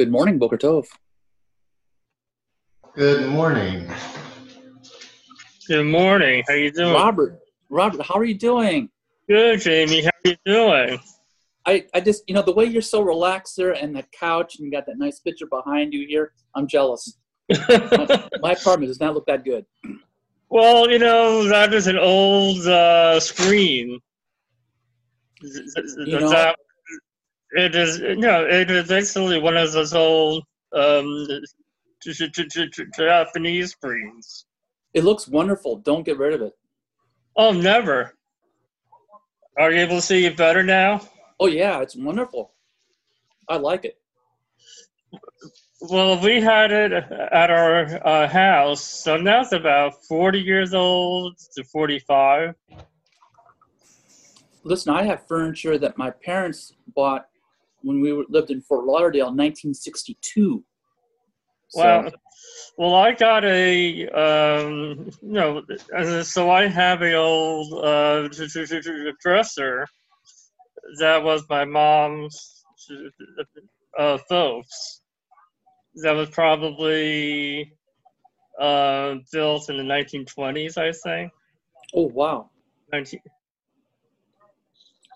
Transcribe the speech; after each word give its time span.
Good 0.00 0.10
morning, 0.10 0.38
Boker 0.38 0.56
Tov. 0.56 0.86
Good 2.94 3.28
morning. 3.30 3.88
Good 5.68 5.84
morning. 5.86 6.42
How 6.48 6.54
you 6.54 6.72
doing? 6.72 6.92
Robert, 6.92 7.38
Robert, 7.68 8.02
how 8.04 8.16
are 8.16 8.24
you 8.24 8.34
doing? 8.34 8.90
Good, 9.28 9.60
Jamie. 9.60 10.02
How 10.02 10.10
are 10.24 10.30
you 10.30 10.36
doing? 10.44 10.98
I, 11.66 11.84
I 11.94 12.00
just, 12.00 12.24
you 12.26 12.34
know, 12.34 12.42
the 12.42 12.52
way 12.52 12.64
you're 12.64 12.82
so 12.82 13.00
relaxed 13.02 13.56
there 13.56 13.72
and 13.72 13.94
that 13.94 14.10
couch 14.12 14.56
and 14.56 14.66
you 14.66 14.72
got 14.72 14.86
that 14.86 14.98
nice 14.98 15.20
picture 15.20 15.46
behind 15.46 15.92
you 15.92 16.06
here, 16.06 16.32
I'm 16.54 16.66
jealous. 16.66 17.16
my, 17.48 18.28
my 18.40 18.52
apartment 18.52 18.88
does 18.88 19.00
not 19.00 19.14
look 19.14 19.26
that 19.26 19.44
good. 19.44 19.64
well, 20.48 20.90
you 20.90 20.98
know, 20.98 21.44
that 21.48 21.72
is 21.72 21.86
an 21.86 21.98
old 21.98 22.66
uh, 22.66 23.20
screen. 23.20 24.00
You 25.42 26.20
know- 26.20 26.30
That- 26.30 26.56
it 27.52 27.74
is, 27.74 27.98
no, 28.00 28.44
it 28.46 28.70
is 28.70 28.92
actually 28.92 29.40
one 29.40 29.56
of 29.56 29.72
those 29.72 29.92
old 29.92 30.44
um, 30.72 31.26
Japanese 32.96 33.72
screens. 33.72 34.46
It 34.94 35.04
looks 35.04 35.28
wonderful. 35.28 35.76
Don't 35.76 36.04
get 36.04 36.18
rid 36.18 36.32
of 36.32 36.42
it. 36.42 36.52
Oh, 37.36 37.52
never. 37.52 38.14
Are 39.58 39.70
you 39.70 39.80
able 39.80 39.96
to 39.96 40.02
see 40.02 40.24
it 40.26 40.36
better 40.36 40.62
now? 40.62 41.00
Oh, 41.38 41.46
yeah, 41.46 41.80
it's 41.80 41.96
wonderful. 41.96 42.52
I 43.48 43.56
like 43.56 43.84
it. 43.84 43.98
Well, 45.82 46.20
we 46.22 46.40
had 46.40 46.72
it 46.72 46.92
at 46.92 47.50
our 47.50 48.06
uh, 48.06 48.28
house, 48.28 48.82
so 48.82 49.16
now 49.16 49.40
it's 49.40 49.52
about 49.52 50.04
40 50.04 50.38
years 50.38 50.74
old 50.74 51.38
to 51.56 51.64
45. 51.64 52.54
Listen, 54.62 54.94
I 54.94 55.04
have 55.04 55.26
furniture 55.26 55.78
that 55.78 55.96
my 55.96 56.10
parents 56.10 56.74
bought 56.94 57.28
when 57.82 58.00
we 58.00 58.12
lived 58.28 58.50
in 58.50 58.60
Fort 58.60 58.84
Lauderdale 58.84 59.28
in 59.28 59.36
1962. 59.36 60.62
So, 61.70 61.80
Well, 61.80 62.12
well, 62.78 62.94
I 62.94 63.12
got 63.12 63.44
a, 63.44 64.08
um, 64.08 65.10
you 65.22 65.32
know, 65.32 65.62
uh, 65.96 66.22
so 66.22 66.50
I 66.50 66.66
have 66.66 67.02
a 67.02 67.14
old 67.14 67.84
uh, 67.84 68.28
dresser 69.20 69.86
that 70.98 71.22
was 71.22 71.44
my 71.48 71.64
mom's 71.64 72.64
uh, 73.98 74.18
folks. 74.28 75.02
That 76.02 76.12
was 76.12 76.30
probably 76.30 77.72
uh, 78.60 79.16
built 79.32 79.68
in 79.68 79.76
the 79.76 79.82
1920s, 79.82 80.78
I 80.78 80.92
think. 80.92 81.32
oh, 81.94 82.06
wow. 82.06 82.50
19, 82.92 83.20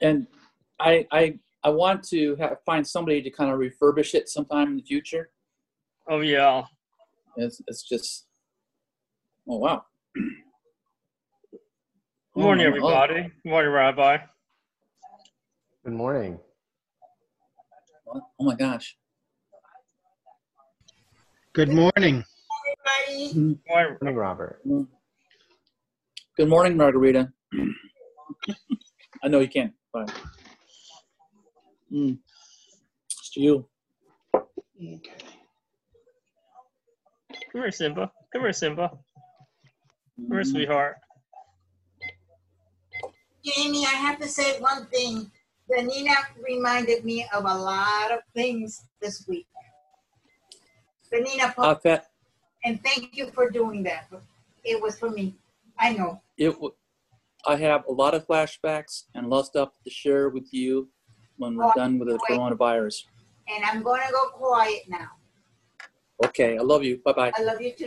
And 0.03 0.27
I, 0.79 1.07
I, 1.11 1.39
I 1.63 1.71
want 1.71 2.03
to 2.09 2.37
have, 2.37 2.59
find 2.67 2.87
somebody 2.87 3.23
to 3.23 3.31
kind 3.31 3.51
of 3.53 3.59
refurbish 3.59 4.15
it 4.15 4.29
sometime 4.29 4.69
in 4.69 4.77
the 4.77 4.83
future. 4.83 5.31
Oh, 6.09 6.21
yeah. 6.21 6.63
It's, 7.37 7.61
it's 7.67 7.83
just, 7.89 8.27
oh, 9.49 9.59
wow. 9.59 9.85
Good 10.15 10.33
morning, 12.43 12.67
Oh, 12.67 12.69
everybody. 12.69 13.23
Good 13.43 13.51
morning, 13.51 13.73
Rabbi. 13.73 14.19
Good 15.85 15.95
morning. 15.95 16.39
Oh, 18.09 18.21
oh 18.41 18.45
my 18.45 18.55
gosh. 18.55 18.97
Good 21.53 21.69
morning. 21.69 22.25
everybody. 23.07 23.33
Good 23.33 23.59
morning. 23.69 23.97
Morning, 24.03 24.17
Robert. 24.17 24.61
Good 26.37 26.49
morning, 26.49 26.77
Margarita. 26.77 27.33
I 29.23 29.29
know 29.29 29.41
you 29.41 29.49
can't. 29.49 29.73
Fine. 29.93 30.07
Mm. 31.93 32.19
It's 33.07 33.31
to 33.31 33.41
you. 33.41 33.69
Come 37.55 37.63
here, 37.63 37.71
Simba. 37.71 38.11
Come 38.33 38.43
here, 38.43 38.53
Simba. 38.53 38.91
Come 40.19 40.29
here, 40.29 40.43
sweetheart. 40.43 40.97
Jamie, 43.45 43.87
I 43.87 43.91
have 43.91 44.19
to 44.19 44.27
say 44.27 44.59
one 44.59 44.87
thing. 44.87 45.31
Danina 45.71 46.17
reminded 46.43 47.05
me 47.05 47.29
of 47.33 47.45
a 47.45 47.55
lot 47.55 48.11
of 48.11 48.19
things 48.35 48.87
this 49.01 49.25
week. 49.29 49.47
Danina, 51.13 51.55
I've 51.57 52.01
and 52.65 52.83
thank 52.83 53.17
you 53.17 53.31
for 53.31 53.51
doing 53.51 53.85
that. 53.85 54.09
It 54.65 54.83
was 54.83 54.99
for 54.99 55.11
me. 55.11 55.37
I 55.79 55.93
know. 55.93 56.21
it, 56.37 56.51
w- 56.51 56.75
I 57.47 57.55
have 57.55 57.85
a 57.89 57.93
lot 57.93 58.15
of 58.15 58.27
flashbacks 58.27 59.05
and 59.15 59.27
a 59.27 59.29
lot 59.29 59.41
of 59.41 59.47
stuff 59.47 59.69
to 59.85 59.91
share 59.91 60.29
with 60.29 60.49
you 60.53 60.89
when 61.37 61.55
we're 61.57 61.71
done 61.77 62.01
with 62.01 62.09
the 62.09 62.19
coronavirus. 62.29 63.05
And 63.47 63.65
I'm 63.65 63.85
going 63.85 64.01
to 64.05 64.13
go 64.13 64.29
quiet 64.31 64.83
now. 64.89 65.11
Okay, 66.23 66.59
I 66.59 66.63
love 66.63 66.85
you. 66.85 67.01
Bye 67.05 67.13
bye. 67.13 67.33
I 67.37 67.43
love 67.43 67.61
you 67.61 67.73
too. 67.77 67.87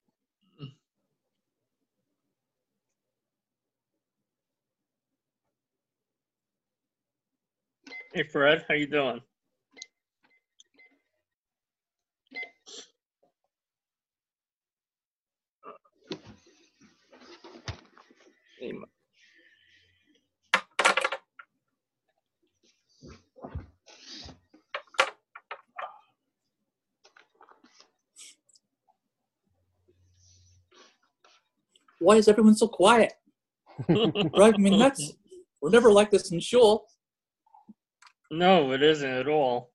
Hey, 8.13 8.23
Fred. 8.23 8.65
How 8.67 8.73
you 8.75 8.87
doing? 8.87 9.21
Hey, 18.59 18.73
Why 31.99 32.15
is 32.15 32.27
everyone 32.27 32.55
so 32.55 32.67
quiet? 32.67 33.13
Right? 33.89 34.53
I 34.53 34.57
mean, 34.57 34.79
that's 34.79 35.13
we're 35.61 35.69
never 35.69 35.91
like 35.91 36.09
this 36.09 36.31
in 36.31 36.39
shul. 36.39 36.85
No, 38.31 38.71
it 38.71 38.83
isn't 38.83 39.09
at 39.09 39.27
all. 39.27 39.71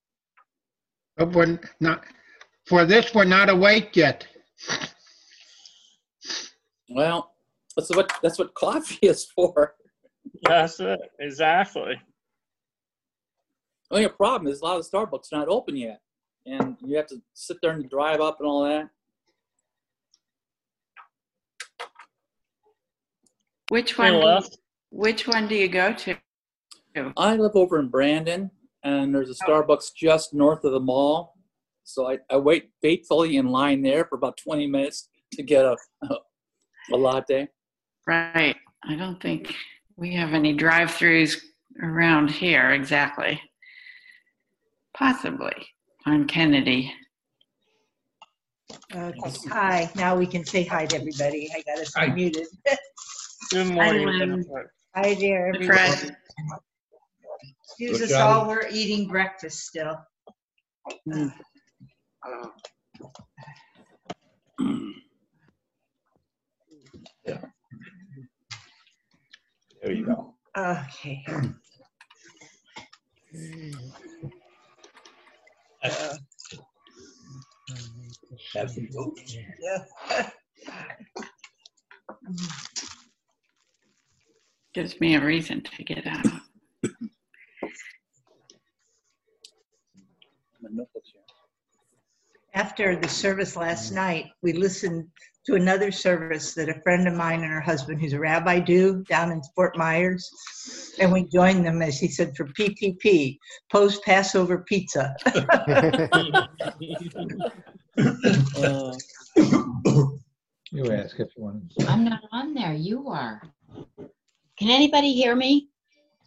But 1.16 1.33
we're 1.33 1.60
not, 1.81 2.05
for 2.66 2.84
this, 2.84 3.15
we're 3.15 3.25
not 3.25 3.49
awake 3.49 3.97
yet. 3.97 4.27
Well, 6.91 7.33
that's 7.77 7.94
what 7.94 8.12
that's 8.22 8.39
what 8.39 8.54
coffee 8.54 8.99
is 9.03 9.27
for. 9.34 9.75
That's 10.43 10.81
it. 10.81 11.00
Exactly. 11.21 12.00
The 13.91 13.97
only 13.97 14.09
problem 14.09 14.50
is 14.50 14.60
a 14.60 14.65
lot 14.65 14.78
of 14.78 14.91
the 14.91 14.97
Starbucks 14.97 15.33
are 15.33 15.39
not 15.39 15.49
open 15.49 15.77
yet, 15.77 16.00
and 16.47 16.77
you 16.84 16.97
have 16.97 17.06
to 17.09 17.16
sit 17.34 17.59
there 17.62 17.72
and 17.72 17.89
drive 17.91 18.21
up 18.21 18.39
and 18.41 18.49
all 18.49 18.65
that. 18.65 18.89
Which 23.72 23.97
one? 23.97 24.21
do- 24.21 24.49
Which 24.91 25.27
one 25.27 25.49
do 25.49 25.55
you 25.55 25.66
go 25.66 25.94
to? 25.94 26.15
I 27.16 27.37
live 27.37 27.53
over 27.55 27.78
in 27.81 27.88
Brandon, 27.88 28.50
and 28.84 29.15
there's 29.15 29.31
a 29.31 29.44
oh. 29.49 29.49
Starbucks 29.49 29.94
just 29.97 30.34
north 30.34 30.62
of 30.65 30.72
the 30.72 30.81
mall. 30.81 31.38
So 31.83 32.10
I, 32.10 32.19
I 32.28 32.37
wait 32.37 32.69
faithfully 32.83 33.39
in 33.39 33.47
line 33.47 33.80
there 33.80 34.04
for 34.04 34.16
about 34.16 34.36
20 34.36 34.66
minutes 34.66 35.09
to 35.33 35.42
get 35.42 35.65
a, 35.65 35.74
a 36.92 36.97
latte. 36.97 37.48
Right. 38.07 38.57
I 38.84 38.95
don't 38.95 39.22
think 39.22 39.54
we 39.97 40.15
have 40.16 40.34
any 40.34 40.53
drive-throughs 40.53 41.41
around 41.83 42.30
here 42.30 42.72
exactly. 42.72 43.41
Possibly 44.95 45.66
on 46.04 46.27
Kennedy. 46.27 46.92
Okay. 48.95 49.33
Hi, 49.48 49.91
now 49.97 50.15
we 50.15 50.27
can 50.27 50.45
say 50.45 50.63
hi 50.63 50.84
to 50.84 50.97
everybody. 50.97 51.48
I 51.57 51.63
got 51.63 51.80
us 51.80 52.15
muted. 52.15 52.47
Good 53.53 53.66
morning. 53.66 54.07
Lynn. 54.07 54.19
Jennifer. 54.19 54.72
Hi 54.97 55.13
there, 55.13 55.53
Fred. 55.53 55.93
everybody. 55.93 56.16
Excuse 57.65 58.01
us 58.01 58.13
all, 58.15 58.49
we're 58.49 58.66
eating 58.71 59.07
breakfast 59.09 59.66
still. 59.66 59.99
There 61.04 61.31
you 69.84 70.07
go. 70.07 70.34
Okay. 70.57 71.22
Have 78.54 78.71
some 78.71 78.89
oats. 78.97 79.37
Yeah. 79.60 79.84
Gives 84.74 85.01
me 85.01 85.16
a 85.16 85.24
reason 85.24 85.63
to 85.63 85.84
get 85.84 86.07
out. 86.07 86.24
My 86.24 86.91
notebook's 90.71 91.10
here. 91.13 91.21
After 92.54 92.97
the 92.97 93.09
service 93.09 93.54
last 93.57 93.92
night, 93.92 94.27
we 94.42 94.54
listened 94.54 95.09
to 95.47 95.57
another 95.57 95.91
service 95.91 96.54
that 96.54 96.71
a 96.71 96.80
friend 96.83 97.07
of 97.07 97.15
mine 97.15 97.42
and 97.42 97.53
her 97.53 97.60
husband, 97.60 98.01
who's 98.01 98.13
a 98.15 98.19
rabbi, 98.19 98.60
do 98.60 99.04
down 99.09 99.30
in 99.33 99.42
Fort 99.54 99.77
Myers. 99.77 100.30
And 101.01 101.13
we 101.13 101.25
joined 101.25 101.66
them, 101.66 101.83
as 101.83 101.98
he 101.98 102.09
said, 102.09 102.34
for 102.36 102.47
PPP, 102.47 103.39
post 103.71 104.03
Passover 104.04 104.65
pizza. 104.66 105.15
Uh, 108.57 108.95
You 110.75 110.91
ask 110.91 111.21
if 111.21 111.28
you 111.36 111.42
want. 111.42 111.75
I'm 111.86 112.03
not 112.03 112.22
on 112.33 112.54
there. 112.54 112.72
You 112.72 113.07
are. 113.09 113.42
Can 114.59 114.71
anybody 114.71 115.13
hear 115.13 115.34
me? 115.34 115.69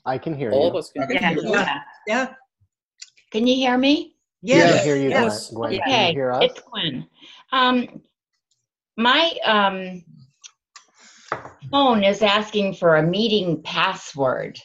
I 0.05 0.17
can 0.17 0.35
hear 0.35 0.51
All 0.51 0.67
of 0.67 0.73
you. 0.73 0.79
us 0.79 0.91
can. 0.91 1.07
Yeah, 1.09 1.31
yeah. 1.33 1.79
Yeah, 2.07 2.33
Can 3.31 3.47
you 3.47 3.55
hear 3.55 3.77
me? 3.77 4.15
I 4.43 4.47
can 4.47 4.57
yes, 4.57 4.83
hear 4.83 4.95
you, 4.95 5.09
yes. 5.09 5.49
Gwen. 5.49 5.71
Gwen, 5.71 5.81
Can 5.81 5.81
Okay, 5.81 6.07
you 6.09 6.13
hear 6.13 6.31
us? 6.31 6.43
it's 6.43 6.61
Gwen. 6.61 7.07
Um, 7.51 8.01
my 8.97 9.31
um, 9.43 10.03
phone 11.71 12.03
is 12.03 12.21
asking 12.21 12.75
for 12.75 12.97
a 12.97 13.03
meeting 13.03 13.61
password. 13.63 14.59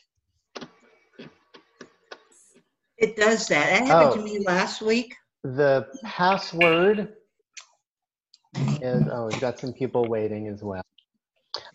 It 2.98 3.16
does 3.16 3.48
that. 3.48 3.80
It 3.82 3.86
happened 3.86 4.12
to 4.12 4.20
Oh. 4.20 4.22
me 4.22 4.44
last 4.46 4.82
week. 4.82 5.14
The 5.42 5.86
password 6.04 7.14
is, 8.82 9.02
oh, 9.10 9.28
we've 9.28 9.40
got 9.40 9.58
some 9.58 9.72
people 9.72 10.04
waiting 10.06 10.48
as 10.48 10.62
well. 10.62 10.82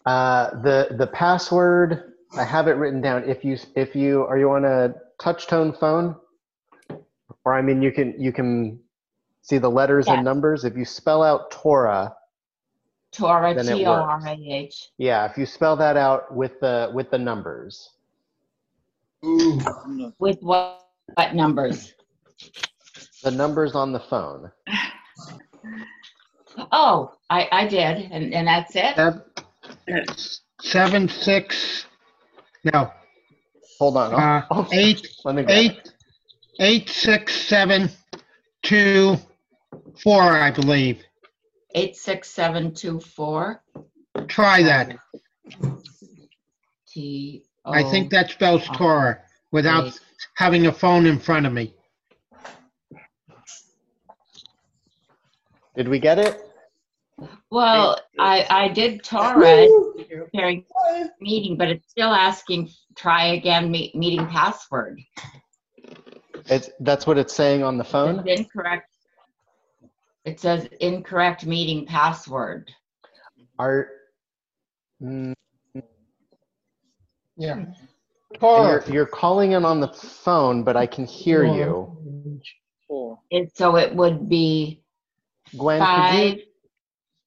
Uh, 0.06 0.62
the, 0.62 0.95
the 0.98 1.07
password, 1.07 2.13
I 2.38 2.44
have 2.44 2.68
it 2.68 2.74
written 2.74 3.01
down. 3.01 3.27
If 3.27 3.44
you, 3.44 3.57
if 3.75 3.95
you, 3.95 4.24
are 4.24 4.38
you 4.38 4.51
on 4.51 4.66
a 4.66 4.94
touch 5.22 5.48
tone 5.48 5.74
phone? 5.74 6.16
Or 7.44 7.54
I 7.54 7.62
mean, 7.62 7.81
you 7.81 7.92
can, 7.92 8.16
you 8.19 8.31
can 8.31 8.80
see 9.42 9.57
the 9.57 9.69
letters 9.69 10.07
Yeah. 10.07 10.16
and 10.16 10.24
numbers. 10.25 10.63
If 10.63 10.75
you 10.75 10.86
spell 10.86 11.24
out 11.24 11.51
Torah, 11.51 12.16
Torah, 13.12 13.54
T 13.63 13.86
O 13.86 13.94
R 13.94 14.22
A 14.25 14.33
H. 14.33 14.89
yeah, 14.98 15.30
if 15.30 15.38
you 15.38 15.45
spell 15.45 15.75
that 15.77 15.95
out 15.98 16.36
with 16.36 16.60
the, 16.60 16.92
with 16.94 17.10
the 17.12 17.18
numbers. 17.18 17.92
No. 19.24 20.13
With 20.19 20.39
what, 20.42 20.86
what 21.16 21.33
numbers? 21.33 21.94
The 23.24 23.31
numbers 23.31 23.74
on 23.74 23.92
the 23.94 24.00
phone. 24.00 24.51
Oh, 26.72 27.13
I, 27.30 27.48
I 27.51 27.68
did, 27.68 28.12
and, 28.12 28.33
and 28.33 28.48
that's 28.48 28.75
it? 28.75 28.95
Sev- 28.95 29.22
it's 29.88 30.42
Seven, 30.62 31.08
six, 31.10 31.86
no, 32.74 32.92
Hold 33.80 33.98
on. 33.98 34.14
uh, 34.14 34.46
Oh, 34.50 34.68
eight, 34.72 35.06
Let 35.26 35.36
me 35.36 35.44
grab 35.44 35.58
it. 35.58 35.60
eight, 35.60 35.94
eight, 36.60 36.90
six, 36.90 37.36
seven, 37.36 37.90
two, 38.64 39.18
four, 40.02 40.22
I 40.24 40.50
believe. 40.52 41.04
86724 41.76 43.62
Try 44.30 44.64
that. 44.64 44.96
T 46.88 47.44
O. 47.66 47.72
I 47.74 47.84
think 47.92 48.10
that 48.12 48.30
spells 48.32 48.66
Torah 48.70 49.20
without 49.52 49.88
Eight. 49.88 50.00
having 50.38 50.68
a 50.68 50.72
phone 50.72 51.06
in 51.06 51.20
front 51.20 51.46
of 51.46 51.52
me. 51.52 51.74
Did 55.76 55.90
we 55.90 56.00
get 56.00 56.18
it? 56.18 56.42
Well, 57.50 58.00
I, 58.19 58.45
I 58.50 58.67
did 58.69 59.03
Torah 59.03 59.67
preparing 60.09 60.65
meeting, 61.21 61.57
but 61.57 61.69
it's 61.69 61.89
still 61.89 62.13
asking, 62.13 62.69
try 62.95 63.27
again, 63.27 63.71
me- 63.71 63.91
meeting 63.95 64.25
password. 64.27 65.00
It's, 66.47 66.69
that's 66.81 67.07
what 67.07 67.17
it's 67.17 67.33
saying 67.33 67.63
on 67.63 67.77
the 67.77 67.83
phone? 67.83 68.27
It's 68.27 68.41
incorrect. 68.41 68.89
It 70.25 70.39
says 70.39 70.67
incorrect 70.79 71.45
meeting 71.45 71.85
password. 71.85 72.71
Are, 73.57 73.89
mm, 75.01 75.33
Yeah. 77.38 77.53
and 77.53 77.73
you're, 78.41 78.83
you're 78.88 79.06
calling 79.06 79.53
in 79.53 79.63
on 79.63 79.79
the 79.79 79.88
phone, 79.88 80.63
but 80.63 80.75
I 80.75 80.88
can 80.88 81.06
hear 81.06 81.45
you. 81.45 82.41
Four. 82.88 83.19
It, 83.29 83.56
so 83.56 83.77
it 83.77 83.95
would 83.95 84.27
be 84.27 84.83
Gwen, 85.57 85.79
could 85.79 85.85
five. 85.85 86.38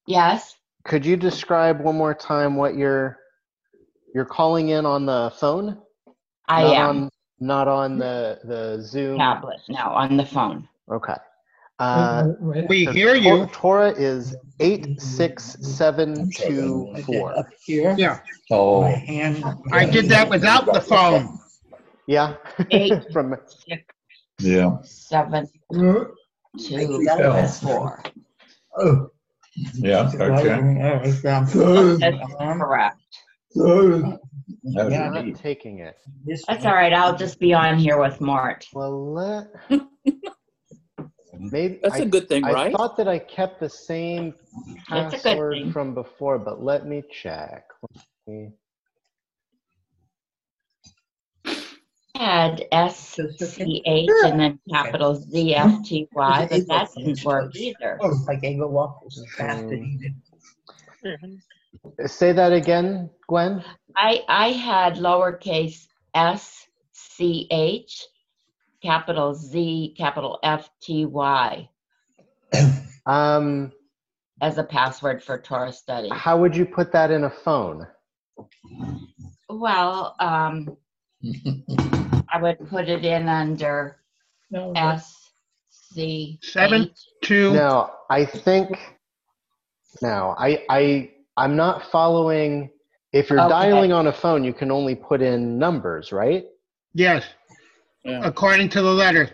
You, 0.09 0.15
Yes, 0.17 0.57
could 0.85 1.05
you 1.05 1.17
describe 1.17 1.81
one 1.81 1.97
more 1.97 2.15
time 2.15 2.57
what 2.57 2.77
you're, 2.77 3.19
you're 4.15 4.25
calling 4.25 4.71
in 4.71 4.87
on 4.87 5.07
the 5.07 5.33
phone? 5.39 5.79
I 6.49 6.63
Not 6.63 6.75
am. 6.75 6.89
on- 7.03 7.11
Not 7.41 7.69
on 7.69 7.99
the, 7.99 8.41
the 8.45 8.83
Zoom? 8.83 9.19
Tablet, 9.19 9.61
no, 9.69 9.79
on 9.79 10.17
the 10.17 10.25
phone. 10.27 10.67
Okay. 10.91 11.15
Uh, 11.79 12.25
We 12.69 12.87
so 12.87 12.93
hear 12.93 13.15
you. 13.15 13.47
Tor- 13.47 13.51
Torah 13.53 13.91
is 13.93 14.35
eight, 14.59 15.01
six, 15.01 15.57
seven, 15.61 16.29
two, 16.31 16.93
four. 17.07 17.35
here? 17.65 17.95
Yeah, 17.97 18.19
Oh. 18.51 18.83
And 18.85 19.45
I 19.73 19.85
did 19.85 20.07
that 20.07 20.29
without 20.29 20.67
the 20.73 20.81
phone. 20.81 21.39
Yeah? 22.07 22.35
Eight. 22.71 23.05
From, 23.13 23.37
Six, 23.47 23.85
Yeah. 24.41 24.79
seven, 24.83 25.47
two, 25.73 26.17
four. 27.63 28.03
Yeah, 29.75 30.11
okay. 30.15 30.19
That's 31.99 32.23
correct. 32.59 33.01
I'm 33.57 34.91
Yeah. 34.91 35.09
not 35.11 35.35
taking 35.37 35.79
it. 35.81 35.97
That's 36.47 36.65
all 36.65 36.75
right. 36.75 36.93
I'll 36.93 37.17
just 37.17 37.39
be 37.41 37.55
on 37.55 37.79
here 37.79 37.99
with 37.99 38.21
Mart. 38.21 38.67
Well, 38.73 39.13
let, 39.13 39.49
maybe. 41.39 41.79
That's 41.83 41.97
I 41.97 41.99
a 41.99 42.07
good 42.07 42.29
thing, 42.29 42.43
right? 42.45 42.51
I 42.51 42.65
right? 42.65 42.73
thought 42.77 42.97
that 42.99 43.09
I 43.09 43.19
kept 43.19 43.61
the 43.61 43.69
same 43.69 44.35
That's 44.91 45.15
a 45.15 45.17
good 45.17 45.23
password 45.23 45.55
thing. 45.55 45.73
from 45.73 45.95
before, 45.95 46.39
but 46.39 46.63
let 46.63 46.87
me 46.87 47.03
check. 47.11 47.65
Let 47.83 48.05
me- 48.27 48.53
Had 52.19 52.65
S 52.73 53.19
C 53.39 53.83
H 53.87 54.11
and 54.25 54.41
then 54.41 54.59
capital 54.69 55.15
Z 55.15 55.55
F 55.55 55.83
T 55.85 56.09
Y, 56.13 56.49
but 56.51 56.67
that 56.67 56.89
didn't 56.97 57.25
work 57.25 57.55
either. 57.55 57.99
like 58.27 58.43
Eggo 58.43 58.69
waffles. 58.69 59.17
is 59.19 59.35
fast 59.35 59.63
and 59.63 59.85
easy. 59.85 60.15
Say 62.07 62.33
that 62.33 62.53
again, 62.53 63.09
Gwen. 63.29 63.63
I, 63.97 64.23
I 64.29 64.49
had 64.49 64.97
lowercase 64.97 65.87
s 66.15 66.67
c 66.93 67.47
h, 67.51 68.05
capital 68.83 69.35
Z, 69.35 69.95
capital 69.97 70.41
F 70.43 70.69
T 70.83 71.05
Y 71.07 71.69
Um, 73.07 73.73
as 74.41 74.59
a 74.59 74.65
password 74.65 75.23
for 75.23 75.41
Torah 75.41 75.73
study. 75.73 76.09
how 76.13 76.37
would 76.37 76.57
you 76.57 76.67
put 76.67 76.91
that 76.93 77.11
in 77.13 77.25
a 77.25 77.31
phone? 77.31 77.87
Well, 79.49 80.15
um, 80.21 80.77
I 82.33 82.41
would 82.41 82.69
put 82.69 82.89
it 82.89 83.05
in 83.05 83.29
under 83.29 83.97
S 84.75 85.15
C 85.71 86.39
Seven. 86.43 86.83
H. 86.83 86.91
Two, 87.23 87.53
No, 87.53 87.91
I 88.11 88.25
think. 88.25 88.79
No, 90.03 90.35
I, 90.39 90.65
I, 90.69 91.11
I'm 91.37 91.57
not 91.57 91.91
following. 91.91 92.71
If 93.13 93.31
you're 93.31 93.41
Okay. 93.41 93.49
dialing 93.49 93.93
on 93.93 94.07
a 94.09 94.13
phone, 94.13 94.45
you 94.45 94.53
can 94.53 94.71
only 94.71 94.95
put 94.95 95.23
in 95.23 95.59
numbers, 95.59 96.13
right? 96.13 96.45
yes, 96.95 97.25
Yeah. 98.05 98.21
according 98.25 98.69
to 98.71 98.83
the 98.83 98.93
letter. 98.93 99.31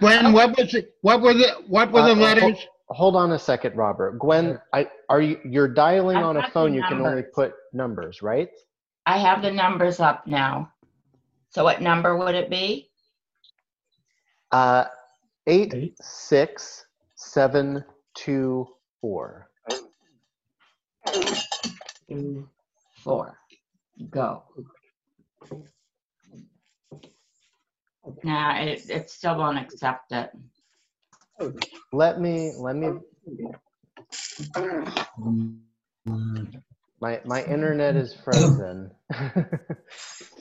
When, 0.00 0.32
what 0.32 0.56
was 0.56 0.74
it, 0.74 0.94
what 1.00 1.22
were 1.22 1.34
the, 1.34 1.64
what 1.66 1.90
were 1.90 2.02
the 2.02 2.12
Uh, 2.12 2.16
letters? 2.16 2.58
Hold 2.88 3.16
on 3.16 3.32
a 3.32 3.38
second, 3.38 3.76
Robert. 3.76 4.18
Gwen, 4.18 4.60
I, 4.72 4.88
are 5.08 5.20
you, 5.20 5.40
you're 5.44 5.68
dialing 5.68 6.18
I've 6.18 6.24
on 6.24 6.36
a 6.36 6.40
got 6.40 6.46
the 6.48 6.52
phone, 6.52 6.74
you 6.74 6.82
can 6.82 6.98
only 7.00 7.22
numbers. 7.22 7.32
put 7.34 7.54
numbers, 7.72 8.22
right? 8.22 8.48
I 9.06 9.18
have 9.18 9.42
the 9.42 9.50
numbers 9.50 9.98
up 10.00 10.26
now. 10.26 10.72
So 11.56 11.64
what 11.64 11.80
number 11.80 12.18
would 12.18 12.34
it 12.34 12.50
be? 12.50 12.90
Uh, 14.52 14.84
eight, 15.46 15.72
Eight. 15.72 15.96
six, 16.02 16.84
seven, 17.14 17.82
two, 18.14 18.66
four. 19.00 19.48
Two, 22.10 22.46
four. 23.02 23.38
Go. 24.10 24.42
Nah, 28.22 28.58
it, 28.58 28.90
it 28.90 29.08
still 29.08 29.38
won't 29.38 29.56
accept 29.56 30.12
it. 30.12 30.30
Let 31.90 32.20
me, 32.20 32.52
let 32.58 32.76
me, 32.76 32.98
my, 37.00 37.18
my 37.24 37.44
internet 37.44 37.96
is 37.96 38.12
frozen. 38.12 38.90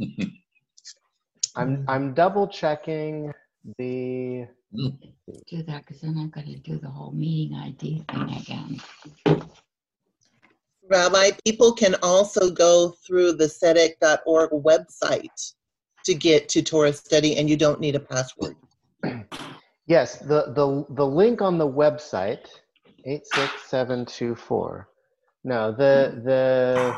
I'm, 1.56 1.84
I'm 1.88 2.14
double 2.14 2.46
checking 2.46 3.32
the, 3.78 4.46
Do 4.72 5.62
that, 5.64 5.84
because 5.84 6.00
then 6.02 6.16
I've 6.18 6.30
got 6.30 6.46
to 6.46 6.56
do 6.56 6.78
the 6.78 6.88
whole 6.88 7.12
meeting 7.12 7.56
ID 7.56 8.04
thing 8.10 8.34
again. 8.34 8.80
Rabbi, 10.88 11.30
people 11.44 11.72
can 11.72 11.96
also 12.02 12.50
go 12.50 12.94
through 13.06 13.32
the 13.32 13.44
zedek.org 13.44 14.50
website 14.50 15.52
to 16.04 16.14
get 16.14 16.48
to 16.50 16.62
Torah 16.62 16.92
study, 16.92 17.36
and 17.36 17.50
you 17.50 17.56
don't 17.56 17.80
need 17.80 17.96
a 17.96 18.00
password. 18.00 18.56
Yes, 19.88 20.18
the, 20.18 20.52
the, 20.54 20.84
the 20.96 21.06
link 21.06 21.40
on 21.40 21.56
the 21.56 21.66
website, 21.66 22.46
86724. 23.06 24.86
No, 25.44 25.72
the, 25.72 26.20
the, 26.26 26.94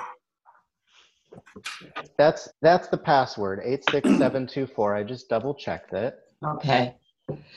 that's, 2.16 2.49
that's 2.62 2.88
the 2.88 2.96
password, 2.99 3.60
86724. 3.64 4.94
I 4.94 5.02
just 5.02 5.28
double 5.28 5.54
checked 5.54 5.92
it. 5.92 6.18
Okay. 6.44 6.94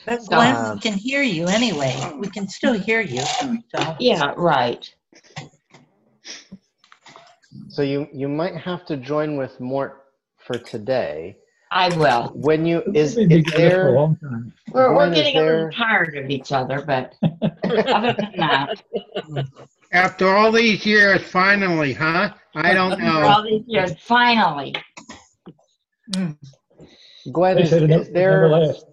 But 0.06 0.22
So- 0.22 0.28
Glenn, 0.36 0.56
Um, 0.56 0.74
we 0.74 0.80
can 0.80 0.94
hear 0.94 1.22
you 1.22 1.46
anyway. 1.46 1.94
We 2.16 2.28
can 2.28 2.48
still 2.48 2.74
hear 2.74 3.00
you. 3.00 3.20
So 3.20 3.96
Yeah, 3.98 4.32
right. 4.36 4.88
So 7.68 7.82
you, 7.82 8.08
you 8.12 8.28
might 8.28 8.56
have 8.56 8.84
to 8.86 8.96
join 8.96 9.36
with 9.36 9.58
Mort 9.60 10.04
for 10.38 10.58
today. 10.58 11.36
I 11.70 11.88
will. 11.96 12.30
When 12.34 12.66
you, 12.66 12.82
is, 12.94 13.16
is 13.16 13.26
together 13.28 13.50
for 13.50 13.56
a 13.56 13.58
there. 13.58 13.92
We're, 13.92 14.14
we're 14.72 14.94
Glenn, 14.94 15.12
is 15.12 15.18
getting 15.18 15.36
a 15.38 15.44
little 15.44 15.70
tired 15.72 16.16
of 16.16 16.30
each 16.30 16.52
other, 16.52 16.82
but 16.86 17.14
other 17.22 18.12
than 18.12 18.32
that, 18.36 18.80
After 19.94 20.28
all 20.34 20.50
these 20.50 20.84
years, 20.84 21.22
finally, 21.22 21.92
huh? 21.92 22.34
I 22.56 22.74
don't 22.74 23.00
after 23.00 23.24
all 23.24 23.44
know. 23.44 23.48
these 23.48 23.62
years, 23.68 23.92
finally. 24.00 24.74
Gwen, 27.32 27.56
They 27.56 27.62
is, 27.62 27.70
said 27.70 27.84
it 27.84 27.90
is 27.92 28.10
never 28.10 28.12
there, 28.12 28.48
lasts. 28.48 28.84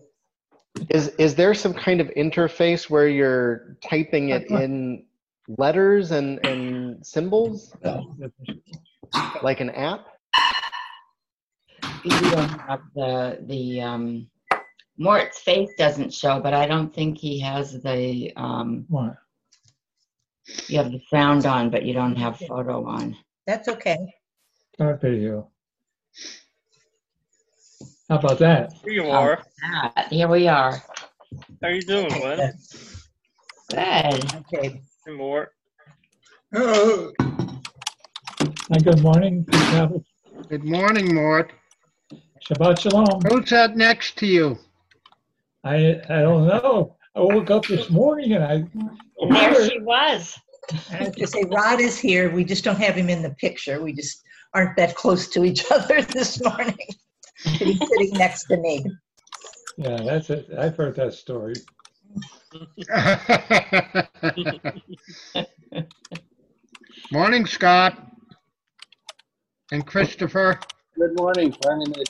is, 0.90 1.08
is 1.18 1.34
there 1.34 1.56
some 1.56 1.74
kind 1.74 2.02
of 2.02 2.08
interface 2.10 2.88
where 2.88 3.08
you're 3.08 3.78
typing 3.84 4.30
it 4.30 4.50
in 4.52 5.06
letters 5.58 6.12
and, 6.12 6.44
and 6.46 7.04
symbols, 7.04 7.76
like 9.42 9.60
an 9.60 9.72
app? 9.72 10.06
You 12.04 12.12
don't 12.32 12.60
have 12.60 12.82
the, 12.94 13.40
the, 13.48 13.82
um, 13.82 14.28
Mort's 15.00 15.40
face 15.40 15.70
doesn't 15.80 16.14
show, 16.14 16.40
but 16.40 16.54
I 16.54 16.68
don't 16.68 16.94
think 16.94 17.18
he 17.18 17.40
has 17.40 17.82
the, 17.82 18.32
um, 18.36 18.86
What? 18.88 19.16
You 20.68 20.78
have 20.78 20.92
the 20.92 21.02
sound 21.10 21.46
on, 21.46 21.70
but 21.70 21.84
you 21.86 21.94
don't 21.94 22.16
have 22.16 22.38
photo 22.40 22.86
on. 22.86 23.16
that's 23.48 23.68
okay. 23.68 23.98
Start 24.76 25.02
video. 25.02 25.50
How 28.10 28.18
about 28.20 28.40
that? 28.40 28.74
Here 28.84 28.94
you 28.94 29.04
Oh. 29.06 29.12
are. 29.12 29.44
Ah, 29.64 30.08
Here 30.10 30.28
we 30.28 30.48
are. 30.48 30.82
How 31.62 31.70
you 31.70 31.82
doing, 31.82 32.10
Glenn? 32.10 32.54
Good. 33.70 34.36
Okay. 34.36 34.82
Hey, 35.06 35.12
Mort. 35.14 35.54
Hi, 36.54 37.14
good 38.84 39.02
morning. 39.02 39.46
Shabbat 39.46 40.04
Good 40.50 40.66
morning, 40.66 41.16
Mort. 41.16 41.52
Shabbat 42.46 42.80
shalom. 42.80 43.22
Who's 43.30 43.50
that 43.52 43.78
next 43.78 44.18
to 44.18 44.28
you? 44.28 44.58
I, 45.64 46.02
I 46.10 46.22
don't 46.22 46.48
know. 46.48 46.98
I 47.16 47.20
woke 47.20 47.52
up 47.52 47.66
this 47.66 47.90
morning 47.90 48.34
and 48.34 48.44
I. 48.44 48.54
And 49.20 49.36
there 49.36 49.70
she 49.70 49.80
was. 49.80 50.38
I 50.92 51.04
was 51.04 51.16
to 51.16 51.28
say 51.28 51.44
Rod 51.44 51.82
is 51.82 52.00
here. 52.00 52.32
We 52.34 52.46
just 52.46 52.64
don't 52.64 52.80
have 52.80 52.96
him 52.96 53.10
in 53.10 53.22
the 53.22 53.32
picture. 53.32 53.82
We 53.82 53.92
just 53.94 54.24
aren't 54.54 54.78
that 54.78 54.96
close 54.96 55.28
to 55.30 55.44
each 55.44 55.66
other 55.72 56.02
this 56.02 56.42
morning. 56.42 56.78
But 57.44 57.54
He's 57.54 57.80
sitting 57.90 58.18
next 58.18 58.46
to 58.46 58.58
me. 58.58 58.86
Yeah, 59.78 59.98
that's 60.06 60.30
it. 60.30 60.48
I've 60.58 60.78
heard 60.78 60.96
that 60.96 61.14
story. 61.14 61.56
Morning, 67.12 67.46
Scott. 67.46 67.98
And 69.72 69.86
Christopher 69.86 70.60
Good 70.98 71.16
morning, 71.16 71.56
Brandon. 71.62 72.04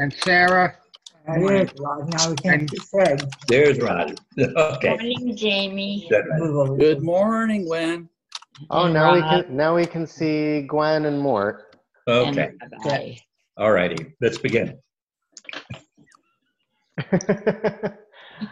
and 0.00 0.12
Sarah. 0.12 0.76
There's 1.26 1.70
Rod. 1.78 2.08
Now 2.08 2.30
we 2.30 2.36
can't 2.36 2.70
see 2.70 2.76
Fred. 2.90 3.28
There's 3.48 3.80
Rod. 3.80 4.20
Okay. 4.38 4.88
Morning, 4.88 5.36
Jamie. 5.36 6.10
Move 6.36 6.56
over. 6.56 6.76
Good 6.76 7.02
morning, 7.02 7.66
Gwen. 7.66 8.08
Oh, 8.70 8.88
now 8.88 9.14
we 9.14 9.20
can, 9.20 9.44
now 9.48 9.76
we 9.76 9.86
can 9.86 10.06
see 10.06 10.62
Gwen 10.62 11.04
and 11.04 11.20
Mort. 11.20 11.76
and 12.06 12.38
Okay. 12.38 12.50
Rabbi. 12.60 13.14
All 13.56 13.70
righty. 13.72 14.14
Let's 14.20 14.38
begin. 14.38 14.78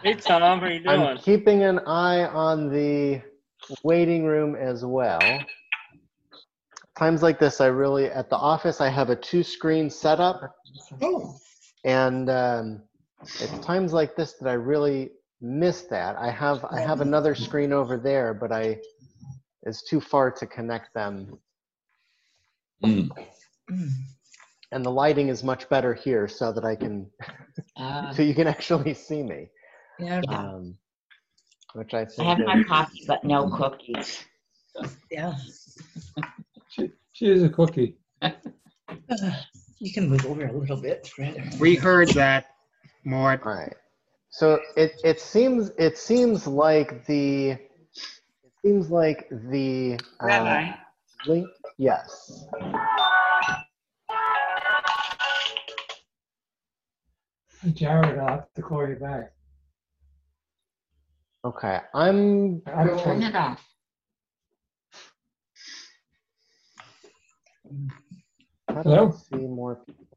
Hey, 0.01 0.13
Tom. 0.15 0.59
How 0.61 0.67
you 0.67 0.79
doing? 0.79 1.01
I'm 1.01 1.17
keeping 1.17 1.63
an 1.63 1.79
eye 1.79 2.23
on 2.25 2.69
the 2.71 3.21
waiting 3.83 4.23
room 4.25 4.55
as 4.55 4.85
well. 4.85 5.19
Times 6.97 7.21
like 7.21 7.37
this, 7.37 7.59
I 7.59 7.65
really, 7.67 8.05
at 8.05 8.29
the 8.29 8.37
office, 8.37 8.79
I 8.79 8.87
have 8.89 9.09
a 9.09 9.15
two 9.15 9.43
screen 9.43 9.89
setup. 9.89 10.55
Oh, 11.01 11.35
And 11.85 12.29
um, 12.29 12.81
it's 13.21 13.59
times 13.65 13.93
like 13.93 14.15
this 14.15 14.33
that 14.33 14.49
I 14.49 14.53
really 14.53 15.11
miss 15.41 15.81
that. 15.83 16.15
I 16.17 16.29
have, 16.31 16.63
I 16.65 16.79
have 16.79 17.01
another 17.01 17.35
screen 17.35 17.73
over 17.73 17.97
there, 17.97 18.33
but 18.33 18.51
I, 18.51 18.79
it's 19.63 19.83
too 19.89 19.99
far 19.99 20.31
to 20.31 20.45
connect 20.47 20.93
them. 20.93 21.37
Mm. 22.83 23.09
And 24.71 24.83
the 24.85 24.89
lighting 24.91 25.27
is 25.29 25.43
much 25.43 25.69
better 25.69 25.93
here 25.93 26.27
so 26.27 26.51
that 26.53 26.65
I 26.65 26.75
can, 26.75 27.09
Uh, 27.77 28.11
so 28.15 28.21
you 28.23 28.33
can 28.33 28.47
actually 28.47 28.93
see 28.93 29.23
me. 29.23 29.49
Yeah, 29.99 30.21
Yeah. 30.29 30.37
Um, 30.39 30.77
which 31.73 31.93
I 31.93 32.07
I 32.19 32.23
have 32.23 32.39
is- 32.39 32.45
my 32.45 32.63
coffee, 32.63 33.03
but 33.07 33.23
no 33.23 33.49
cookies. 33.49 34.23
yeah. 35.11 35.35
She, 36.69 36.89
she 37.11 37.27
is 37.29 37.43
a 37.43 37.49
cookie. 37.49 37.97
You 39.83 39.91
can 39.91 40.07
move 40.07 40.25
over 40.25 40.45
a 40.45 40.51
little 40.53 40.77
bit, 40.77 41.05
Fred. 41.07 41.57
We 41.59 41.75
heard 41.75 42.07
that, 42.11 42.55
Mort. 43.03 43.41
All 43.45 43.53
right. 43.53 43.75
So 44.29 44.61
it 44.77 44.93
it 45.03 45.19
seems 45.19 45.71
it 45.77 45.97
seems 45.97 46.47
like 46.47 47.05
the 47.05 47.49
it 47.49 47.59
seems 48.63 48.89
like 48.89 49.27
the 49.29 49.99
uh, 50.21 50.25
Rabbi, 50.25 50.71
link. 51.25 51.49
Yes. 51.77 52.45
Jared, 57.73 58.19
I'll 58.19 58.27
have 58.27 58.53
to 58.53 58.61
call 58.61 58.87
you 58.87 58.95
back. 58.95 59.33
Okay. 61.43 61.81
I'm. 61.93 62.61
I 62.67 62.85
don't 62.85 63.03
Turn 63.03 63.21
it 63.21 63.35
off. 63.35 63.61
How 68.73 68.81
do 68.81 68.89
I 68.89 68.93
Hello? 68.93 69.11
see 69.11 69.35
more? 69.35 69.75
people? 69.85 70.07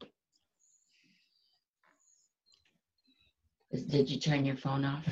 Did 3.71 4.09
you 4.09 4.19
turn 4.19 4.45
your 4.45 4.57
phone 4.57 4.83
off? 4.83 5.05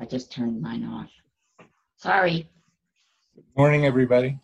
I 0.00 0.06
just 0.06 0.32
turned 0.32 0.62
mine 0.62 0.84
off. 0.84 1.10
Sorry. 1.96 2.48
Morning, 3.54 3.84
everybody. 3.84 4.38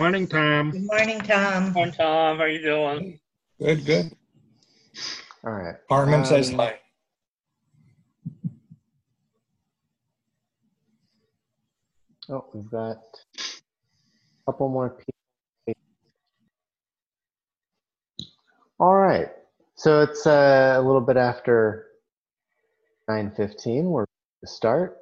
Morning, 0.00 0.26
Tom. 0.26 0.72
Good 0.72 0.86
morning, 0.86 1.20
Tom. 1.20 1.72
Morning, 1.72 1.92
Tom. 1.92 2.38
How 2.38 2.42
are 2.42 2.48
you 2.48 2.60
doing? 2.60 3.20
Good, 3.60 3.86
good. 3.86 4.16
All 5.44 5.52
right. 5.52 5.76
Carmen 5.88 6.24
says 6.24 6.50
Um, 6.50 6.58
hi. 6.58 6.80
Oh, 12.30 12.46
we've 12.52 12.68
got 12.68 12.96
a 12.96 14.44
couple 14.46 14.68
more 14.68 14.90
people. 14.90 15.19
All 18.80 18.96
right. 18.96 19.28
So 19.76 20.00
it's 20.02 20.26
uh, 20.26 20.76
a 20.78 20.82
little 20.82 21.02
bit 21.02 21.18
after 21.18 21.86
9:15. 23.10 23.84
We're 23.84 24.06
to 24.06 24.46
start. 24.46 24.96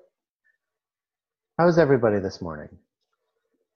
How's 1.59 1.79
everybody 1.79 2.19
this 2.21 2.43
morning? 2.43 2.69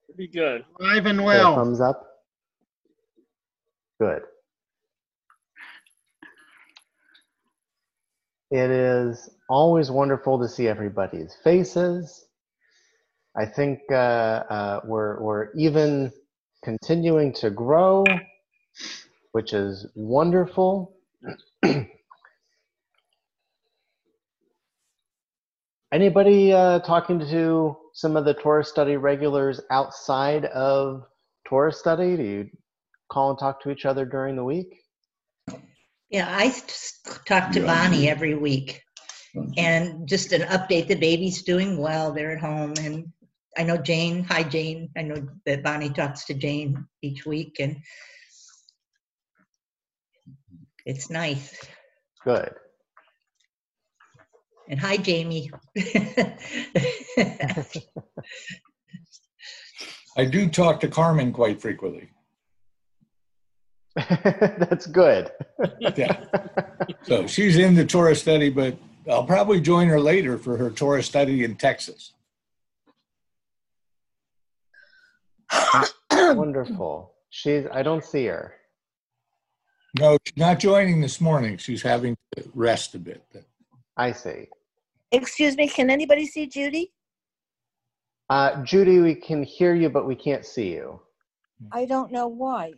Pretty 0.06 0.26
good. 0.32 0.64
Alive 0.80 1.06
and 1.06 1.20
Say 1.20 1.24
a 1.24 1.26
well. 1.26 1.54
thumbs 1.54 1.80
up. 1.80 2.04
Good. 4.00 4.22
It 8.50 8.70
is 8.70 9.30
always 9.48 9.90
wonderful 9.90 10.40
to 10.40 10.48
see 10.48 10.68
everybody's 10.68 11.36
faces. 11.44 12.26
I 13.36 13.46
think 13.46 13.80
uh, 13.90 13.94
uh, 13.94 14.80
we're, 14.84 15.22
we're 15.22 15.52
even 15.54 16.12
continuing 16.64 17.32
to 17.34 17.50
grow, 17.50 18.04
which 19.32 19.52
is 19.52 19.86
wonderful. 19.94 20.96
Anybody 25.92 26.52
uh, 26.52 26.78
talking 26.80 27.18
to 27.18 27.76
some 27.92 28.16
of 28.16 28.24
the 28.24 28.34
Torah 28.34 28.64
study 28.64 28.96
regulars 28.96 29.60
outside 29.70 30.46
of 30.46 31.04
Torah 31.46 31.72
study? 31.72 32.16
Do 32.16 32.22
you 32.22 32.48
call 33.10 33.30
and 33.30 33.38
talk 33.38 33.62
to 33.62 33.70
each 33.70 33.84
other 33.84 34.06
during 34.06 34.36
the 34.36 34.44
week? 34.44 34.78
Yeah, 36.08 36.28
I 36.30 36.54
talk 37.26 37.52
to 37.52 37.60
Bonnie 37.60 38.08
every 38.08 38.34
week 38.34 38.82
and 39.56 40.06
just 40.06 40.32
an 40.32 40.42
update. 40.42 40.88
The 40.88 40.94
baby's 40.94 41.42
doing 41.42 41.78
well. 41.78 42.12
They're 42.12 42.36
at 42.36 42.40
home. 42.40 42.74
And 42.80 43.12
I 43.56 43.62
know 43.62 43.76
Jane. 43.76 44.24
Hi, 44.24 44.42
Jane. 44.42 44.90
I 44.96 45.02
know 45.02 45.26
that 45.46 45.62
Bonnie 45.62 45.90
talks 45.90 46.24
to 46.26 46.34
Jane 46.34 46.86
each 47.02 47.24
week 47.26 47.56
and 47.60 47.76
it's 50.84 51.10
nice. 51.10 51.56
Good. 52.24 52.54
And 54.68 54.78
hi, 54.80 54.96
Jamie. 54.96 55.50
I 60.16 60.24
do 60.24 60.48
talk 60.48 60.80
to 60.80 60.88
Carmen 60.88 61.32
quite 61.32 61.60
frequently. 61.60 62.10
That's 63.96 64.86
good. 64.86 65.30
Yeah. 65.96 66.24
So 67.02 67.26
she's 67.26 67.56
in 67.56 67.74
the 67.74 67.84
Torah 67.84 68.16
study, 68.16 68.50
but 68.50 68.76
I'll 69.08 69.24
probably 69.24 69.60
join 69.60 69.88
her 69.88 70.00
later 70.00 70.38
for 70.38 70.56
her 70.56 70.70
Torah 70.70 71.02
study 71.02 71.44
in 71.44 71.56
Texas. 71.56 72.12
Wonderful. 76.10 77.12
She's. 77.30 77.66
I 77.72 77.82
don't 77.82 78.04
see 78.04 78.26
her. 78.26 78.54
No, 79.98 80.16
she's 80.24 80.36
not 80.36 80.58
joining 80.58 81.00
this 81.00 81.20
morning. 81.20 81.58
She's 81.58 81.82
having 81.82 82.16
to 82.36 82.44
rest 82.54 82.94
a 82.94 82.98
bit. 82.98 83.22
I 83.96 84.12
see. 84.12 84.48
Excuse 85.10 85.56
me, 85.56 85.68
can 85.68 85.90
anybody 85.90 86.26
see 86.26 86.46
Judy? 86.46 86.92
Uh, 88.30 88.62
Judy, 88.64 89.00
we 89.00 89.14
can 89.14 89.42
hear 89.42 89.74
you, 89.74 89.90
but 89.90 90.06
we 90.06 90.14
can't 90.14 90.46
see 90.46 90.72
you. 90.72 91.00
I 91.70 91.84
don't 91.84 92.10
know 92.10 92.28
why. 92.28 92.72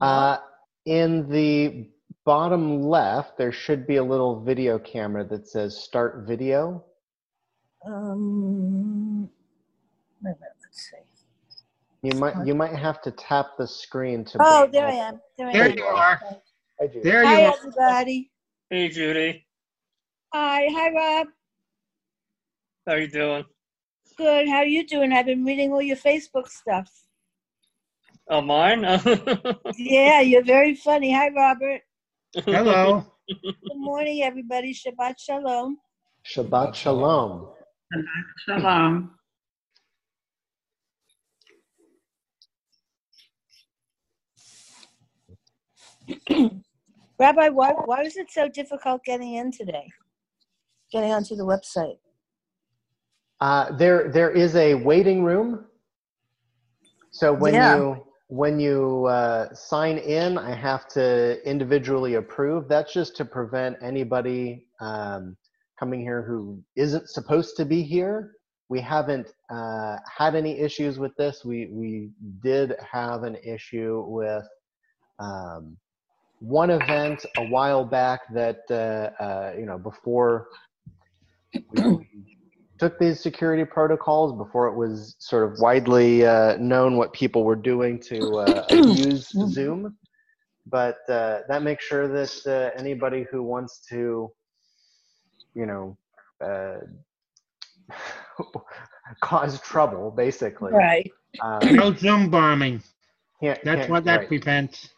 Uh, 0.00 0.38
in 0.84 1.28
the 1.30 1.88
bottom 2.24 2.82
left, 2.82 3.38
there 3.38 3.52
should 3.52 3.86
be 3.86 3.96
a 3.96 4.04
little 4.04 4.40
video 4.40 4.78
camera 4.78 5.24
that 5.24 5.46
says 5.48 5.80
"Start 5.80 6.24
Video." 6.26 6.84
Um, 7.86 9.30
wait 10.22 10.32
a 10.32 10.40
minute, 10.40 10.56
let's 10.64 10.90
see. 10.90 10.96
You 12.04 12.14
might 12.14 12.46
you 12.46 12.54
might 12.54 12.76
have 12.76 13.00
to 13.02 13.10
tap 13.12 13.52
the 13.58 13.66
screen 13.66 14.26
to. 14.26 14.38
Oh, 14.40 14.68
there 14.70 14.86
I 14.88 14.92
am. 14.92 15.20
There 15.38 15.48
I 15.48 15.52
There 15.54 15.70
am. 15.70 15.78
you 15.78 15.84
are. 15.84 16.20
Hi, 16.80 16.86
Judy. 16.88 17.00
There 17.02 17.24
you 17.24 17.28
Hi, 17.28 17.42
are. 17.46 17.54
everybody. 17.54 18.30
Hey, 18.70 18.88
Judy. 18.90 19.46
Hi, 20.34 20.66
hi, 20.70 20.90
Rob. 20.92 21.28
How 22.86 22.94
you 22.96 23.08
doing? 23.08 23.44
Good. 24.18 24.48
How 24.48 24.62
you 24.62 24.86
doing? 24.86 25.12
I've 25.12 25.26
been 25.26 25.44
reading 25.44 25.72
all 25.72 25.82
your 25.82 25.96
Facebook 25.96 26.48
stuff. 26.48 26.90
Oh, 28.30 28.42
mine? 28.42 28.84
Yeah, 29.76 30.20
you're 30.20 30.44
very 30.44 30.74
funny. 30.74 31.12
Hi, 31.14 31.30
Robert. 31.30 31.82
Hello. 32.50 33.04
Good 33.68 33.78
morning, 33.78 34.22
everybody. 34.22 34.74
Shabbat 34.74 35.14
shalom. 35.18 35.78
Shabbat 36.26 36.74
shalom. 36.74 37.48
Shabbat 37.92 38.26
shalom. 38.46 39.10
Rabbi, 47.18 47.48
why 47.48 47.72
why 47.84 48.02
was 48.02 48.16
it 48.16 48.30
so 48.30 48.48
difficult 48.48 49.04
getting 49.04 49.34
in 49.34 49.50
today? 49.50 49.88
Getting 50.92 51.12
onto 51.12 51.36
the 51.36 51.44
website. 51.44 51.98
Uh, 53.40 53.76
there, 53.76 54.10
there 54.10 54.30
is 54.30 54.56
a 54.56 54.74
waiting 54.74 55.24
room. 55.24 55.66
So 57.10 57.32
when 57.32 57.54
Yeah. 57.54 57.76
you 57.76 58.06
when 58.28 58.58
you 58.58 59.04
uh, 59.06 59.54
sign 59.54 59.98
in, 59.98 60.38
I 60.38 60.54
have 60.54 60.88
to 60.88 61.40
individually 61.48 62.14
approve. 62.14 62.68
That's 62.68 62.92
just 62.92 63.16
to 63.16 63.24
prevent 63.24 63.76
anybody 63.82 64.66
um, 64.80 65.36
coming 65.78 66.00
here 66.00 66.22
who 66.22 66.62
isn't 66.74 67.08
supposed 67.10 67.56
to 67.58 67.64
be 67.64 67.82
here. 67.82 68.32
We 68.70 68.80
haven't 68.80 69.28
uh, 69.50 69.98
had 70.16 70.34
any 70.34 70.58
issues 70.58 70.98
with 70.98 71.14
this. 71.16 71.44
We 71.44 71.68
we 71.70 72.10
did 72.42 72.74
have 72.90 73.22
an 73.24 73.36
issue 73.36 74.04
with 74.08 74.44
um, 75.20 75.76
one 76.44 76.70
event 76.70 77.24
a 77.38 77.44
while 77.44 77.84
back 77.84 78.20
that 78.32 78.60
uh, 78.70 79.22
uh, 79.22 79.52
you 79.58 79.64
know 79.66 79.78
before 79.78 80.48
we 81.72 82.08
took 82.78 82.98
these 82.98 83.20
security 83.20 83.64
protocols 83.64 84.36
before 84.36 84.66
it 84.68 84.74
was 84.76 85.16
sort 85.18 85.50
of 85.50 85.58
widely 85.60 86.26
uh, 86.26 86.56
known 86.58 86.96
what 86.96 87.12
people 87.12 87.44
were 87.44 87.56
doing 87.56 87.98
to 88.00 88.36
uh, 88.36 88.66
abuse 88.70 89.28
Zoom. 89.48 89.96
But 90.66 90.96
uh, 91.08 91.40
that 91.48 91.62
makes 91.62 91.84
sure 91.84 92.08
that 92.08 92.32
uh, 92.46 92.78
anybody 92.78 93.26
who 93.30 93.42
wants 93.42 93.84
to, 93.90 94.30
you 95.54 95.66
know, 95.66 95.96
uh, 96.44 96.78
cause 99.22 99.60
trouble, 99.60 100.10
basically, 100.10 100.72
Right. 100.72 101.10
um, 101.42 101.76
No 101.76 101.94
Zoom 101.94 102.30
bombing. 102.30 102.82
can't, 103.42 103.62
That's 103.62 103.80
can't- 103.80 103.90
what 103.90 104.04
that 104.04 104.20
right. 104.20 104.28
prevents. 104.28 104.88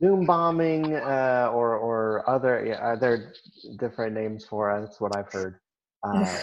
Zoom 0.00 0.26
bombing 0.26 0.94
uh, 0.94 1.50
or 1.52 1.76
or 1.76 2.28
other 2.28 2.64
yeah, 2.66 2.92
uh, 2.92 2.96
there 2.96 3.32
different 3.78 4.14
names 4.14 4.44
for 4.44 4.70
it. 4.76 4.80
That's 4.80 5.00
what 5.00 5.16
I've 5.16 5.28
heard. 5.28 5.58
Um, 6.04 6.38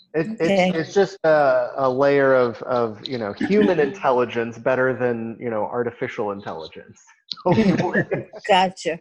it, 0.14 0.26
Okay. 0.42 0.70
it's 0.70 0.76
it's 0.76 0.94
just 0.94 1.18
a, 1.24 1.72
a 1.76 1.90
layer 1.90 2.34
of 2.34 2.62
of 2.62 3.06
you 3.08 3.18
know 3.18 3.32
human 3.32 3.80
intelligence 3.88 4.58
better 4.58 4.96
than 4.96 5.36
you 5.40 5.50
know 5.50 5.64
artificial 5.64 6.32
intelligence. 6.32 7.00
Gotcha. 8.48 9.00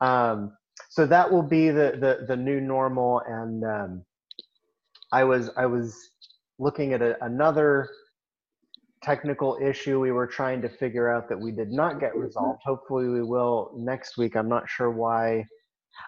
um, 0.00 0.52
so 0.88 1.06
that 1.06 1.30
will 1.30 1.42
be 1.42 1.68
the, 1.70 1.96
the 2.00 2.26
the 2.28 2.36
new 2.36 2.60
normal 2.60 3.20
and 3.26 3.64
um, 3.64 4.04
i 5.12 5.24
was 5.24 5.50
i 5.56 5.66
was 5.66 6.10
looking 6.58 6.92
at 6.92 7.02
a, 7.02 7.22
another 7.24 7.88
technical 9.02 9.58
issue 9.62 9.98
we 10.00 10.12
were 10.12 10.26
trying 10.26 10.62
to 10.62 10.68
figure 10.68 11.12
out 11.12 11.28
that 11.28 11.38
we 11.38 11.50
did 11.50 11.70
not 11.70 11.98
get 12.00 12.16
resolved 12.16 12.60
hopefully 12.64 13.08
we 13.08 13.22
will 13.22 13.72
next 13.76 14.16
week 14.16 14.36
i'm 14.36 14.48
not 14.48 14.68
sure 14.68 14.90
why 14.90 15.44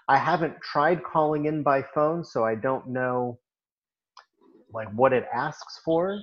i 0.09 0.17
haven't 0.17 0.55
tried 0.63 1.03
calling 1.03 1.47
in 1.47 1.63
by 1.63 1.83
phone 1.95 2.25
so 2.25 2.45
i 2.45 2.55
don't 2.55 2.87
know 2.89 3.39
like 4.73 4.89
what 4.95 5.13
it 5.13 5.25
asks 5.35 5.81
for 5.85 6.19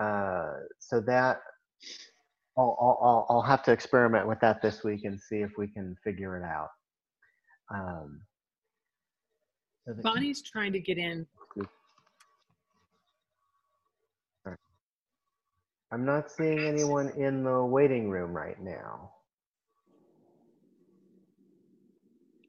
uh, 0.00 0.50
so 0.78 1.00
that 1.00 1.38
I'll, 2.58 2.76
I'll, 2.80 2.98
I'll- 3.02 3.26
I'll 3.30 3.42
have 3.42 3.62
to 3.64 3.72
experiment 3.72 4.28
with 4.28 4.38
that 4.40 4.60
this 4.62 4.84
week 4.84 5.04
and 5.04 5.20
see 5.20 5.36
if 5.38 5.50
we 5.58 5.66
can 5.68 5.96
figure 6.04 6.36
it 6.36 6.44
out. 6.44 6.68
Um, 7.74 8.20
so 9.86 9.94
the- 9.94 10.02
Bonnie's 10.02 10.40
trying 10.42 10.72
to 10.72 10.78
get 10.80 10.98
in. 10.98 11.26
I'm 15.92 16.04
not 16.04 16.30
seeing 16.30 16.58
anyone 16.60 17.10
in 17.16 17.44
the 17.44 17.64
waiting 17.64 18.10
room 18.10 18.32
right 18.32 18.60
now. 18.60 19.10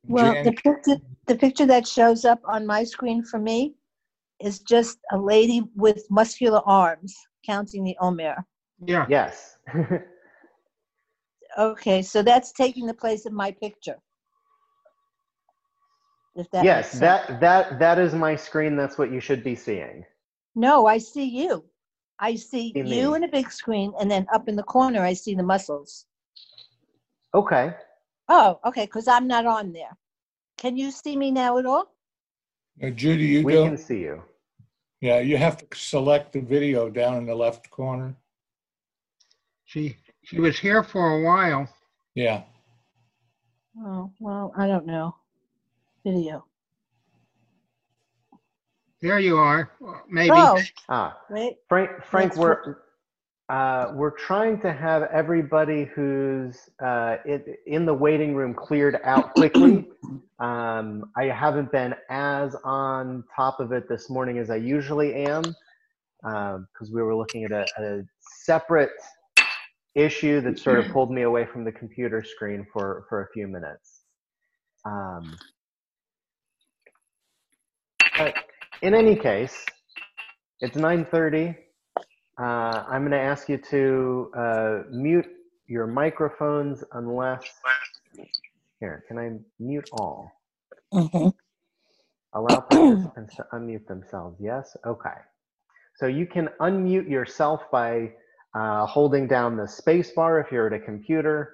Well, 0.07 0.35
the 0.43 0.51
picture, 0.51 0.97
the 1.25 1.35
picture 1.35 1.65
that 1.65 1.87
shows 1.87 2.25
up 2.25 2.41
on 2.45 2.65
my 2.65 2.83
screen 2.83 3.23
for 3.23 3.39
me 3.39 3.75
is 4.39 4.59
just 4.59 4.99
a 5.11 5.17
lady 5.17 5.63
with 5.75 6.05
muscular 6.09 6.61
arms 6.65 7.15
counting 7.45 7.83
the 7.83 7.97
Omer. 7.99 8.45
Yeah. 8.85 9.05
Yes. 9.09 9.57
Okay, 11.57 12.01
so 12.01 12.21
that's 12.21 12.51
taking 12.51 12.85
the 12.85 12.93
place 12.93 13.25
of 13.25 13.31
my 13.31 13.51
picture. 13.51 13.95
If 16.35 16.49
that 16.51 16.65
yes, 16.65 16.91
that 16.99 17.39
that 17.39 17.79
that 17.79 17.97
is 17.97 18.13
my 18.13 18.35
screen. 18.35 18.75
That's 18.75 18.97
what 18.97 19.09
you 19.09 19.21
should 19.21 19.41
be 19.41 19.55
seeing. 19.55 20.03
No, 20.53 20.85
I 20.85 20.97
see 20.97 21.23
you. 21.23 21.63
I 22.19 22.35
see 22.35 22.71
See 22.73 22.79
you 22.79 23.11
me. 23.11 23.15
in 23.15 23.23
a 23.23 23.27
big 23.27 23.51
screen, 23.51 23.93
and 23.99 24.09
then 24.09 24.25
up 24.33 24.47
in 24.47 24.55
the 24.55 24.63
corner, 24.63 25.01
I 25.01 25.13
see 25.13 25.35
the 25.35 25.43
muscles. 25.43 26.05
Okay. 27.33 27.73
Oh, 28.29 28.59
okay, 28.65 28.85
because 28.85 29.07
I'm 29.07 29.27
not 29.27 29.45
on 29.45 29.73
there. 29.73 29.95
Can 30.57 30.77
you 30.77 30.91
see 30.91 31.17
me 31.17 31.31
now 31.31 31.57
at 31.57 31.65
all? 31.65 31.93
Uh, 32.81 32.89
Judy, 32.89 33.25
you 33.25 33.43
we 33.43 33.53
don't. 33.53 33.69
can 33.69 33.77
see 33.77 33.99
you. 33.99 34.23
Yeah, 35.01 35.19
you 35.19 35.37
have 35.37 35.57
to 35.57 35.77
select 35.77 36.33
the 36.33 36.39
video 36.41 36.89
down 36.89 37.17
in 37.17 37.25
the 37.25 37.35
left 37.35 37.69
corner. 37.69 38.15
She 39.65 39.97
she 40.23 40.39
was 40.39 40.57
here 40.57 40.83
for 40.83 41.19
a 41.19 41.23
while. 41.23 41.67
Yeah. 42.15 42.43
Oh, 43.77 44.11
well, 44.19 44.53
I 44.57 44.67
don't 44.67 44.85
know. 44.85 45.15
Video. 46.05 46.45
There 49.05 49.19
you 49.19 49.37
are. 49.37 49.69
Maybe. 50.09 50.31
Oh, 50.33 50.59
Ah, 50.89 51.15
wait. 51.29 51.57
Frank. 51.69 51.91
Frank, 52.09 52.31
That's 52.31 52.39
we're 52.39 52.77
uh, 53.49 53.91
we're 53.93 54.17
trying 54.17 54.59
to 54.61 54.73
have 54.73 55.03
everybody 55.13 55.83
who's 55.83 56.57
uh, 56.83 57.17
in, 57.27 57.43
in 57.67 57.85
the 57.85 57.93
waiting 57.93 58.33
room 58.33 58.55
cleared 58.55 58.99
out 59.03 59.35
quickly. 59.35 59.87
um, 60.39 61.11
I 61.15 61.25
haven't 61.25 61.71
been 61.71 61.93
as 62.09 62.55
on 62.63 63.23
top 63.35 63.59
of 63.59 63.71
it 63.71 63.87
this 63.87 64.09
morning 64.09 64.39
as 64.39 64.49
I 64.49 64.55
usually 64.55 65.13
am 65.13 65.43
because 66.23 66.91
we 66.91 67.03
were 67.03 67.15
looking 67.15 67.43
at 67.43 67.51
a, 67.51 67.67
a 67.77 68.01
separate 68.19 68.89
issue 69.93 70.41
that 70.41 70.57
sort 70.57 70.79
of 70.79 70.87
pulled 70.91 71.11
me 71.11 71.21
away 71.21 71.45
from 71.45 71.63
the 71.63 71.71
computer 71.71 72.23
screen 72.23 72.65
for, 72.73 73.05
for 73.07 73.21
a 73.21 73.27
few 73.33 73.47
minutes. 73.47 74.01
Um, 74.83 75.37
but 78.17 78.33
in 78.85 78.93
any 78.93 79.15
case, 79.15 79.65
it's 80.59 80.77
9.30. 80.77 81.57
Uh, 82.39 82.43
I'm 82.87 83.01
going 83.01 83.11
to 83.13 83.19
ask 83.19 83.49
you 83.49 83.57
to 83.71 84.31
uh, 84.37 84.79
mute 84.91 85.25
your 85.65 85.87
microphones 85.87 86.83
unless... 86.91 87.41
Here, 88.79 89.03
can 89.07 89.17
I 89.17 89.31
mute 89.59 89.89
all? 89.93 90.31
Allow 92.33 92.59
participants 92.69 93.35
to 93.37 93.47
unmute 93.53 93.87
themselves. 93.87 94.37
Yes? 94.39 94.77
Okay. 94.85 95.17
So 95.95 96.05
you 96.05 96.27
can 96.27 96.49
unmute 96.59 97.09
yourself 97.09 97.61
by 97.71 98.11
uh, 98.53 98.85
holding 98.85 99.27
down 99.27 99.57
the 99.57 99.67
space 99.67 100.11
bar 100.11 100.39
if 100.39 100.51
you're 100.51 100.67
at 100.67 100.73
a 100.73 100.79
computer, 100.79 101.53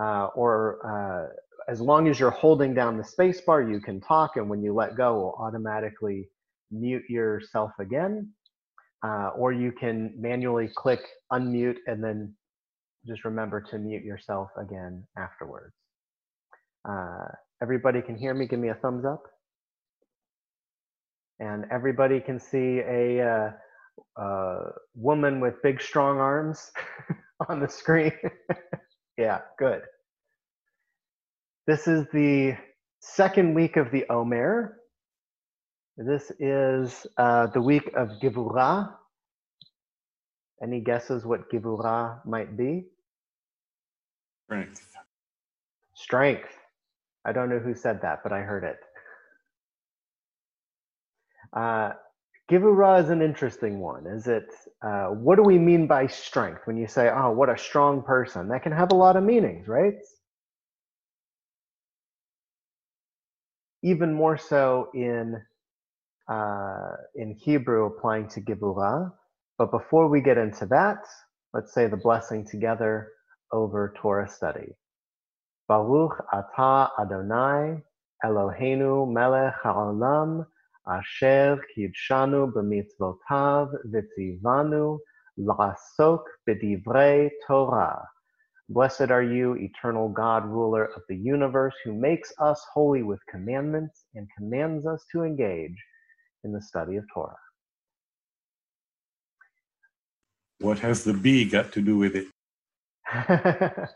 uh, 0.00 0.28
or 0.34 0.78
uh, 0.86 1.70
as 1.70 1.82
long 1.82 2.08
as 2.08 2.18
you're 2.18 2.30
holding 2.30 2.72
down 2.72 2.96
the 2.96 3.04
space 3.04 3.42
bar, 3.42 3.60
you 3.60 3.80
can 3.80 4.00
talk, 4.00 4.36
and 4.36 4.48
when 4.48 4.62
you 4.62 4.72
let 4.72 4.96
go, 4.96 5.10
it 5.10 5.18
will 5.18 5.34
automatically 5.38 6.30
mute 6.70 7.04
yourself 7.08 7.72
again. 7.80 8.30
Uh, 9.02 9.30
or 9.36 9.52
you 9.52 9.72
can 9.72 10.12
manually 10.18 10.68
click 10.76 11.00
unmute 11.32 11.78
and 11.86 12.04
then 12.04 12.34
just 13.06 13.24
remember 13.24 13.60
to 13.60 13.78
mute 13.78 14.04
yourself 14.04 14.50
again 14.58 15.02
afterwards. 15.16 15.74
Uh, 16.88 17.24
everybody 17.62 18.02
can 18.02 18.16
hear 18.16 18.34
me? 18.34 18.46
Give 18.46 18.58
me 18.58 18.68
a 18.68 18.74
thumbs 18.74 19.04
up. 19.04 19.22
And 21.38 21.64
everybody 21.70 22.20
can 22.20 22.38
see 22.38 22.80
a 22.80 23.54
uh, 24.20 24.62
woman 24.94 25.40
with 25.40 25.62
big, 25.62 25.80
strong 25.80 26.18
arms 26.18 26.70
on 27.48 27.60
the 27.60 27.68
screen. 27.68 28.12
yeah, 29.18 29.40
good. 29.58 29.82
This 31.66 31.88
is 31.88 32.06
the 32.12 32.56
second 33.00 33.54
week 33.54 33.76
of 33.76 33.90
the 33.90 34.04
Omer. 34.10 34.79
This 36.02 36.32
is 36.40 37.06
uh, 37.18 37.48
the 37.48 37.60
week 37.60 37.90
of 37.94 38.08
Givurah. 38.22 38.90
Any 40.62 40.80
guesses 40.80 41.26
what 41.26 41.50
Givurah 41.50 42.24
might 42.24 42.56
be? 42.56 42.86
Strength. 44.46 44.96
Strength. 45.94 46.48
I 47.26 47.32
don't 47.32 47.50
know 47.50 47.58
who 47.58 47.74
said 47.74 48.00
that, 48.00 48.22
but 48.22 48.32
I 48.32 48.40
heard 48.40 48.64
it. 48.64 48.78
Uh, 51.52 51.92
Givurah 52.50 53.04
is 53.04 53.10
an 53.10 53.20
interesting 53.20 53.78
one. 53.78 54.06
Is 54.06 54.26
it? 54.26 54.48
Uh, 54.80 55.08
what 55.08 55.36
do 55.36 55.42
we 55.42 55.58
mean 55.58 55.86
by 55.86 56.06
strength 56.06 56.62
when 56.64 56.78
you 56.78 56.86
say, 56.86 57.10
"Oh, 57.10 57.30
what 57.32 57.50
a 57.50 57.58
strong 57.58 58.02
person"? 58.02 58.48
That 58.48 58.62
can 58.62 58.72
have 58.72 58.92
a 58.92 58.96
lot 58.96 59.16
of 59.16 59.22
meanings, 59.22 59.68
right? 59.68 59.98
Even 63.82 64.14
more 64.14 64.38
so 64.38 64.88
in 64.94 65.42
uh, 66.30 66.92
in 67.16 67.34
Hebrew, 67.34 67.86
applying 67.86 68.28
to 68.28 68.40
Givurah. 68.40 69.12
But 69.58 69.72
before 69.72 70.08
we 70.08 70.20
get 70.20 70.38
into 70.38 70.64
that, 70.66 70.98
let's 71.52 71.74
say 71.74 71.88
the 71.88 71.96
blessing 71.96 72.46
together 72.48 73.08
over 73.52 73.92
Torah 74.00 74.28
study. 74.28 74.68
Baruch 75.68 76.24
atah 76.32 76.90
Adonai 77.00 77.82
Eloheinu 78.24 79.12
melech 79.12 79.54
haolam 79.64 80.46
asher 80.86 81.58
kidshanu 81.76 82.52
b'mitzvotav 82.52 83.74
v'tzivanu 83.92 84.98
la'asok 85.38 86.22
b'divrei 86.48 87.28
Torah. 87.46 88.06
Blessed 88.68 89.10
are 89.10 89.22
you, 89.22 89.54
eternal 89.54 90.08
God, 90.08 90.46
ruler 90.46 90.84
of 90.94 91.02
the 91.08 91.16
universe, 91.16 91.74
who 91.84 91.92
makes 91.92 92.32
us 92.38 92.64
holy 92.72 93.02
with 93.02 93.18
commandments 93.28 94.04
and 94.14 94.28
commands 94.38 94.86
us 94.86 95.04
to 95.10 95.24
engage 95.24 95.74
in 96.44 96.52
the 96.52 96.62
study 96.62 96.96
of 96.96 97.04
Torah. 97.12 97.36
What 100.60 100.78
has 100.80 101.04
the 101.04 101.14
bee 101.14 101.44
got 101.44 101.72
to 101.72 101.80
do 101.80 101.96
with 101.96 102.16
it? 102.16 102.26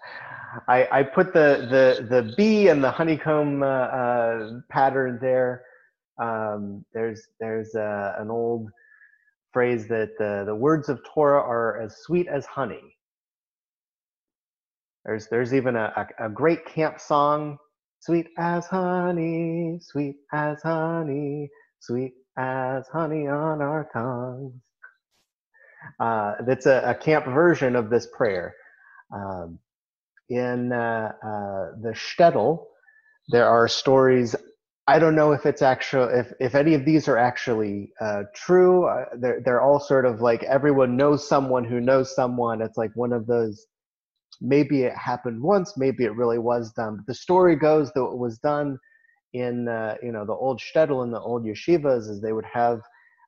I, 0.68 0.88
I 0.90 1.02
put 1.02 1.32
the, 1.32 1.66
the, 1.70 2.06
the 2.08 2.34
bee 2.36 2.68
and 2.68 2.82
the 2.82 2.90
honeycomb 2.90 3.62
uh, 3.62 3.66
uh, 3.66 4.50
pattern 4.70 5.18
there. 5.20 5.64
Um, 6.18 6.84
there's 6.94 7.26
there's 7.40 7.74
uh, 7.74 8.14
an 8.18 8.30
old 8.30 8.70
phrase 9.52 9.88
that 9.88 10.12
uh, 10.20 10.44
the 10.44 10.54
words 10.54 10.88
of 10.88 11.00
Torah 11.12 11.42
are 11.42 11.80
as 11.80 11.96
sweet 12.02 12.28
as 12.28 12.46
honey. 12.46 12.96
There's 15.04 15.26
there's 15.28 15.52
even 15.52 15.76
a, 15.76 16.08
a, 16.18 16.26
a 16.26 16.28
great 16.28 16.64
camp 16.66 17.00
song, 17.00 17.58
sweet 18.00 18.28
as 18.38 18.66
honey, 18.66 19.78
sweet 19.82 20.16
as 20.32 20.62
honey, 20.62 21.50
sweet 21.80 22.14
as 22.36 22.86
honey 22.88 23.26
on 23.28 23.62
our 23.62 23.88
tongues. 23.92 24.52
Uh, 26.00 26.34
that's 26.46 26.66
a, 26.66 26.82
a, 26.86 26.94
camp 26.94 27.26
version 27.26 27.76
of 27.76 27.90
this 27.90 28.08
prayer. 28.16 28.54
Um, 29.14 29.58
in 30.28 30.72
uh, 30.72 31.12
uh, 31.22 31.72
the 31.82 31.92
shtetl, 31.94 32.64
there 33.28 33.46
are 33.46 33.68
stories. 33.68 34.34
I 34.86 34.98
don't 34.98 35.14
know 35.14 35.32
if 35.32 35.46
it's 35.46 35.62
actual, 35.62 36.08
if 36.08 36.32
if 36.40 36.54
any 36.54 36.74
of 36.74 36.84
these 36.84 37.06
are 37.06 37.18
actually 37.18 37.92
uh, 38.00 38.22
true. 38.34 38.86
Uh, 38.86 39.04
they're 39.18 39.40
they're 39.44 39.60
all 39.60 39.78
sort 39.78 40.06
of 40.06 40.20
like 40.20 40.42
everyone 40.44 40.96
knows 40.96 41.26
someone 41.28 41.64
who 41.64 41.80
knows 41.80 42.14
someone. 42.14 42.62
It's 42.62 42.78
like 42.78 42.92
one 42.94 43.12
of 43.12 43.26
those. 43.26 43.66
Maybe 44.40 44.82
it 44.82 44.96
happened 44.96 45.42
once. 45.42 45.74
Maybe 45.76 46.04
it 46.04 46.16
really 46.16 46.38
was 46.38 46.72
done. 46.72 46.96
But 46.96 47.06
the 47.06 47.14
story 47.14 47.56
goes 47.56 47.92
that 47.92 48.02
it 48.02 48.18
was 48.18 48.38
done 48.38 48.78
in 49.34 49.68
uh, 49.68 49.96
you 50.02 50.12
know 50.12 50.24
the 50.24 50.32
old 50.32 50.60
shtetl 50.60 51.02
and 51.02 51.12
the 51.12 51.20
old 51.20 51.44
yeshivas, 51.44 52.08
is 52.08 52.20
they 52.20 52.32
would 52.32 52.46
have 52.50 52.80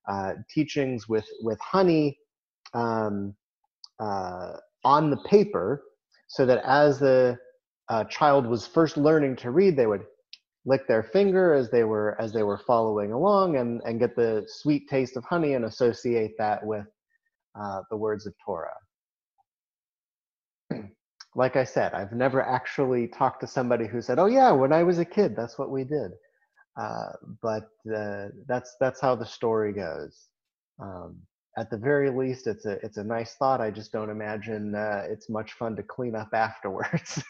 uh, 0.09 0.35
teachings 0.53 1.09
with 1.09 1.27
with 1.43 1.59
honey 1.61 2.19
um, 2.75 3.35
on 3.99 5.11
the 5.11 5.17
paper 5.29 5.83
so 6.29 6.47
that 6.47 6.63
as 6.65 6.99
the 6.99 7.37
uh, 7.89 8.05
child 8.05 8.47
was 8.47 8.67
first 8.67 8.97
learning 8.97 9.37
to 9.37 9.51
read, 9.51 9.77
they 9.77 9.87
would 9.87 10.05
lick 10.65 10.87
their 10.89 11.03
finger 11.03 11.55
as 11.55 11.71
they 11.71 11.85
were 11.85 12.17
as 12.21 12.33
they 12.33 12.43
were 12.43 12.59
following 12.59 13.13
along 13.13 13.57
and, 13.57 13.81
and 13.85 14.01
get 14.01 14.17
the 14.17 14.45
sweet 14.47 14.89
taste 14.89 15.17
of 15.17 15.25
honey 15.25 15.55
and 15.55 15.65
associate 15.65 16.33
that 16.39 16.65
with 16.65 16.87
uh, 17.61 17.83
the 17.91 17.97
words 17.97 18.27
of 18.27 18.35
Torah. 18.45 18.75
Like 21.37 21.57
I 21.57 21.65
said, 21.65 21.95
I've 21.95 22.13
never 22.13 22.43
actually 22.43 23.09
talked 23.09 23.43
to 23.43 23.49
somebody 23.49 23.87
who 23.87 24.03
said, 24.03 24.19
"Oh 24.19 24.27
yeah, 24.27 24.53
when 24.53 24.73
I 24.73 24.85
was 24.85 24.99
a 25.01 25.07
kid, 25.07 25.37
that's 25.37 25.59
what 25.59 25.71
we 25.71 25.85
did." 25.85 26.13
Uh, 26.81 27.13
but 27.43 27.69
uh, 27.95 28.29
that's 28.49 28.77
that's 28.81 29.01
how 29.01 29.15
the 29.17 29.27
story 29.27 29.73
goes. 29.75 30.29
Um, 30.83 31.19
at 31.59 31.71
the 31.71 31.79
very 31.79 32.11
least, 32.11 32.47
it's 32.49 32.67
a 32.67 32.73
it's 32.85 32.99
a 32.99 33.05
nice 33.05 33.35
thought. 33.37 33.61
I 33.61 33.71
just 33.71 33.93
don't 33.93 34.11
imagine 34.11 34.75
uh, 34.75 35.05
it's 35.09 35.31
much 35.31 35.55
fun 35.55 35.77
to 35.77 35.85
clean 35.85 36.17
up 36.17 36.31
afterwards. 36.35 37.23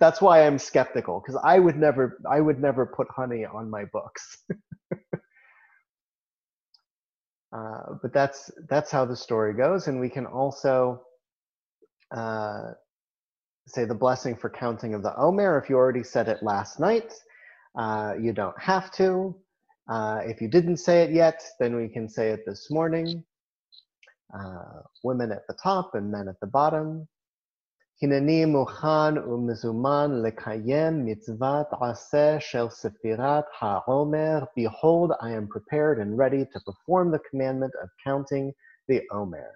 That's 0.00 0.20
why 0.20 0.46
I'm 0.46 0.58
skeptical 0.58 1.20
because 1.20 1.40
I 1.44 1.58
would 1.60 1.76
never 1.76 2.18
I 2.30 2.40
would 2.40 2.60
never 2.60 2.86
put 2.86 3.08
honey 3.10 3.44
on 3.44 3.70
my 3.70 3.84
books. 3.86 4.44
uh, 7.56 7.94
but 8.02 8.12
that's 8.12 8.50
that's 8.68 8.90
how 8.90 9.04
the 9.04 9.16
story 9.16 9.54
goes, 9.54 9.88
and 9.88 10.00
we 10.00 10.10
can 10.10 10.26
also 10.26 11.02
uh, 12.11 12.71
say 13.67 13.85
the 13.85 13.95
blessing 13.95 14.35
for 14.35 14.49
counting 14.49 14.93
of 14.93 15.03
the 15.03 15.15
Omer. 15.17 15.57
If 15.57 15.69
you 15.69 15.75
already 15.75 16.03
said 16.03 16.27
it 16.27 16.43
last 16.43 16.79
night, 16.79 17.13
uh, 17.77 18.13
you 18.19 18.33
don't 18.33 18.59
have 18.59 18.91
to. 18.93 19.35
Uh, 19.89 20.21
if 20.23 20.41
you 20.41 20.47
didn't 20.47 20.77
say 20.77 21.03
it 21.03 21.11
yet, 21.11 21.41
then 21.59 21.75
we 21.75 21.87
can 21.87 22.07
say 22.07 22.29
it 22.29 22.41
this 22.45 22.69
morning. 22.69 23.23
Uh, 24.33 24.81
women 25.03 25.31
at 25.31 25.45
the 25.47 25.55
top 25.61 25.95
and 25.95 26.11
men 26.11 26.27
at 26.27 26.39
the 26.39 26.47
bottom. 26.47 27.07
הנני 28.01 28.45
מוכן 28.45 29.17
ומזומן 29.17 30.11
לקיים 30.23 31.05
מצוות 31.05 31.67
עשה 31.81 32.39
של 32.39 32.69
ספירת 32.69 33.45
העומר. 33.59 34.43
Behold, 34.57 35.11
I 35.21 35.31
am 35.31 35.47
prepared 35.47 35.99
and 35.99 36.17
ready 36.17 36.43
to 36.45 36.59
perform 36.65 37.11
the 37.11 37.19
commandment 37.29 37.73
of 37.81 37.89
counting 38.03 38.51
the 38.89 39.01
Omer. 39.11 39.51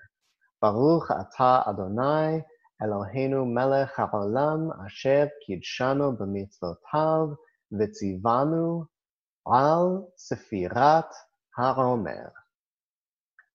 Baruch 0.63 1.09
atah 1.11 1.67
Adonai 1.69 2.41
Eloheinu 2.81 3.45
melech 3.53 3.91
haolam 3.97 4.71
asher 4.85 5.29
kidshanu 5.43 6.17
b'mitzvotav 6.17 7.37
v'tzivanu 7.73 8.87
al 9.45 10.09
sefirat 10.17 11.11
haomer. 11.59 12.31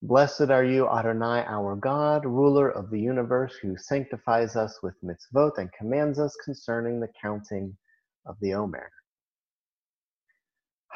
Blessed 0.01 0.51
are 0.51 0.65
you, 0.65 0.87
Adonai, 0.89 1.45
our 1.47 1.77
God, 1.77 2.25
ruler 2.25 2.69
of 2.69 2.89
the 2.89 2.99
universe, 2.99 3.55
who 3.61 3.77
sanctifies 3.77 4.57
us 4.57 4.77
with 4.83 4.95
mitzvot 5.01 5.57
and 5.57 5.71
commands 5.71 6.19
us 6.19 6.35
concerning 6.43 6.99
the 6.99 7.09
counting 7.21 7.75
of 8.25 8.35
the 8.41 8.53
Omer. 8.53 8.91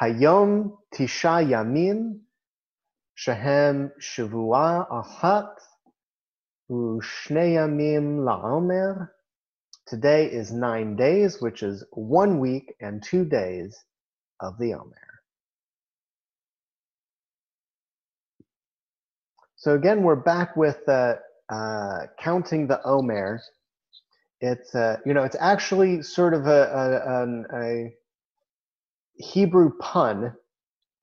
Hayom 0.00 0.76
tisha 0.94 1.42
Yamin, 1.42 2.20
shehem 3.14 3.90
shavua 3.98 4.86
ahat 4.90 5.54
Today 9.86 10.26
is 10.26 10.52
nine 10.52 10.96
days, 10.96 11.42
which 11.42 11.62
is 11.62 11.84
one 11.90 12.40
week 12.40 12.74
and 12.80 13.02
two 13.02 13.26
days 13.26 13.76
of 14.40 14.56
the 14.58 14.72
Omer. 14.72 14.96
So 19.56 19.74
again, 19.74 20.02
we're 20.02 20.16
back 20.16 20.56
with 20.56 20.78
uh, 20.88 21.16
uh, 21.50 22.06
counting 22.18 22.66
the 22.66 22.80
Omer. 22.86 23.42
It's 24.40 24.74
uh, 24.74 24.96
you 25.04 25.12
know 25.12 25.24
it's 25.24 25.36
actually 25.38 26.00
sort 26.02 26.32
of 26.32 26.46
a, 26.46 27.44
a, 27.52 27.58
a 27.62 27.94
Hebrew 29.16 29.76
pun, 29.78 30.32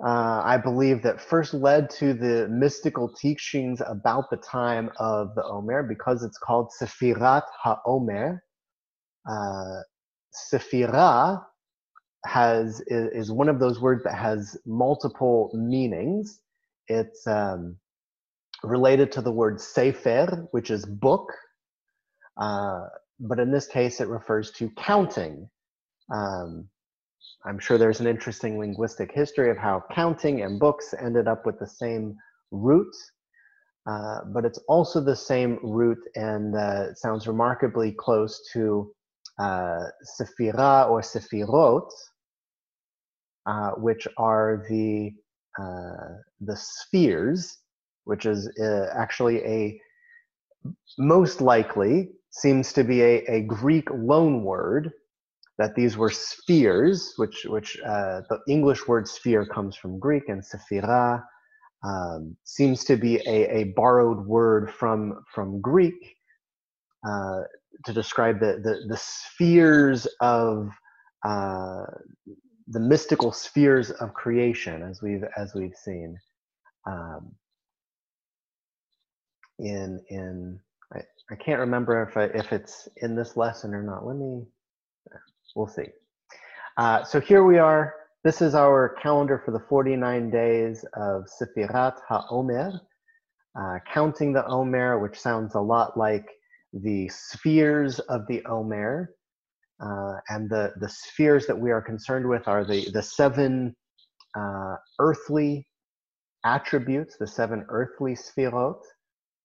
uh, 0.06 0.42
I 0.46 0.58
believe, 0.58 1.04
that 1.04 1.20
first 1.20 1.54
led 1.54 1.90
to 1.92 2.14
the 2.14 2.48
mystical 2.50 3.14
teachings 3.14 3.82
about 3.86 4.30
the 4.30 4.38
time 4.38 4.90
of 4.98 5.36
the 5.36 5.44
Omer 5.44 5.84
because 5.84 6.24
it's 6.24 6.38
called 6.38 6.72
Sefirat 6.82 7.44
HaOmer. 7.66 8.40
Uh, 9.30 9.82
Sephirah 10.54 11.44
has 12.26 12.82
is, 12.88 13.10
is 13.14 13.32
one 13.32 13.50
of 13.50 13.60
those 13.60 13.82
words 13.82 14.04
that 14.04 14.16
has 14.16 14.58
multiple 14.66 15.52
meanings. 15.54 16.40
It's 16.88 17.28
um, 17.28 17.78
related 18.64 19.12
to 19.14 19.22
the 19.22 19.32
word 19.32 19.60
sefer, 19.60 20.48
which 20.52 20.72
is 20.72 20.86
book, 20.86 21.32
uh, 22.38 22.86
but 23.20 23.40
in 23.40 23.52
this 23.52 23.68
case, 23.68 24.00
it 24.00 24.08
refers 24.08 24.52
to 24.52 24.70
counting. 24.78 25.50
Um, 26.14 26.70
I'm 27.46 27.60
sure 27.60 27.78
there's 27.78 28.00
an 28.00 28.08
interesting 28.08 28.60
linguistic 28.60 29.12
history 29.14 29.50
of 29.50 29.58
how 29.58 29.84
counting 29.94 30.42
and 30.42 30.60
books 30.60 30.94
ended 31.00 31.28
up 31.28 31.46
with 31.46 31.58
the 31.60 31.68
same 31.68 32.16
root, 32.52 32.94
uh, 33.86 34.20
but 34.34 34.46
it's 34.46 34.60
also 34.68 35.02
the 35.02 35.16
same 35.16 35.60
root 35.64 36.00
and 36.16 36.56
uh, 36.56 36.94
sounds 36.96 37.28
remarkably 37.28 37.94
close 37.98 38.42
to 38.54 38.92
uh, 39.40 39.86
sephira 40.20 40.90
or 40.90 41.02
sephirot, 41.02 41.90
uh, 43.46 43.72
which 43.78 44.08
are 44.18 44.66
the 44.70 45.12
uh, 45.58 46.16
the 46.42 46.56
spheres, 46.56 47.58
which 48.04 48.26
is 48.26 48.50
uh, 48.62 48.88
actually 48.96 49.44
a 49.44 49.80
most 50.98 51.42
likely 51.42 52.10
seems 52.32 52.74
to 52.74 52.84
be 52.84 53.02
a, 53.02 53.24
a 53.28 53.42
Greek 53.42 53.90
loan 53.92 54.44
word 54.44 54.92
that 55.60 55.76
these 55.76 55.98
were 55.98 56.10
spheres, 56.10 57.14
which 57.18 57.46
which 57.50 57.78
uh, 57.86 58.22
the 58.30 58.40
English 58.48 58.88
word 58.88 59.08
sphere 59.08 59.46
comes 59.46 59.76
from 59.76 60.00
Greek, 60.00 60.24
and 60.30 60.42
sephira 60.42 61.22
um, 61.84 62.36
seems 62.46 62.84
to 62.86 62.96
be 62.96 63.18
a, 63.28 63.58
a 63.58 63.64
borrowed 63.76 64.26
word 64.26 64.72
from 64.72 65.22
from 65.36 65.62
Greek 65.62 66.16
uh, 67.08 67.42
to 67.86 67.94
describe 67.94 68.40
the, 68.40 68.60
the 68.64 68.88
the 68.88 68.98
spheres 68.98 70.08
of 70.22 70.72
uh, 71.26 71.84
the 72.70 72.80
mystical 72.80 73.32
spheres 73.34 73.92
of 73.92 74.14
creation, 74.14 74.82
as 74.82 75.02
we've 75.02 75.26
as 75.38 75.54
we've 75.54 75.76
seen. 75.76 76.18
Um, 76.88 77.34
in 79.60 80.02
in 80.10 80.60
I, 80.94 81.02
I 81.32 81.36
can't 81.36 81.60
remember 81.60 82.02
if 82.04 82.16
I, 82.16 82.24
if 82.38 82.54
it's 82.54 82.88
in 82.98 83.16
this 83.16 83.36
lesson 83.36 83.74
or 83.74 83.84
not. 83.84 84.06
Let 84.06 84.16
me 84.16 84.46
we'll 85.56 85.68
see. 85.68 85.88
Uh, 86.78 87.04
so 87.04 87.20
here 87.20 87.44
we 87.44 87.58
are. 87.58 87.94
This 88.24 88.42
is 88.42 88.56
our 88.56 88.96
calendar 89.02 89.42
for 89.44 89.52
the 89.52 89.60
49 89.70 90.30
days 90.30 90.84
of 90.94 91.24
Sefirat 91.42 91.98
HaOmer, 92.10 92.80
uh, 93.60 93.80
counting 93.94 94.34
the 94.34 94.46
Omer, 94.46 95.00
which 95.00 95.18
sounds 95.18 95.56
a 95.56 95.60
lot 95.60 95.98
like 95.98 96.26
the 96.74 97.10
spheres 97.10 98.00
of 98.00 98.28
the 98.28 98.44
Omer. 98.46 99.14
Uh, 99.82 100.16
and 100.28 100.50
the, 100.50 100.74
the 100.82 100.90
spheres 100.90 101.48
that 101.48 101.58
we 101.58 101.72
are 101.72 101.82
concerned 101.82 102.28
with 102.28 102.48
are 102.50 102.66
the, 102.66 102.90
the 102.92 103.02
seven 103.02 103.74
uh, 104.38 104.76
earthly 105.00 105.66
attributes, 106.44 107.16
the 107.18 107.28
seven 107.28 107.66
earthly 107.70 108.14
sphirot, 108.14 108.82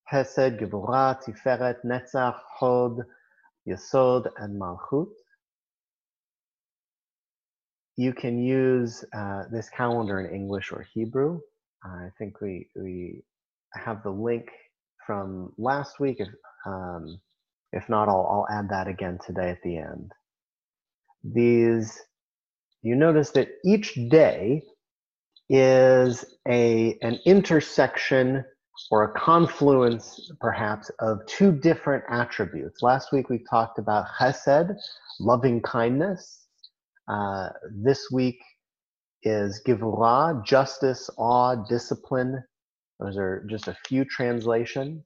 Hesed, 0.07 0.59
Gevurah, 0.59 1.23
Tiferet, 1.23 1.77
Netzach, 1.85 2.39
Hod, 2.59 2.99
Yesod, 3.69 4.29
and 4.39 4.61
Malchut. 4.61 5.09
You 7.97 8.13
can 8.13 8.43
use 8.43 9.05
uh, 9.17 9.45
this 9.53 9.69
calendar 9.71 10.21
in 10.21 10.35
English 10.35 10.73
or 10.73 10.87
Hebrew. 10.95 11.41
I 11.85 12.09
think 12.19 12.41
we, 12.41 12.69
we 12.75 13.23
have 13.75 14.03
the 14.03 14.11
link 14.11 14.49
from 15.07 15.53
last 15.59 16.01
week. 16.01 16.17
If, 16.19 16.29
um, 16.67 17.21
if 17.73 17.89
not, 17.89 18.09
I'll, 18.09 18.47
I'll 18.51 18.59
add 18.59 18.69
that 18.71 18.89
again 18.89 19.19
today 19.25 19.51
at 19.51 19.63
the 19.63 19.77
end. 19.79 20.13
These, 21.23 22.01
you 22.83 22.97
notice 22.97 23.31
that 23.31 23.49
each 23.65 23.95
day 24.09 24.63
is 25.49 26.25
a, 26.49 26.99
an 27.03 27.19
intersection 27.27 28.45
or 28.91 29.05
a 29.05 29.13
confluence, 29.21 30.33
perhaps, 30.41 30.91
of 31.01 31.25
two 31.27 31.53
different 31.53 32.05
attributes. 32.09 32.83
Last 32.83 33.13
week 33.13 33.29
we 33.31 33.45
talked 33.49 33.79
about 33.79 34.07
chesed, 34.19 34.75
loving 35.21 35.63
kindness. 35.63 36.44
Uh, 37.09 37.49
this 37.71 38.09
week 38.11 38.39
is 39.23 39.63
givurah, 39.67 40.45
justice, 40.45 41.11
awe, 41.19 41.57
discipline. 41.69 42.43
Those 43.01 43.17
are 43.17 43.47
just 43.51 43.69
a 43.69 43.77
few 43.87 44.05
translations. 44.05 45.03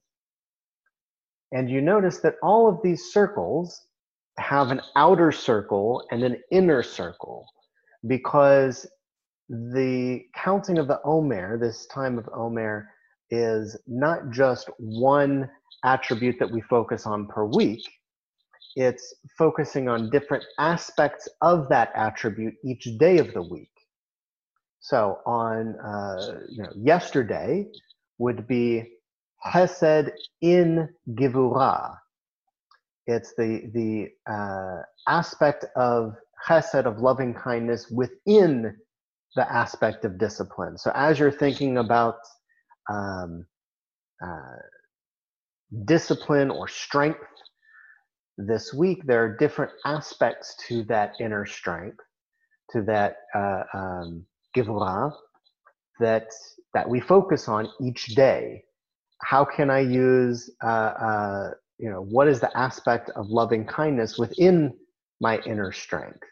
And 1.51 1.69
you 1.69 1.81
notice 1.81 2.19
that 2.19 2.35
all 2.43 2.67
of 2.67 2.79
these 2.83 3.11
circles 3.11 3.87
have 4.37 4.71
an 4.71 4.81
outer 4.95 5.31
circle 5.31 6.05
and 6.11 6.23
an 6.23 6.37
inner 6.51 6.83
circle 6.83 7.45
because 8.07 8.87
the 9.49 10.21
counting 10.35 10.77
of 10.77 10.87
the 10.87 11.01
Omer, 11.03 11.57
this 11.57 11.87
time 11.87 12.17
of 12.17 12.29
Omer, 12.33 12.89
is 13.31 13.77
not 13.87 14.29
just 14.31 14.69
one 14.77 15.49
attribute 15.83 16.37
that 16.39 16.51
we 16.51 16.61
focus 16.61 17.05
on 17.05 17.27
per 17.27 17.45
week. 17.45 17.81
It's 18.79 19.13
focusing 19.37 19.89
on 19.89 20.09
different 20.09 20.45
aspects 20.57 21.27
of 21.41 21.67
that 21.67 21.91
attribute 21.95 22.53
each 22.63 22.87
day 22.97 23.17
of 23.17 23.33
the 23.33 23.41
week. 23.41 23.73
So 24.79 25.17
on 25.25 25.75
uh, 25.83 26.39
you 26.49 26.63
know, 26.63 26.71
yesterday 26.77 27.67
would 28.19 28.47
be 28.47 28.85
Hesed 29.41 30.11
in 30.41 30.87
Givurah. 31.09 31.97
It's 33.05 33.33
the 33.35 33.69
the 33.73 34.07
uh, 34.31 34.83
aspect 35.09 35.65
of 35.75 36.15
Chesed 36.47 36.85
of 36.85 36.99
loving 36.99 37.33
kindness 37.33 37.91
within 37.91 38.77
the 39.35 39.51
aspect 39.51 40.05
of 40.05 40.17
discipline. 40.17 40.77
So 40.77 40.93
as 40.95 41.19
you're 41.19 41.33
thinking 41.33 41.79
about 41.79 42.15
um, 42.89 43.45
uh, 44.25 44.59
discipline 45.83 46.49
or 46.49 46.69
strength 46.69 47.19
this 48.47 48.73
week, 48.73 49.05
there 49.05 49.23
are 49.23 49.35
different 49.35 49.71
aspects 49.85 50.55
to 50.67 50.83
that 50.85 51.13
inner 51.19 51.45
strength, 51.45 51.99
to 52.71 52.81
that 52.83 53.17
uh, 53.35 53.63
um, 53.73 54.25
givurah, 54.55 55.11
that 55.99 56.27
that 56.73 56.87
we 56.87 56.99
focus 56.99 57.47
on 57.49 57.67
each 57.81 58.05
day. 58.15 58.63
How 59.21 59.43
can 59.43 59.69
I 59.69 59.79
use, 59.79 60.49
uh, 60.63 60.67
uh, 60.67 61.51
you 61.77 61.89
know, 61.89 62.01
what 62.01 62.27
is 62.27 62.39
the 62.39 62.55
aspect 62.57 63.09
of 63.15 63.27
loving 63.29 63.65
kindness 63.65 64.17
within 64.17 64.73
my 65.19 65.39
inner 65.39 65.73
strength? 65.73 66.23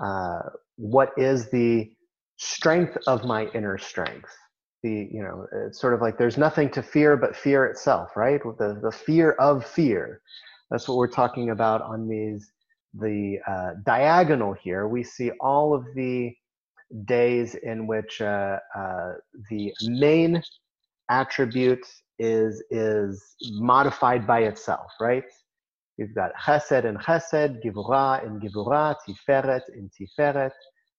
Uh, 0.00 0.40
what 0.76 1.12
is 1.16 1.50
the 1.50 1.92
strength 2.38 2.96
of 3.06 3.24
my 3.24 3.46
inner 3.54 3.78
strength? 3.78 4.30
The, 4.82 5.08
you 5.12 5.22
know, 5.22 5.46
it's 5.66 5.80
sort 5.80 5.94
of 5.94 6.00
like 6.00 6.18
there's 6.18 6.36
nothing 6.36 6.70
to 6.72 6.82
fear 6.82 7.16
but 7.16 7.36
fear 7.36 7.66
itself, 7.66 8.16
right? 8.16 8.40
The, 8.42 8.80
the 8.82 8.90
fear 8.90 9.32
of 9.32 9.64
fear. 9.64 10.20
That's 10.74 10.88
what 10.88 10.96
we're 10.96 11.06
talking 11.06 11.50
about 11.50 11.82
on 11.82 12.08
these, 12.08 12.50
the 12.94 13.38
uh, 13.46 13.74
diagonal 13.86 14.54
here. 14.54 14.88
We 14.88 15.04
see 15.04 15.30
all 15.40 15.72
of 15.72 15.84
the 15.94 16.34
days 17.04 17.54
in 17.54 17.86
which 17.86 18.20
uh, 18.20 18.58
uh, 18.74 19.12
the 19.50 19.72
main 19.82 20.42
attribute 21.08 21.86
is 22.18 22.60
is 22.72 23.36
modified 23.52 24.26
by 24.26 24.40
itself, 24.40 24.90
right? 25.00 25.22
You've 25.96 26.12
got 26.12 26.32
chesed 26.34 26.84
and 26.84 26.98
chesed, 26.98 27.64
givurah 27.64 28.26
and 28.26 28.42
givurah, 28.42 28.96
tiferet 29.06 29.62
and 29.68 29.88
tiferet, 29.92 30.50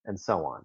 and 0.05 0.17
so 0.17 0.45
on 0.45 0.63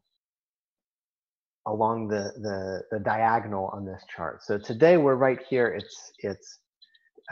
along 1.66 2.06
the, 2.06 2.32
the, 2.36 2.82
the 2.92 3.00
diagonal 3.00 3.70
on 3.72 3.84
this 3.84 4.04
chart. 4.14 4.44
So 4.44 4.56
today 4.56 4.98
we're 4.98 5.16
right 5.16 5.40
here. 5.50 5.66
It's 5.66 6.12
it's 6.20 6.59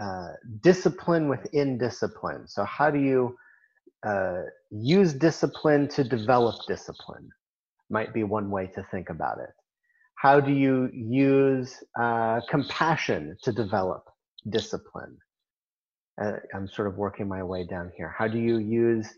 uh, 0.00 0.28
discipline 0.62 1.28
within 1.28 1.78
discipline. 1.78 2.46
So 2.46 2.64
how 2.64 2.90
do 2.90 2.98
you 2.98 3.36
uh, 4.06 4.42
use 4.70 5.12
discipline 5.12 5.88
to 5.88 6.04
develop 6.04 6.54
discipline? 6.68 7.28
Might 7.90 8.14
be 8.14 8.22
one 8.22 8.50
way 8.50 8.68
to 8.74 8.86
think 8.90 9.10
about 9.10 9.38
it. 9.38 9.50
How 10.14 10.40
do 10.40 10.52
you 10.52 10.90
use 10.92 11.82
uh, 11.98 12.40
compassion 12.48 13.36
to 13.42 13.52
develop 13.52 14.04
discipline? 14.50 15.16
Uh, 16.20 16.34
I'm 16.54 16.68
sort 16.68 16.88
of 16.88 16.96
working 16.96 17.28
my 17.28 17.42
way 17.42 17.64
down 17.64 17.90
here. 17.96 18.14
How 18.16 18.28
do 18.28 18.38
you 18.38 18.58
use 18.58 19.08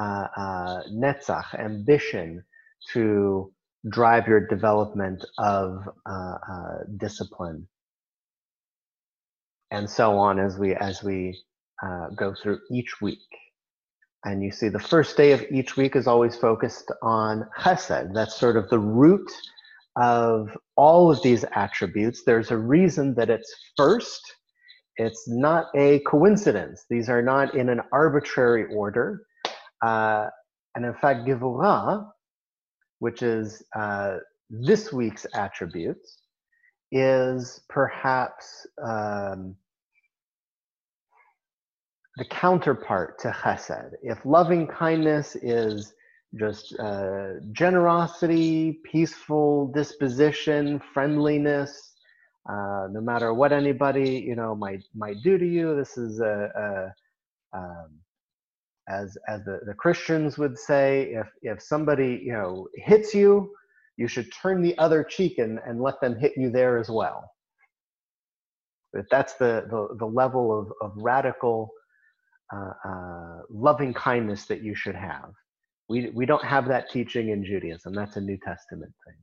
uh, 0.00 0.82
netzach, 0.92 1.58
ambition, 1.58 2.44
to 2.92 3.52
drive 3.90 4.26
your 4.26 4.46
development 4.46 5.24
of 5.38 5.88
discipline? 6.98 7.68
And 9.74 9.90
so 9.90 10.16
on 10.18 10.38
as 10.38 10.56
we 10.56 10.72
as 10.76 11.02
we 11.02 11.36
uh, 11.84 12.08
go 12.16 12.32
through 12.40 12.60
each 12.70 13.00
week. 13.00 13.18
And 14.24 14.40
you 14.40 14.52
see 14.52 14.68
the 14.68 14.78
first 14.78 15.16
day 15.16 15.32
of 15.32 15.44
each 15.50 15.76
week 15.76 15.96
is 15.96 16.06
always 16.06 16.36
focused 16.36 16.92
on 17.02 17.44
chesed. 17.58 18.14
That's 18.14 18.36
sort 18.36 18.56
of 18.56 18.70
the 18.70 18.78
root 18.78 19.28
of 19.96 20.56
all 20.76 21.10
of 21.10 21.20
these 21.22 21.44
attributes. 21.56 22.22
There's 22.24 22.52
a 22.52 22.56
reason 22.56 23.14
that 23.16 23.30
it's 23.30 23.52
first. 23.76 24.22
It's 24.96 25.24
not 25.28 25.66
a 25.74 25.98
coincidence. 26.00 26.84
These 26.88 27.08
are 27.08 27.20
not 27.20 27.56
in 27.56 27.68
an 27.68 27.80
arbitrary 27.92 28.66
order. 28.72 29.22
Uh, 29.84 30.28
and 30.76 30.84
in 30.84 30.94
fact, 31.02 31.26
Gevurah, 31.26 32.06
which 33.00 33.22
is 33.22 33.60
uh, 33.76 34.18
this 34.48 34.92
week's 34.92 35.26
attributes, 35.34 36.16
is 36.92 37.60
perhaps 37.68 38.66
um, 38.80 39.56
the 42.16 42.24
counterpart 42.26 43.18
to 43.20 43.30
chesed. 43.30 43.92
If 44.02 44.24
loving 44.24 44.66
kindness 44.66 45.36
is 45.36 45.94
just 46.38 46.78
uh, 46.78 47.40
generosity, 47.52 48.80
peaceful 48.84 49.68
disposition, 49.68 50.80
friendliness, 50.92 51.92
uh, 52.48 52.88
no 52.90 53.00
matter 53.00 53.32
what 53.32 53.52
anybody 53.52 54.24
you 54.26 54.36
know 54.36 54.54
might 54.54 54.84
might 54.94 55.22
do 55.22 55.38
to 55.38 55.46
you, 55.46 55.74
this 55.76 55.96
is 55.96 56.20
a, 56.20 56.92
a 57.54 57.58
um, 57.58 57.90
as 58.88 59.16
as 59.28 59.44
the, 59.44 59.60
the 59.66 59.74
Christians 59.74 60.38
would 60.38 60.58
say, 60.58 61.12
if 61.14 61.26
if 61.42 61.62
somebody 61.62 62.20
you 62.24 62.32
know 62.32 62.68
hits 62.74 63.14
you, 63.14 63.52
you 63.96 64.06
should 64.06 64.30
turn 64.32 64.62
the 64.62 64.76
other 64.78 65.02
cheek 65.02 65.38
and, 65.38 65.58
and 65.66 65.80
let 65.80 66.00
them 66.00 66.16
hit 66.16 66.32
you 66.36 66.50
there 66.50 66.78
as 66.78 66.90
well. 66.90 67.30
But 68.92 69.06
that's 69.10 69.34
the 69.34 69.66
the, 69.70 69.96
the 69.98 70.06
level 70.06 70.56
of, 70.56 70.72
of 70.80 70.92
radical 70.96 71.70
uh, 72.52 72.72
uh, 72.84 73.38
loving 73.50 73.94
kindness 73.94 74.46
that 74.46 74.62
you 74.62 74.74
should 74.74 74.94
have. 74.94 75.30
We, 75.88 76.10
we 76.10 76.26
don't 76.26 76.44
have 76.44 76.68
that 76.68 76.90
teaching 76.90 77.30
in 77.30 77.44
Judaism. 77.44 77.94
That's 77.94 78.16
a 78.16 78.20
New 78.20 78.38
Testament 78.38 78.92
thing. 79.06 79.16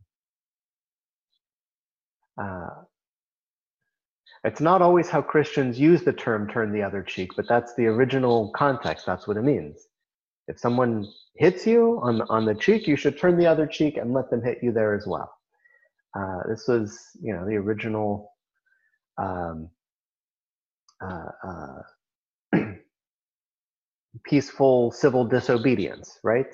Uh, 2.45 2.83
it's 4.43 4.61
not 4.61 4.81
always 4.81 5.09
how 5.09 5.21
Christians 5.21 5.79
use 5.79 6.03
the 6.03 6.13
term 6.13 6.49
turn 6.49 6.71
the 6.71 6.81
other 6.81 7.03
cheek, 7.03 7.31
but 7.35 7.47
that's 7.47 7.75
the 7.75 7.85
original 7.85 8.51
context. 8.55 9.05
That's 9.05 9.27
what 9.27 9.37
it 9.37 9.43
means. 9.43 9.87
If 10.47 10.59
someone 10.59 11.07
hits 11.35 11.67
you 11.67 11.99
on, 12.01 12.21
on 12.23 12.45
the 12.45 12.55
cheek, 12.55 12.87
you 12.87 12.95
should 12.95 13.19
turn 13.19 13.37
the 13.37 13.45
other 13.45 13.67
cheek 13.67 13.97
and 13.97 14.13
let 14.13 14.31
them 14.31 14.43
hit 14.43 14.57
you 14.61 14.71
there 14.71 14.95
as 14.95 15.05
well. 15.05 15.31
Uh, 16.17 16.39
this 16.49 16.67
was, 16.67 16.99
you 17.21 17.33
know, 17.33 17.45
the 17.45 17.55
original 17.55 18.31
um, 19.17 19.69
uh, 21.03 21.29
uh 21.47 21.81
peaceful 24.23 24.91
civil 24.91 25.25
disobedience, 25.25 26.19
right? 26.23 26.53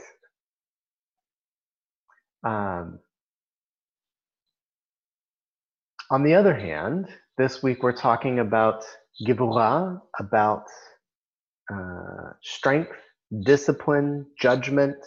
Um, 2.43 3.00
on 6.12 6.24
the 6.24 6.34
other 6.36 6.56
hand, 6.56 7.08
this 7.38 7.62
week 7.63 7.84
we're 7.84 7.96
talking 7.98 8.39
about 8.39 8.84
gibura, 9.28 10.00
about 10.20 10.63
uh, 11.74 12.32
strength, 12.41 12.91
discipline, 13.46 14.26
judgment. 14.39 14.98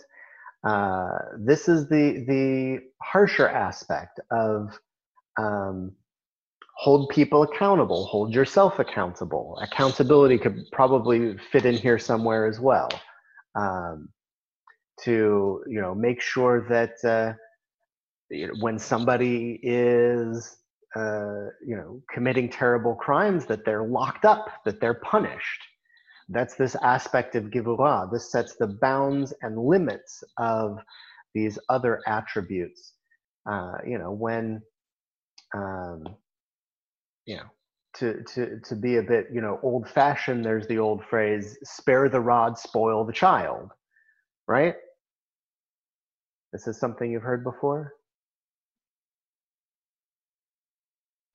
Uh, 0.66 1.18
this 1.38 1.68
is 1.68 1.88
the 1.88 2.24
the 2.28 2.80
harsher 3.02 3.48
aspect 3.48 4.20
of 4.30 4.78
um, 5.38 5.92
hold 6.80 7.10
people 7.10 7.42
accountable 7.42 8.06
hold 8.06 8.32
yourself 8.34 8.78
accountable. 8.78 9.58
Accountability 9.60 10.38
could 10.38 10.64
probably 10.72 11.36
fit 11.52 11.66
in 11.66 11.74
here 11.74 11.98
somewhere 11.98 12.46
as 12.46 12.58
well 12.58 12.88
um, 13.54 14.08
to 15.02 15.62
you 15.68 15.80
know 15.82 15.94
make 15.94 16.22
sure 16.22 16.66
that 16.70 16.94
uh, 17.04 17.34
you 18.30 18.46
know, 18.46 18.54
when 18.60 18.78
somebody 18.78 19.60
is 19.62 20.56
uh, 20.96 21.52
you 21.66 21.76
know 21.76 22.00
committing 22.10 22.48
terrible 22.48 22.94
crimes 22.94 23.44
that 23.44 23.62
they're 23.66 23.86
locked 23.86 24.24
up 24.24 24.48
that 24.64 24.80
they're 24.80 25.00
punished. 25.14 25.62
That's 26.30 26.54
this 26.54 26.76
aspect 26.76 27.34
of 27.34 27.44
givurah 27.50 28.10
this 28.10 28.32
sets 28.32 28.56
the 28.56 28.68
bounds 28.80 29.34
and 29.42 29.58
limits 29.58 30.24
of 30.38 30.78
these 31.34 31.58
other 31.68 32.00
attributes. 32.06 32.94
Uh, 33.44 33.74
you 33.86 33.98
know 33.98 34.12
when 34.12 34.62
um, 35.54 36.04
you 37.26 37.36
know 37.36 37.46
to 37.94 38.22
to 38.24 38.60
to 38.60 38.76
be 38.76 38.96
a 38.96 39.02
bit 39.02 39.26
you 39.32 39.40
know 39.40 39.58
old 39.62 39.88
fashioned 39.88 40.44
there's 40.44 40.66
the 40.68 40.78
old 40.78 41.04
phrase 41.04 41.58
spare 41.64 42.08
the 42.08 42.20
rod 42.20 42.58
spoil 42.58 43.04
the 43.04 43.12
child 43.12 43.70
right? 44.50 44.74
This 46.52 46.66
is 46.66 46.76
something 46.78 47.10
you've 47.10 47.22
heard 47.22 47.44
before? 47.44 47.94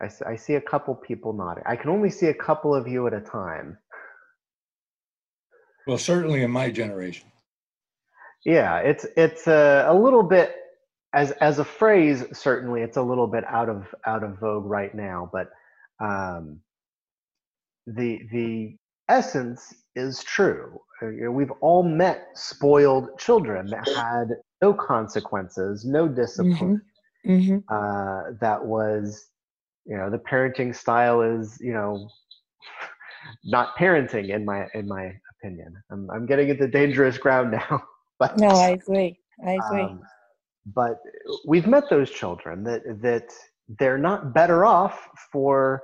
I, 0.02 0.10
I 0.28 0.36
see 0.36 0.56
a 0.56 0.62
couple 0.62 0.94
people 0.94 1.32
nodding. 1.32 1.64
I 1.66 1.78
can 1.78 1.90
only 1.90 2.10
see 2.10 2.28
a 2.28 2.34
couple 2.34 2.76
of 2.76 2.90
you 2.90 3.08
at 3.08 3.14
a 3.14 3.22
time. 3.22 3.78
Well 5.88 5.98
certainly 5.98 6.44
in 6.44 6.52
my 6.52 6.70
generation. 6.70 7.32
Yeah 8.44 8.80
it's 8.80 9.06
it's 9.16 9.48
a, 9.48 9.86
a 9.88 9.96
little 9.96 10.24
bit 10.24 10.54
as 11.14 11.32
as 11.32 11.60
a 11.60 11.64
phrase 11.64 12.26
certainly 12.34 12.82
it's 12.82 12.98
a 12.98 13.02
little 13.02 13.28
bit 13.28 13.46
out 13.46 13.70
of 13.70 13.96
out 14.06 14.24
of 14.24 14.40
vogue 14.40 14.66
right 14.66 14.94
now 14.94 15.30
but 15.32 15.52
um, 16.00 16.60
the 17.88 18.22
the 18.32 18.76
essence 19.10 19.74
is 19.96 20.24
true. 20.24 20.80
Uh, 21.02 21.08
you 21.08 21.22
know, 21.26 21.32
we've 21.32 21.52
all 21.62 21.84
met 21.84 22.28
spoiled 22.34 23.18
children 23.18 23.68
that 23.68 23.88
had 23.96 24.30
no 24.62 24.74
consequences, 24.74 25.86
no 25.86 26.08
discipline. 26.08 26.82
Mm-hmm. 27.26 27.58
Uh, 27.70 28.38
that 28.40 28.64
was, 28.64 29.30
you 29.86 29.98
know, 29.98 30.10
the 30.10 30.18
parenting 30.18 30.76
style 30.76 31.22
is, 31.22 31.58
you 31.60 31.74
know, 31.74 32.10
not 33.44 33.76
parenting 33.78 34.30
in 34.30 34.46
my 34.46 34.68
in 34.74 34.88
my 34.88 35.14
opinion. 35.38 35.76
I'm 35.92 36.10
I'm 36.12 36.26
getting 36.26 36.50
into 36.50 36.68
dangerous 36.68 37.18
ground 37.18 37.52
now. 37.52 37.84
but 38.20 38.38
No, 38.40 38.50
I 38.50 38.70
agree. 38.70 39.20
I 39.46 39.54
agree. 39.54 39.82
um, 39.82 40.02
but 40.74 40.98
we've 41.46 41.68
met 41.68 41.90
those 41.90 42.10
children 42.10 42.64
that 42.64 42.82
that 43.02 43.34
they're 43.80 43.98
not 43.98 44.34
better 44.34 44.66
off 44.66 45.08
for 45.32 45.82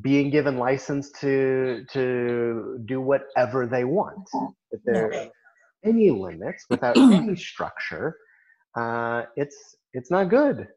being 0.00 0.30
given 0.30 0.56
license 0.56 1.10
to 1.20 1.84
to 1.92 2.78
do 2.86 3.00
whatever 3.00 3.66
they 3.66 3.84
want. 3.84 4.26
If 4.70 4.80
there 4.84 5.06
are 5.06 5.28
any 5.84 6.10
limits 6.10 6.66
without 6.70 6.96
any 7.12 7.36
structure, 7.36 8.16
uh, 8.76 9.24
it's 9.36 9.76
it's 9.92 10.10
not 10.10 10.30
good. 10.30 10.68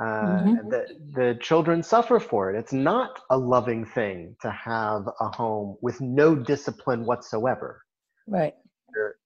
Uh, 0.00 0.04
Mhm. 0.04 0.70
the, 0.70 0.86
the 1.14 1.38
children 1.42 1.82
suffer 1.82 2.18
for 2.18 2.50
it. 2.50 2.58
It's 2.58 2.72
not 2.72 3.20
a 3.30 3.36
loving 3.36 3.84
thing 3.84 4.34
to 4.40 4.50
have 4.50 5.06
a 5.20 5.28
home 5.36 5.76
with 5.82 6.00
no 6.00 6.34
discipline 6.34 7.04
whatsoever. 7.04 7.82
Right. 8.26 8.54
There 8.94 9.16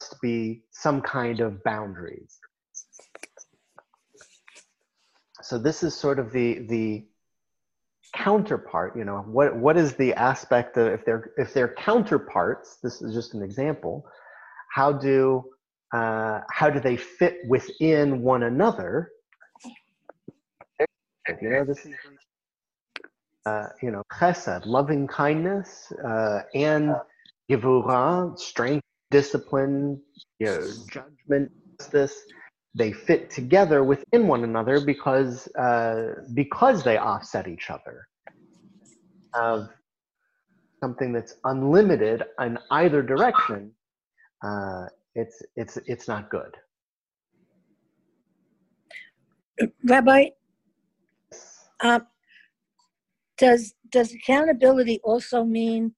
must 0.00 0.20
be 0.22 0.62
some 0.70 1.02
kind 1.02 1.40
of 1.40 1.62
boundaries. 1.64 2.38
So 5.42 5.58
this 5.58 5.82
is 5.82 5.94
sort 5.94 6.18
of 6.18 6.32
the 6.32 6.60
the 6.68 7.04
counterpart. 8.14 8.96
You 8.96 9.04
know, 9.04 9.18
what 9.26 9.56
what 9.56 9.76
is 9.76 9.94
the 9.94 10.14
aspect 10.14 10.76
of 10.76 10.88
if 10.88 11.04
they're 11.04 11.32
if 11.36 11.52
they're 11.54 11.74
counterparts? 11.74 12.78
This 12.82 13.02
is 13.02 13.14
just 13.14 13.34
an 13.34 13.42
example. 13.42 14.06
How 14.72 14.92
do 14.92 15.44
uh, 15.92 16.40
how 16.50 16.70
do 16.70 16.80
they 16.80 16.96
fit 16.96 17.38
within 17.46 18.22
one 18.22 18.44
another? 18.44 19.10
You 21.40 21.50
know, 21.50 21.64
this 21.64 21.84
is 21.86 21.94
uh, 23.46 23.66
you 23.82 23.90
know 23.90 24.02
chesed, 24.12 24.66
loving 24.66 25.06
kindness, 25.06 25.92
uh, 26.04 26.40
and 26.54 26.94
gevurah, 27.50 28.38
strength, 28.38 28.84
discipline, 29.10 30.00
you 30.38 30.46
know, 30.46 30.66
judgment, 30.90 31.52
justice 31.78 32.22
they 32.74 32.92
fit 32.92 33.30
together 33.30 33.84
within 33.84 34.26
one 34.26 34.44
another 34.44 34.80
because 34.80 35.46
uh, 35.56 36.14
because 36.34 36.82
they 36.82 36.96
offset 36.96 37.46
each 37.48 37.70
other. 37.70 38.06
Of 39.34 39.68
something 40.82 41.12
that's 41.12 41.34
unlimited 41.44 42.24
in 42.40 42.58
either 42.70 43.02
direction, 43.02 43.72
uh, 44.44 44.86
it's 45.14 45.42
it's 45.56 45.78
it's 45.86 46.08
not 46.08 46.30
good. 46.30 46.54
Rabbi, 49.84 50.30
um, 51.82 52.06
Does, 53.38 53.74
does 53.90 54.12
accountability 54.14 55.00
also 55.04 55.44
mean 55.44 55.94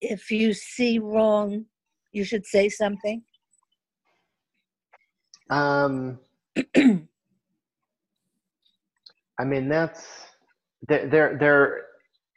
if 0.00 0.30
you 0.30 0.52
see 0.52 0.98
wrong, 0.98 1.66
you 2.12 2.24
should 2.24 2.46
say 2.46 2.68
something? 2.68 3.22
Um, 5.52 6.18
I 9.38 9.44
mean, 9.44 9.68
that's 9.68 10.06
there. 10.88 11.06
There, 11.06 11.36
there 11.38 11.82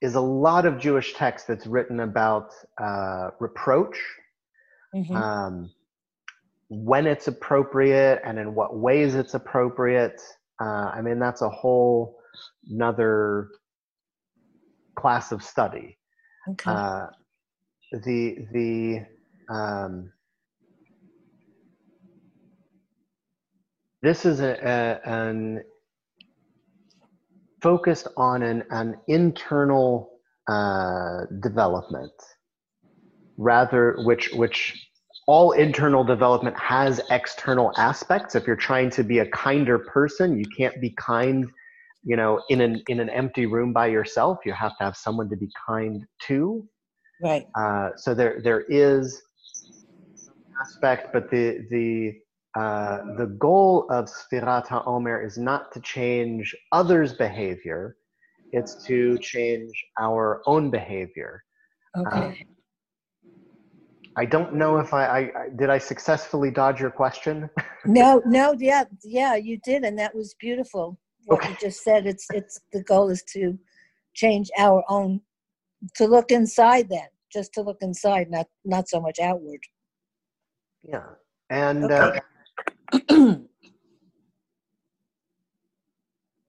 is 0.02 0.16
a 0.16 0.22
lot 0.22 0.66
of 0.66 0.78
Jewish 0.80 1.14
text 1.14 1.48
that's 1.48 1.66
written 1.66 2.02
about 2.02 2.52
uh, 2.78 3.30
reproach, 3.40 3.98
Mhm. 4.94 5.16
um, 5.16 5.72
when 6.70 7.08
it's 7.08 7.28
appropriate, 7.28 8.22
and 8.26 8.38
in 8.38 8.54
what 8.54 8.78
ways 8.78 9.16
it's 9.16 9.34
appropriate. 9.34 10.22
Uh, 10.62 10.92
I 10.94 11.02
mean, 11.02 11.20
that's 11.20 11.42
a 11.42 11.50
whole 11.50 12.18
another 12.70 13.50
class 14.96 15.32
of 15.32 15.42
study. 15.42 15.98
Okay. 16.50 16.72
Uh, 16.72 17.08
the 17.92 18.46
the 18.52 19.06
um, 19.54 20.12
this 24.02 24.26
is 24.26 24.40
a, 24.40 24.54
a, 24.62 25.10
an 25.10 25.64
focused 27.62 28.08
on 28.18 28.44
an, 28.44 28.64
an 28.70 28.96
internal 29.08 30.12
uh, 30.48 31.22
development 31.42 32.12
rather 33.38 33.98
which 34.04 34.32
which 34.34 34.88
all 35.28 35.52
internal 35.54 36.04
development 36.04 36.56
has 36.60 37.02
external 37.10 37.72
aspects. 37.78 38.36
If 38.36 38.46
you're 38.46 38.56
trying 38.56 38.92
to 38.92 39.04
be 39.04 39.20
a 39.20 39.28
kinder 39.32 39.80
person 39.80 40.38
you 40.38 40.46
can't 40.58 40.80
be 40.80 40.92
kind 40.92 41.46
you 42.04 42.16
know 42.16 42.42
in 42.50 42.62
an 42.62 42.82
in 42.88 43.00
an 43.00 43.10
empty 43.10 43.46
room 43.46 43.74
by 43.74 43.88
yourself. 43.88 44.40
You 44.46 44.54
have 44.54 44.78
to 44.78 44.84
have 44.84 44.96
someone 44.96 45.30
to 45.30 45.36
be 45.36 45.50
kind 45.68 46.06
to. 46.28 46.66
Right. 47.22 47.48
uh, 47.58 47.90
so 47.98 48.14
there 48.14 48.42
there 48.44 48.62
is 48.70 49.22
some 50.14 50.36
aspect, 50.62 51.12
but 51.14 51.30
the 51.32 51.66
the 51.72 52.14
uh, 52.56 53.00
the 53.18 53.28
goal 53.40 53.86
of 53.90 54.06
Sfirat 54.06 54.68
HaOmer 54.68 55.26
is 55.26 55.38
not 55.38 55.72
to 55.74 55.82
change 55.82 56.56
others' 56.72 57.14
behavior; 57.14 57.98
it's 58.52 58.86
to 58.86 59.18
change 59.20 59.72
our 60.00 60.42
own 60.46 60.72
behavior. 60.72 61.44
Okay. 61.98 62.46
I 64.18 64.26
don't 64.26 64.54
know 64.54 64.78
if 64.78 64.94
I, 64.94 65.06
I, 65.06 65.20
I 65.20 65.50
did 65.58 65.70
I 65.70 65.78
successfully 65.78 66.50
dodge 66.50 66.80
your 66.80 66.92
question. 66.92 67.50
No, 67.88 68.20
no, 68.26 68.56
yeah, 68.58 68.86
yeah, 69.04 69.36
you 69.36 69.60
did, 69.64 69.84
and 69.84 70.00
that 70.00 70.16
was 70.16 70.34
beautiful. 70.40 70.98
What 71.26 71.48
you 71.48 71.56
just 71.62 71.84
said, 71.84 72.08
it's, 72.08 72.26
it's, 72.32 72.60
the 72.74 72.82
goal 72.82 73.12
is 73.12 73.22
to 73.34 73.60
change 74.16 74.50
our 74.58 74.84
own, 74.90 75.22
to 75.98 76.08
look 76.08 76.32
inside 76.32 76.90
then, 76.90 77.08
just 77.32 77.54
to 77.54 77.62
look 77.62 77.78
inside, 77.82 78.32
not, 78.32 78.48
not 78.64 78.90
so 78.90 79.00
much 79.00 79.20
outward. 79.20 79.60
Yeah, 80.82 81.04
and 81.52 81.92
uh, 81.92 82.20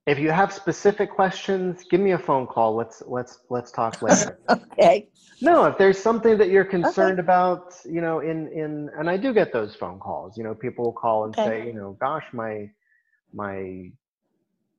if 0.07 0.19
you 0.19 0.31
have 0.31 0.53
specific 0.53 1.11
questions, 1.11 1.85
give 1.91 2.01
me 2.01 2.13
a 2.13 2.19
phone 2.19 2.47
call. 2.47 2.75
Let's 2.77 3.03
let's 3.07 3.41
let's 3.51 3.73
talk 3.73 4.03
later. 4.03 4.41
Okay. 4.51 5.09
No, 5.41 5.67
if 5.67 5.79
there's 5.79 5.99
something 5.99 6.39
that 6.39 6.49
you're 6.51 6.65
concerned 6.65 7.19
about, 7.21 7.75
you 7.85 8.01
know, 8.01 8.21
in 8.21 8.49
in 8.49 8.91
and 8.99 9.11
I 9.11 9.17
do 9.17 9.33
get 9.35 9.53
those 9.53 9.75
phone 9.75 9.99
calls. 9.99 10.37
You 10.37 10.45
know, 10.45 10.55
people 10.55 10.87
will 10.87 10.93
call 10.93 11.25
and 11.27 11.37
Okay. 11.39 11.43
say, 11.43 11.67
you 11.67 11.75
know, 11.75 11.97
gosh, 12.01 12.25
my 12.33 12.71
my 13.35 13.91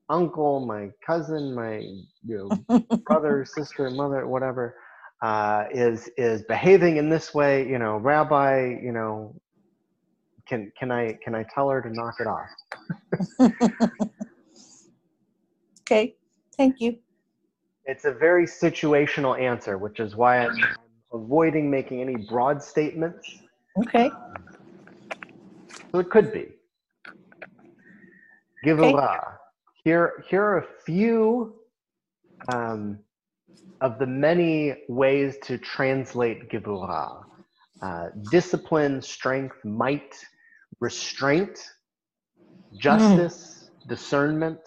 uncle, 0.10 0.66
my 0.66 0.90
cousin, 1.06 1.54
my 1.54 1.78
you 1.80 2.38
know 2.38 2.66
brother, 3.06 3.46
sister, 3.48 3.90
mother, 3.92 4.28
whatever, 4.28 4.76
uh, 5.22 5.66
is 5.72 6.10
is 6.18 6.44
behaving 6.44 6.98
in 6.98 7.10
this 7.10 7.34
way. 7.34 7.68
You 7.68 7.80
know, 7.80 7.98
Rabbi, 7.98 8.80
you 8.82 8.92
know, 8.92 9.36
can 10.48 10.72
can 10.78 10.92
I 10.92 11.18
can 11.24 11.36
I 11.36 11.44
tell 11.54 11.70
her 11.70 11.82
to 11.82 11.90
knock 11.90 12.16
it 12.20 12.28
off? 12.28 12.50
Okay, 15.88 16.16
thank 16.58 16.82
you. 16.82 16.98
It's 17.86 18.04
a 18.04 18.12
very 18.12 18.46
situational 18.46 19.40
answer, 19.40 19.78
which 19.78 20.02
is 20.02 20.18
why 20.18 20.40
I'm 20.40 20.62
avoiding 21.14 21.72
making 21.72 22.02
any 22.02 22.18
broad 22.18 22.62
statements. 22.62 23.26
Okay. 23.78 24.12
So 25.94 26.00
it 26.00 26.10
could 26.10 26.34
be. 26.34 26.48
Givurah. 28.66 29.36
Here, 29.86 30.26
here 30.30 30.44
are 30.44 30.58
a 30.58 30.68
few 30.86 31.56
um, 32.52 33.00
of 33.80 33.98
the 33.98 34.08
many 34.08 34.84
ways 34.90 35.38
to 35.44 35.58
translate 35.58 36.50
Givurah. 36.50 37.24
Uh, 37.82 38.08
discipline, 38.30 39.02
strength, 39.02 39.56
might, 39.64 40.16
restraint, 40.80 41.60
justice, 42.78 43.70
discernment. 43.88 44.60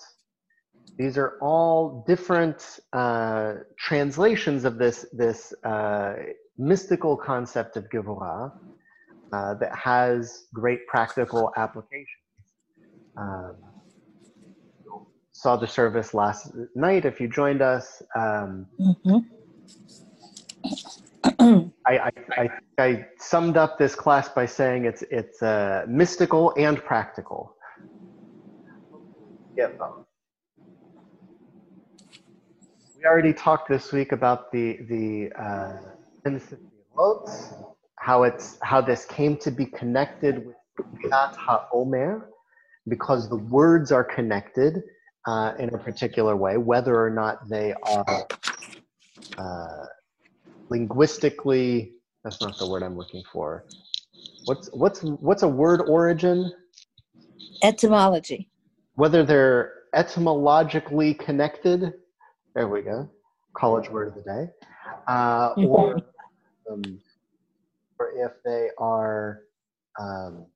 These 0.98 1.16
are 1.16 1.38
all 1.40 2.04
different 2.06 2.80
uh, 2.92 3.54
translations 3.78 4.64
of 4.64 4.78
this, 4.78 5.06
this 5.12 5.52
uh, 5.64 6.14
mystical 6.58 7.16
concept 7.16 7.76
of 7.76 7.88
Givurah 7.88 8.52
uh, 9.32 9.54
that 9.54 9.74
has 9.74 10.46
great 10.52 10.86
practical 10.86 11.52
applications. 11.56 12.06
Um, 13.16 13.56
saw 15.32 15.56
the 15.56 15.66
service 15.66 16.12
last 16.12 16.52
night. 16.74 17.04
If 17.06 17.20
you 17.20 17.28
joined 17.28 17.62
us, 17.62 18.02
um, 18.14 18.66
I, 21.24 21.70
I, 21.86 22.10
I, 22.36 22.50
I 22.78 23.06
summed 23.18 23.56
up 23.56 23.78
this 23.78 23.94
class 23.94 24.28
by 24.28 24.46
saying 24.46 24.84
it's 24.84 25.02
it's 25.10 25.42
uh, 25.42 25.84
mystical 25.88 26.52
and 26.56 26.82
practical. 26.82 27.54
Get 29.56 29.78
both. 29.78 30.06
We 32.96 33.06
already 33.06 33.32
talked 33.32 33.68
this 33.68 33.92
week 33.92 34.12
about 34.12 34.52
the 34.52 34.78
the 34.88 35.32
uh, 35.38 35.76
how 37.96 38.22
it's 38.22 38.58
how 38.62 38.80
this 38.80 39.04
came 39.04 39.36
to 39.38 39.50
be 39.50 39.66
connected 39.66 40.46
with 40.46 40.56
Kriyat 40.78 41.34
HaOmer, 41.36 42.24
because 42.88 43.28
the 43.28 43.36
words 43.36 43.92
are 43.92 44.04
connected 44.04 44.82
uh, 45.26 45.52
in 45.58 45.74
a 45.74 45.78
particular 45.78 46.36
way, 46.36 46.56
whether 46.56 47.02
or 47.02 47.10
not 47.10 47.48
they 47.48 47.74
are 47.82 48.26
uh, 49.38 49.86
linguistically. 50.70 51.92
That's 52.24 52.40
not 52.40 52.58
the 52.58 52.68
word 52.68 52.82
I'm 52.82 52.96
looking 52.96 53.22
for. 53.32 53.64
What's 54.44 54.68
what's 54.72 55.02
what's 55.02 55.42
a 55.42 55.48
word 55.48 55.82
origin? 55.88 56.52
Etymology. 57.62 58.48
Whether 58.94 59.24
they're 59.24 59.72
etymologically 59.94 61.14
connected. 61.14 61.92
There 62.54 62.68
we 62.68 62.82
go. 62.82 63.10
College 63.54 63.90
word 63.90 64.08
of 64.08 64.14
the 64.14 64.22
day. 64.22 64.50
Uh, 65.06 65.54
or 65.58 65.94
um, 66.70 67.00
or 67.98 68.12
if 68.16 68.32
they 68.44 68.68
are 68.78 69.42
um, 69.98 70.46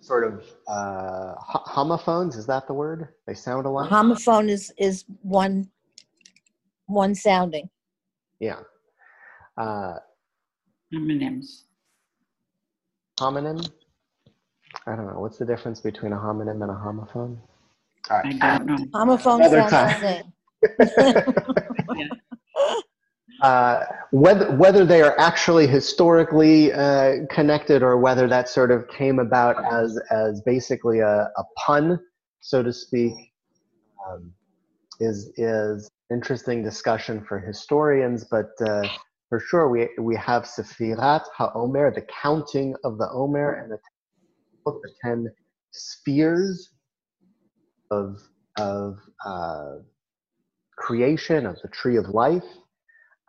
sort 0.00 0.24
of 0.24 0.44
uh, 0.66 1.34
homophones. 1.38 2.36
Is 2.36 2.46
that 2.46 2.66
the 2.66 2.74
word? 2.74 3.08
They 3.26 3.34
sound 3.34 3.66
alike. 3.66 3.90
Homophone 3.90 4.48
is, 4.48 4.72
is 4.76 5.04
one, 5.22 5.68
one 6.86 7.14
sounding. 7.14 7.68
Yeah. 8.38 8.60
Uh, 9.56 9.94
Homonyms. 10.92 11.64
homonym. 13.18 13.70
I 14.86 14.96
don't 14.96 15.06
know. 15.06 15.20
What's 15.20 15.38
the 15.38 15.44
difference 15.44 15.80
between 15.80 16.12
a 16.12 16.16
homonym 16.16 16.62
and 16.62 16.70
a 16.70 16.74
homophone? 16.74 17.38
I 18.10 18.22
don't 18.58 18.66
know. 18.66 18.76
Homophone 18.94 19.36
Another 19.46 19.68
sounds 19.68 20.00
the 20.00 21.04
same. 21.04 21.20
uh, 23.42 23.84
whether 24.10 24.54
whether 24.56 24.84
they 24.84 25.02
are 25.02 25.18
actually 25.18 25.66
historically 25.66 26.72
uh, 26.72 27.16
connected 27.30 27.82
or 27.82 27.98
whether 27.98 28.26
that 28.28 28.48
sort 28.48 28.70
of 28.70 28.88
came 28.88 29.18
about 29.18 29.56
as 29.72 29.98
as 30.10 30.40
basically 30.42 31.00
a, 31.00 31.28
a 31.36 31.44
pun, 31.56 31.98
so 32.40 32.62
to 32.62 32.72
speak, 32.72 33.12
um, 34.08 34.32
is 34.98 35.30
is 35.36 35.90
interesting 36.10 36.62
discussion 36.62 37.24
for 37.28 37.38
historians. 37.38 38.24
But 38.30 38.50
uh, 38.66 38.88
for 39.30 39.38
sure, 39.38 39.68
we 39.70 39.88
we 39.98 40.16
have 40.16 40.42
Sefirat 40.42 41.22
HaOmer, 41.38 41.94
the 41.94 42.04
counting 42.22 42.74
of 42.82 42.98
the 42.98 43.08
Omer, 43.12 43.52
and 43.52 43.70
the, 43.70 43.78
the 44.66 44.92
ten 45.02 45.32
spheres 45.70 46.70
of 47.92 48.18
of 48.58 48.98
uh, 49.24 49.76
creation 50.76 51.46
of 51.46 51.56
the 51.62 51.68
tree 51.68 51.96
of 51.96 52.08
life 52.08 52.44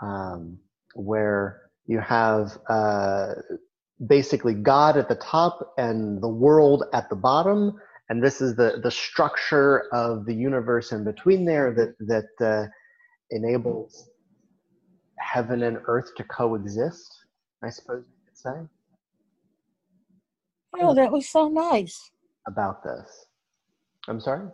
um, 0.01 0.57
where 0.95 1.61
you 1.85 1.99
have 1.99 2.57
uh, 2.67 3.33
basically 4.07 4.55
God 4.55 4.97
at 4.97 5.07
the 5.07 5.15
top 5.15 5.73
and 5.77 6.19
the 6.21 6.27
world 6.29 6.83
at 6.93 7.11
the 7.11 7.15
bottom, 7.15 7.79
and 8.09 8.23
this 8.23 8.41
is 8.41 8.55
the 8.55 8.81
the 8.83 8.91
structure 8.91 9.83
of 9.93 10.25
the 10.25 10.33
universe 10.33 10.91
in 10.93 11.03
between 11.03 11.45
there 11.45 11.71
that 11.75 11.95
that 12.07 12.43
uh, 12.43 12.67
enables 13.29 14.10
heaven 15.31 15.63
and 15.63 15.77
earth 15.85 16.13
to 16.17 16.23
coexist, 16.25 17.25
I 17.63 17.69
suppose 17.69 18.03
you 18.07 18.15
could 18.27 18.37
say, 18.37 18.67
Oh, 20.73 20.93
that 20.93 21.11
was 21.11 21.27
so 21.29 21.47
nice. 21.49 22.11
about 22.47 22.83
this. 22.83 23.25
I'm 24.07 24.19
sorry? 24.19 24.47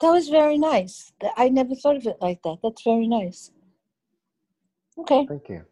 That 0.00 0.10
was 0.10 0.28
very 0.28 0.58
nice. 0.58 1.12
I 1.36 1.48
never 1.48 1.74
thought 1.74 1.96
of 1.96 2.06
it 2.06 2.16
like 2.20 2.42
that. 2.42 2.58
That's 2.62 2.82
very 2.82 3.06
nice. 3.06 3.52
Okay. 4.98 5.26
Thank 5.26 5.48
you. 5.48 5.62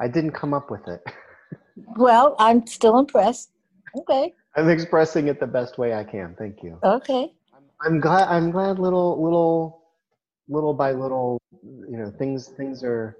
I 0.00 0.06
didn't 0.08 0.32
come 0.32 0.54
up 0.54 0.70
with 0.70 0.86
it. 0.88 1.00
Well, 1.96 2.36
I'm 2.38 2.66
still 2.66 2.98
impressed. 2.98 3.52
Okay. 3.96 4.34
I'm 4.54 4.68
expressing 4.68 5.28
it 5.28 5.40
the 5.40 5.46
best 5.46 5.78
way 5.78 5.94
I 5.94 6.04
can. 6.04 6.34
Thank 6.38 6.62
you. 6.62 6.78
Okay. 6.84 7.32
I'm 7.80 8.00
glad. 8.00 8.28
I'm 8.28 8.50
glad. 8.50 8.78
Little, 8.78 9.22
little, 9.22 9.82
little 10.48 10.74
by 10.74 10.92
little, 10.92 11.40
you 11.62 11.96
know, 11.96 12.10
things. 12.18 12.48
Things 12.48 12.84
are. 12.84 13.16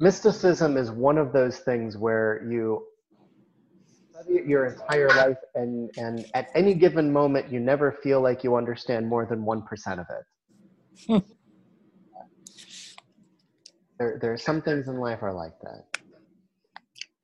Mysticism 0.00 0.76
is 0.76 0.90
one 0.90 1.18
of 1.18 1.32
those 1.32 1.58
things 1.60 1.96
where 1.96 2.44
you 2.48 2.84
study 4.10 4.38
it 4.38 4.46
your 4.46 4.66
entire 4.66 5.08
life, 5.08 5.38
and 5.54 5.90
and 5.96 6.26
at 6.34 6.48
any 6.54 6.74
given 6.74 7.12
moment, 7.12 7.50
you 7.52 7.60
never 7.60 7.92
feel 8.02 8.20
like 8.20 8.42
you 8.44 8.56
understand 8.56 9.06
more 9.06 9.26
than 9.26 9.44
one 9.44 9.62
percent 9.62 10.00
of 10.00 10.06
it. 10.10 11.22
there, 13.98 14.18
there 14.20 14.32
are 14.32 14.38
some 14.38 14.60
things 14.62 14.88
in 14.88 14.96
life 14.98 15.22
are 15.22 15.32
like 15.32 15.52
that. 15.62 15.84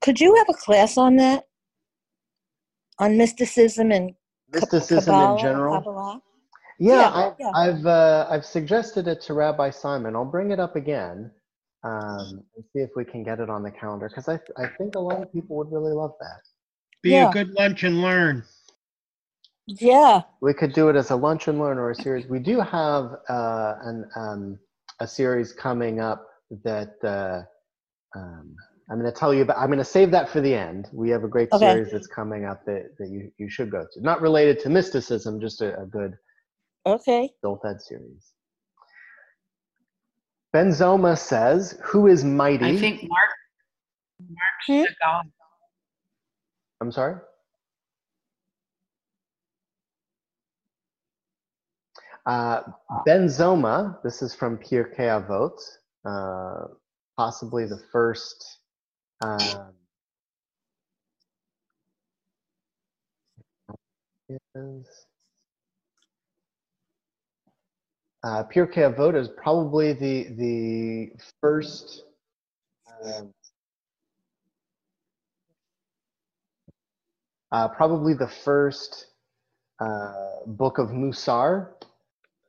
Could 0.00 0.20
you 0.20 0.34
have 0.36 0.46
a 0.48 0.54
class 0.54 0.96
on 0.96 1.16
that? 1.16 1.44
On 3.00 3.16
mysticism 3.16 3.92
and 3.92 4.14
Mysticism 4.52 5.14
Kabbalah, 5.14 5.32
in 5.32 5.38
general. 5.38 5.78
Kabbalah? 5.78 6.22
Yeah, 6.78 6.94
Yeah, 6.94 7.08
I, 7.08 7.32
yeah. 7.38 7.50
I've 7.54 7.86
uh, 7.86 8.26
I've 8.30 8.44
suggested 8.44 9.08
it 9.08 9.20
to 9.22 9.34
Rabbi 9.34 9.70
Simon. 9.70 10.14
I'll 10.16 10.24
bring 10.24 10.50
it 10.52 10.60
up 10.60 10.76
again 10.76 11.30
um, 11.84 12.42
and 12.56 12.64
see 12.72 12.80
if 12.80 12.90
we 12.96 13.04
can 13.04 13.22
get 13.22 13.40
it 13.40 13.48
on 13.48 13.62
the 13.62 13.70
calendar 13.70 14.08
because 14.08 14.28
I 14.28 14.40
I 14.62 14.68
think 14.78 14.94
a 14.94 15.00
lot 15.00 15.22
of 15.22 15.32
people 15.32 15.56
would 15.56 15.70
really 15.70 15.92
love 15.92 16.12
that. 16.20 16.40
Be 17.02 17.12
Yeah. 17.12 17.28
a 17.28 17.32
good 17.32 17.50
lunch 17.50 17.84
and 17.84 18.02
learn. 18.02 18.44
Yeah. 19.66 20.22
We 20.40 20.54
could 20.54 20.72
do 20.72 20.88
it 20.88 20.96
as 20.96 21.10
a 21.10 21.16
lunch 21.16 21.48
and 21.48 21.58
learn 21.58 21.78
or 21.78 21.90
a 21.90 21.94
series. 21.94 22.26
We 22.26 22.38
do 22.38 22.60
have 22.60 23.16
uh, 23.28 23.74
an 23.82 24.04
um, 24.16 24.58
a 25.00 25.06
series 25.06 25.52
coming 25.52 26.00
up 26.00 26.26
that 26.64 26.94
uh, 27.04 27.42
um, 28.18 28.56
I'm 28.90 29.00
going 29.00 29.12
to 29.12 29.18
tell 29.18 29.34
you 29.34 29.42
about. 29.42 29.58
I'm 29.58 29.66
going 29.66 29.78
to 29.78 29.84
save 29.84 30.10
that 30.12 30.28
for 30.28 30.40
the 30.40 30.54
end. 30.54 30.88
We 30.92 31.10
have 31.10 31.24
a 31.24 31.28
great 31.28 31.52
Okay. 31.52 31.66
series 31.68 31.92
that's 31.92 32.06
coming 32.06 32.44
up 32.46 32.64
that, 32.64 32.96
that 32.98 33.08
you, 33.10 33.30
you 33.38 33.50
should 33.50 33.70
go 33.70 33.86
to. 33.92 34.00
Not 34.00 34.20
related 34.22 34.60
to 34.60 34.68
mysticism, 34.70 35.40
just 35.40 35.60
a, 35.60 35.80
a 35.80 35.86
good 35.86 36.14
Okay. 36.86 37.30
adult 37.42 37.64
ed 37.66 37.80
series. 37.80 38.32
Ben 40.52 40.68
Zoma 40.68 41.16
says, 41.18 41.78
"Who 41.84 42.06
is 42.06 42.24
mighty?" 42.24 42.64
I 42.64 42.76
think 42.76 43.02
Mark, 43.08 43.30
Mark 44.20 44.86
Chagall. 44.88 45.22
I'm 46.80 46.92
sorry. 46.92 47.16
Uh, 52.28 52.62
Ben 53.06 53.26
Zoma, 53.26 54.02
this 54.02 54.20
is 54.20 54.34
from 54.34 54.58
Pirkei 54.58 55.08
Avot, 55.08 55.58
uh, 56.04 56.68
possibly 57.16 57.64
the 57.64 57.78
first. 57.90 58.58
Um, 59.22 59.72
is, 64.28 65.07
uh, 68.28 68.44
Pirkei 68.44 68.94
Avot 68.94 69.16
is 69.16 69.28
probably 69.28 69.94
the 69.94 70.28
the 70.36 71.10
first. 71.40 72.04
Um, 73.02 73.32
uh, 77.52 77.68
probably 77.68 78.12
the 78.12 78.28
first 78.28 79.06
uh, 79.80 80.44
book 80.46 80.78
of 80.78 80.88
Musar, 80.88 81.68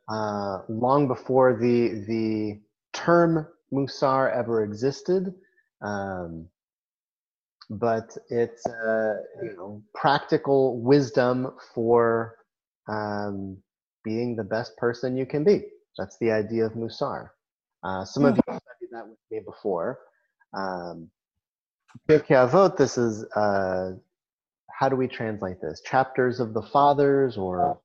uh, 0.10 0.60
long 0.68 1.08
before 1.08 1.54
the 1.54 2.04
the 2.08 2.60
term 2.92 3.48
Musar 3.72 4.36
ever 4.36 4.64
existed. 4.64 5.34
Um, 5.82 6.48
but 7.70 8.18
it's 8.30 8.66
uh, 8.66 9.14
you 9.44 9.56
know 9.56 9.82
practical 9.94 10.82
wisdom 10.82 11.54
for 11.74 12.36
um, 12.90 13.58
being 14.04 14.36
the 14.36 14.43
best 14.43 14.76
person 14.78 15.18
you 15.18 15.26
can 15.26 15.43
be. 15.43 15.64
That's 15.97 16.18
the 16.20 16.32
idea 16.32 16.66
of 16.66 16.74
Musar. 16.74 17.30
Uh, 17.84 18.06
some 18.06 18.26
of 18.26 18.36
you 18.36 18.41
studied 18.43 18.89
that 18.91 19.08
with 19.08 19.18
me 19.32 19.39
before. 19.45 20.00
Um, 20.54 21.10
Avot, 22.10 22.78
this 22.78 22.97
is 22.97 23.26
uh, 23.36 23.91
how 24.72 24.89
do 24.89 24.95
we 24.95 25.08
translate 25.08 25.62
this? 25.62 25.82
Chapters 25.86 26.39
of 26.39 26.54
the 26.54 26.62
fathers 26.62 27.38
or 27.38 27.80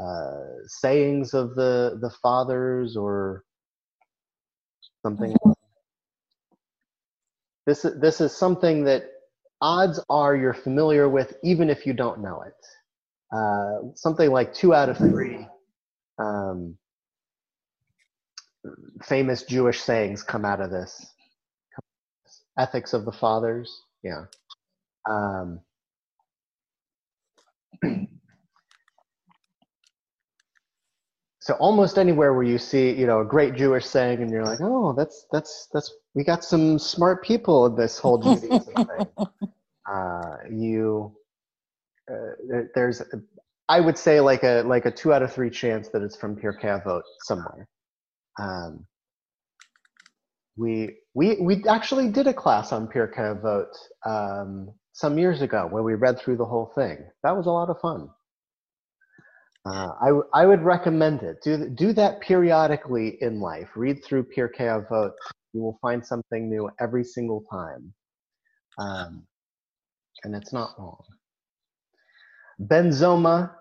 uh, 0.00 0.44
sayings 0.66 1.34
of 1.34 1.54
the 1.54 1.98
the 2.00 2.10
fathers 2.22 2.96
or 2.96 3.44
something. 5.02 5.36
This 7.66 7.82
this 7.82 8.20
is 8.20 8.32
something 8.32 8.84
that 8.84 9.04
odds 9.60 10.00
are 10.08 10.36
you're 10.36 10.54
familiar 10.54 11.08
with, 11.08 11.36
even 11.42 11.70
if 11.70 11.86
you 11.86 11.92
don't 11.92 12.20
know 12.20 12.42
it. 12.42 12.54
Uh, 13.32 13.92
something 13.94 14.30
like 14.30 14.52
two 14.52 14.74
out 14.74 14.88
of 14.88 14.96
three 14.98 15.46
um, 16.18 16.76
famous 19.02 19.42
Jewish 19.44 19.80
sayings 19.80 20.22
come 20.22 20.44
out 20.44 20.60
of 20.60 20.70
this. 20.70 21.06
Ethics 22.58 22.92
of 22.92 23.04
the 23.04 23.12
fathers, 23.12 23.82
yeah. 24.02 24.24
Um, 25.08 25.60
so 31.40 31.54
almost 31.54 31.98
anywhere 31.98 32.34
where 32.34 32.42
you 32.42 32.58
see 32.58 32.90
you 32.92 33.06
know 33.06 33.20
a 33.20 33.24
great 33.24 33.54
jewish 33.54 33.86
saying 33.86 34.20
and 34.20 34.30
you're 34.30 34.44
like 34.44 34.60
oh 34.60 34.92
that's 34.92 35.26
that's 35.32 35.68
that's 35.72 35.94
we 36.14 36.22
got 36.22 36.44
some 36.44 36.78
smart 36.78 37.24
people 37.24 37.66
in 37.66 37.74
this 37.74 37.98
whole 37.98 38.18
judaism 38.18 38.74
thing 38.74 39.06
uh, 39.90 40.36
you 40.50 41.12
there, 42.48 42.70
there's 42.74 43.02
i 43.68 43.80
would 43.80 43.98
say 43.98 44.20
like 44.20 44.42
a 44.42 44.62
like 44.66 44.86
a 44.86 44.90
two 44.90 45.12
out 45.12 45.22
of 45.22 45.32
three 45.32 45.50
chance 45.50 45.88
that 45.88 46.02
it's 46.02 46.16
from 46.16 46.36
Pirkei 46.36 46.82
Avot 46.82 47.02
somewhere 47.24 47.68
um, 48.38 48.86
we 50.56 50.96
we 51.14 51.36
we 51.40 51.64
actually 51.68 52.08
did 52.08 52.26
a 52.26 52.34
class 52.34 52.72
on 52.72 52.88
Pirkei 52.88 53.40
Avot 53.40 53.72
um, 54.06 54.70
some 54.92 55.18
years 55.18 55.42
ago 55.42 55.66
where 55.70 55.82
we 55.82 55.94
read 55.94 56.18
through 56.18 56.36
the 56.36 56.44
whole 56.44 56.72
thing 56.74 56.98
that 57.22 57.36
was 57.36 57.46
a 57.46 57.50
lot 57.50 57.70
of 57.70 57.80
fun 57.80 58.08
uh, 59.66 59.90
I, 60.00 60.40
I 60.42 60.46
would 60.46 60.62
recommend 60.62 61.22
it. 61.22 61.42
Do, 61.42 61.68
do 61.68 61.92
that 61.92 62.20
periodically 62.20 63.18
in 63.20 63.40
life. 63.40 63.68
Read 63.76 64.02
through 64.02 64.24
Pirkei 64.24 64.60
Avot. 64.60 65.12
You 65.52 65.60
will 65.60 65.78
find 65.82 66.04
something 66.04 66.48
new 66.48 66.70
every 66.80 67.04
single 67.04 67.44
time. 67.50 67.92
Um, 68.78 69.24
and 70.24 70.34
it's 70.34 70.52
not 70.52 70.70
wrong. 70.78 71.02
Ben 72.60 72.90
Zoma 72.90 73.52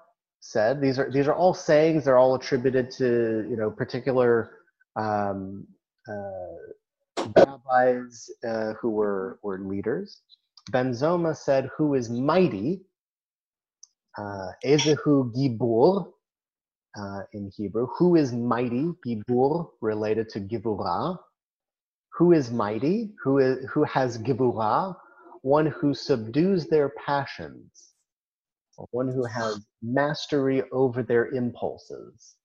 said, 0.41 0.81
these 0.81 0.99
are, 0.99 1.11
these 1.11 1.27
are 1.27 1.33
all 1.33 1.53
sayings. 1.55 2.05
They're 2.05 2.19
all 2.19 2.35
attributed 2.35 2.91
to, 2.91 3.47
you 3.49 3.57
know, 3.57 3.71
particular 3.71 4.51
um, 4.97 5.67
uh, 6.07 7.25
rabbis 7.37 8.29
uh, 8.47 8.73
who 8.81 8.91
were, 8.91 9.39
were 9.43 9.59
leaders. 9.59 10.21
Ben 10.71 10.91
Zoma 10.91 11.35
said, 11.35 11.69
who 11.77 11.95
is 11.95 12.09
mighty 12.09 12.81
uh, 14.17 14.51
Ezehu 14.65 15.33
Gibur 15.35 16.11
uh, 16.99 17.21
in 17.33 17.51
Hebrew. 17.55 17.87
Who 17.97 18.15
is 18.15 18.33
mighty? 18.33 18.91
Gibur 19.05 19.69
related 19.81 20.29
to 20.29 20.41
Gibura. 20.41 21.17
Who 22.13 22.33
is 22.33 22.51
mighty? 22.51 23.13
Who 23.23 23.39
is 23.39 23.65
who 23.71 23.83
has 23.85 24.17
Gibura? 24.17 24.95
One 25.41 25.67
who 25.67 25.93
subdues 25.93 26.67
their 26.67 26.89
passions. 27.05 27.88
One 28.91 29.07
who 29.07 29.25
has 29.25 29.65
mastery 29.81 30.63
over 30.71 31.03
their 31.03 31.27
impulses. 31.27 32.35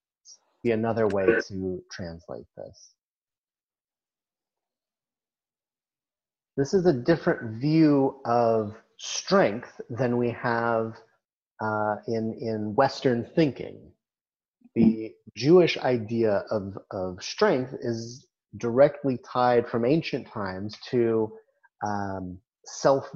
Be 0.63 0.73
another 0.73 1.07
way 1.07 1.27
to 1.49 1.83
translate 1.91 2.47
this. 2.57 2.95
This 6.57 6.73
is 6.73 6.87
a 6.87 6.93
different 6.93 7.61
view 7.61 8.21
of 8.25 8.75
strength 8.99 9.81
than 9.91 10.17
we 10.17 10.31
have 10.31 10.95
uh, 11.61 11.97
in 12.07 12.37
in 12.41 12.75
Western 12.75 13.29
thinking. 13.35 13.93
The 14.75 15.13
Jewish 15.37 15.77
idea 15.79 16.45
of 16.51 16.79
of 16.91 17.23
strength 17.23 17.75
is 17.81 18.27
directly 18.57 19.19
tied 19.27 19.69
from 19.69 19.85
ancient 19.85 20.29
times 20.29 20.77
to 20.91 21.33
um, 21.85 22.39
self 22.65 23.09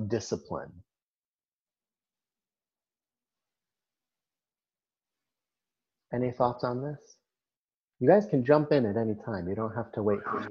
Any 6.12 6.30
thoughts 6.30 6.64
on 6.64 6.82
this? 6.82 7.16
You 8.00 8.08
guys 8.08 8.26
can 8.26 8.44
jump 8.44 8.72
in 8.72 8.86
at 8.86 8.96
any 8.96 9.14
time. 9.14 9.48
You 9.48 9.54
don't 9.54 9.74
have 9.74 9.92
to 9.92 10.02
wait 10.02 10.20
for 10.24 10.40
me. 10.40 10.46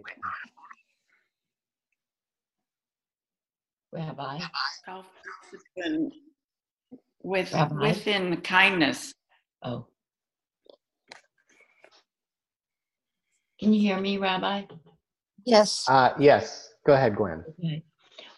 Rabbi. 3.91 4.39
Self-discipline 4.86 6.12
with 7.24 7.53
Rabbi? 7.53 7.88
within 7.88 8.38
kindness. 8.41 9.14
Oh. 9.64 9.88
Can 13.60 13.74
you 13.74 13.80
hear 13.80 13.99
me, 13.99 14.18
Rabbi? 14.18 14.64
Yes. 15.45 15.86
Uh, 15.88 16.14
yes, 16.20 16.74
go 16.86 16.93
ahead, 16.93 17.16
Gwen. 17.16 17.43
Okay. 17.60 17.84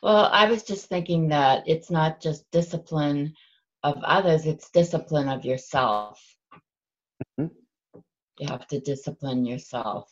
Well, 0.02 0.30
I 0.32 0.50
was 0.50 0.64
just 0.64 0.88
thinking 0.88 1.28
that 1.30 1.64
it's 1.68 1.92
not 1.92 2.22
just 2.22 2.50
discipline 2.52 3.34
of 3.84 3.98
others, 4.04 4.46
it's 4.46 4.70
discipline 4.70 5.28
of 5.28 5.44
yourself. 5.44 6.24
You 8.40 8.48
have 8.48 8.68
to 8.68 8.80
discipline 8.80 9.46
yourself. 9.46 10.10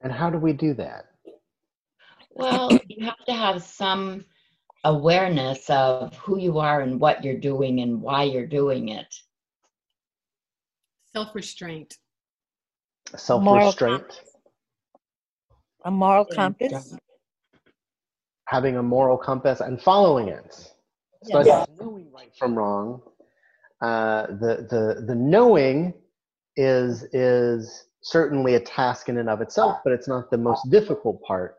And 0.00 0.12
how 0.12 0.30
do 0.30 0.38
we 0.38 0.52
do 0.52 0.74
that? 0.74 1.06
Well, 2.30 2.72
you 2.88 3.06
have 3.06 3.24
to 3.26 3.32
have 3.32 3.62
some 3.62 4.24
awareness 4.84 5.70
of 5.70 6.14
who 6.16 6.38
you 6.38 6.58
are 6.58 6.80
and 6.80 7.00
what 7.00 7.24
you're 7.24 7.38
doing 7.38 7.80
and 7.80 8.02
why 8.02 8.24
you're 8.24 8.46
doing 8.46 8.88
it. 8.88 9.14
Self-restraint. 11.12 11.94
Self 13.16 13.44
restraint. 13.46 14.22
A 15.84 15.90
moral 15.90 16.24
compass. 16.24 16.96
having 18.48 18.76
a 18.76 18.82
moral 18.82 19.16
compass, 19.16 19.60
and 19.60 19.80
following 19.80 20.28
it. 20.28 20.52
So 21.22 21.40
Yes. 21.40 21.68
knowing 21.80 22.12
right 22.12 22.34
from 22.36 22.54
wrong. 22.56 23.02
Uh, 23.82 24.26
the 24.28 24.66
the 24.70 25.04
the 25.06 25.14
knowing 25.14 25.92
is 26.56 27.02
is 27.12 27.84
certainly 28.02 28.54
a 28.54 28.60
task 28.60 29.08
in 29.08 29.18
and 29.18 29.28
of 29.28 29.40
itself, 29.40 29.78
but 29.84 29.92
it's 29.92 30.08
not 30.08 30.30
the 30.30 30.38
most 30.38 30.70
difficult 30.70 31.20
part. 31.22 31.56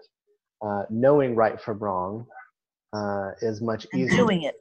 Uh, 0.66 0.84
knowing 0.90 1.36
right 1.36 1.62
from 1.62 1.78
wrong 1.78 2.26
uh, 2.94 3.30
is 3.42 3.62
much 3.62 3.86
And 3.94 4.02
easier 4.02 4.18
doing 4.26 4.42
it. 4.44 4.56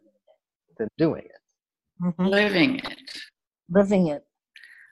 than 0.78 0.88
doing 0.98 1.22
it. 1.24 1.40
Mhm. 2.02 2.28
Living 2.28 2.76
it. 2.80 2.98
Living 3.70 4.09
it. 4.09 4.26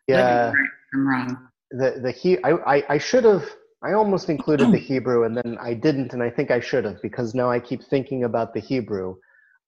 Yeah. 0.08 0.46
Living 0.46 0.60
right 0.62 0.70
from 0.90 1.08
wrong. 1.08 1.48
the 1.72 2.00
the 2.02 2.10
he 2.10 2.42
I, 2.42 2.52
I 2.76 2.94
I 2.94 2.98
should 2.98 3.24
have 3.24 3.44
I 3.82 3.92
almost 3.92 4.30
included 4.30 4.72
the 4.72 4.78
Hebrew 4.78 5.24
and 5.24 5.36
then 5.36 5.58
I 5.60 5.74
didn't 5.74 6.14
and 6.14 6.22
I 6.22 6.30
think 6.30 6.50
I 6.50 6.60
should 6.60 6.86
have 6.86 7.02
because 7.02 7.34
now 7.34 7.50
I 7.50 7.60
keep 7.60 7.82
thinking 7.84 8.24
about 8.24 8.54
the 8.54 8.60
Hebrew 8.60 9.16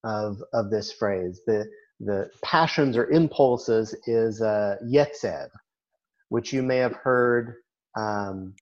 of 0.04 0.38
of 0.54 0.70
this 0.70 0.90
phrase 0.92 1.42
the 1.46 1.66
the 2.00 2.30
passions 2.42 2.96
or 2.96 3.10
impulses 3.10 3.94
is 4.06 4.42
uh, 4.42 4.76
yetzer, 4.84 5.48
which 6.28 6.52
you 6.52 6.62
may 6.62 6.76
have 6.76 6.94
heard 6.94 7.56
um, 7.96 8.54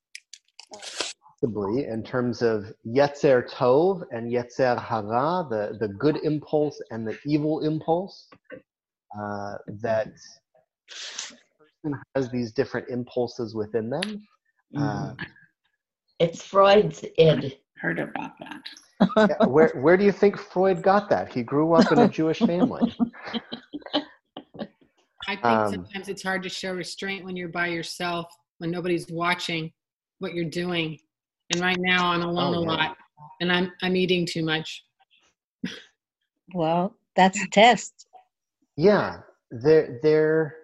possibly 0.72 1.86
in 1.86 2.02
terms 2.02 2.42
of 2.42 2.72
yetzer 2.86 3.48
tov 3.50 4.02
and 4.12 4.30
yetzer 4.32 4.80
hara 4.80 5.46
the 5.50 5.76
the 5.80 5.88
good 5.94 6.18
impulse 6.22 6.80
and 6.90 7.06
the 7.06 7.18
evil 7.26 7.60
impulse 7.60 8.28
uh, 9.18 9.54
that 9.66 10.08
person 10.88 12.00
has 12.14 12.30
these 12.30 12.52
different 12.52 12.88
impulses 12.88 13.54
within 13.54 13.90
them. 13.90 14.22
Uh, 14.76 15.14
It's 16.18 16.42
Freud's 16.42 17.04
id. 17.18 17.58
Heard 17.78 17.98
about 17.98 18.38
that. 18.38 18.62
Yeah, 19.16 19.44
where 19.44 19.72
where 19.76 19.96
do 19.96 20.04
you 20.04 20.12
think 20.12 20.38
Freud 20.38 20.82
got 20.82 21.08
that? 21.10 21.32
He 21.32 21.42
grew 21.42 21.74
up 21.74 21.92
in 21.92 22.00
a 22.00 22.08
Jewish 22.08 22.40
family. 22.40 22.92
I 25.28 25.36
think 25.36 25.44
Um, 25.44 25.66
sometimes 25.66 26.08
it's 26.08 26.22
hard 26.22 26.42
to 26.42 26.48
show 26.48 26.74
restraint 26.74 27.24
when 27.24 27.36
you're 27.36 27.48
by 27.48 27.68
yourself, 27.68 28.26
when 28.58 28.70
nobody's 28.70 29.06
watching 29.10 29.72
what 30.18 30.34
you're 30.34 30.44
doing. 30.44 30.98
And 31.50 31.60
right 31.60 31.78
now 31.78 32.10
I'm 32.10 32.22
alone 32.22 32.54
Oh, 32.54 32.58
a 32.58 32.60
yeah. 32.60 32.68
lot 32.68 32.96
and 33.40 33.52
I'm 33.52 33.72
I'm 33.82 33.96
eating 33.96 34.26
too 34.26 34.44
much. 34.44 34.84
Well, 36.54 36.94
that's 37.16 37.42
a 37.42 37.48
test. 37.48 38.06
Yeah, 38.76 39.20
there 39.50 39.98
there 40.02 40.56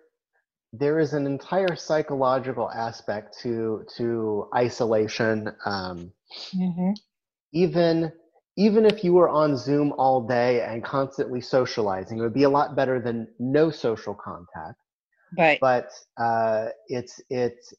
there 0.73 0.99
is 0.99 1.15
an 1.15 1.27
entire 1.27 1.75
psychological 1.75 2.71
aspect 2.71 3.37
to 3.43 3.85
to 3.97 4.49
isolation. 4.55 5.53
Um, 5.65 6.13
hmm 6.53 6.93
even 7.53 8.13
even 8.61 8.85
if 8.85 9.03
you 9.03 9.15
were 9.15 9.31
on 9.31 9.57
Zoom 9.57 9.91
all 9.97 10.21
day 10.21 10.61
and 10.61 10.85
constantly 10.85 11.41
socializing, 11.41 12.19
it 12.19 12.21
would 12.21 12.35
be 12.35 12.43
a 12.43 12.51
lot 12.51 12.77
better 12.77 13.01
than 13.01 13.27
no 13.39 13.71
social 13.71 14.15
contact. 14.15 14.79
Right. 15.39 15.59
But 15.63 15.89
uh, 16.19 16.67
it's 16.89 17.23
it's 17.31 17.73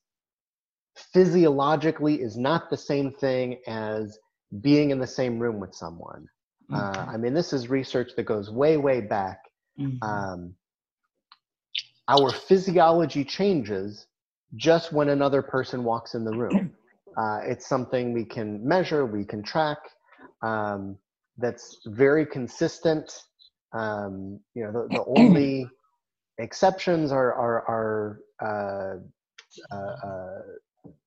physiologically 1.13 2.15
is 2.15 2.35
not 2.35 2.71
the 2.71 2.77
same 2.77 3.11
thing 3.11 3.59
as 3.67 4.17
being 4.61 4.89
in 4.89 4.97
the 4.97 5.05
same 5.05 5.37
room 5.37 5.59
with 5.59 5.75
someone. 5.75 6.27
Uh, 6.73 7.05
I 7.13 7.17
mean, 7.17 7.35
this 7.35 7.53
is 7.53 7.69
research 7.69 8.11
that 8.15 8.23
goes 8.23 8.49
way 8.49 8.77
way 8.77 9.01
back. 9.01 9.39
Um, 10.01 10.55
our 12.07 12.31
physiology 12.31 13.23
changes 13.23 14.07
just 14.55 14.91
when 14.91 15.09
another 15.09 15.43
person 15.43 15.83
walks 15.83 16.15
in 16.15 16.25
the 16.25 16.35
room. 16.35 16.73
Uh, 17.17 17.41
it's 17.43 17.67
something 17.67 18.13
we 18.13 18.23
can 18.23 18.65
measure, 18.65 19.05
we 19.05 19.25
can 19.25 19.43
track. 19.43 19.79
Um, 20.41 20.97
that's 21.37 21.79
very 21.85 22.25
consistent. 22.25 23.11
Um, 23.73 24.39
you 24.55 24.63
know, 24.65 24.71
the, 24.71 24.89
the 24.93 25.05
only 25.07 25.67
exceptions 26.39 27.11
are 27.11 27.33
are, 27.33 28.19
are 28.41 28.99
uh, 29.71 29.75
uh, 29.75 30.07
uh, 30.07 30.41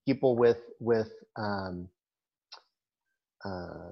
people 0.06 0.36
with 0.36 0.60
with 0.80 1.10
um, 1.36 1.88
uh, 3.44 3.90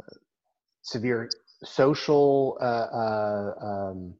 severe 0.82 1.28
social 1.64 2.58
uh, 2.60 2.64
uh, 2.64 3.54
um, 3.62 4.14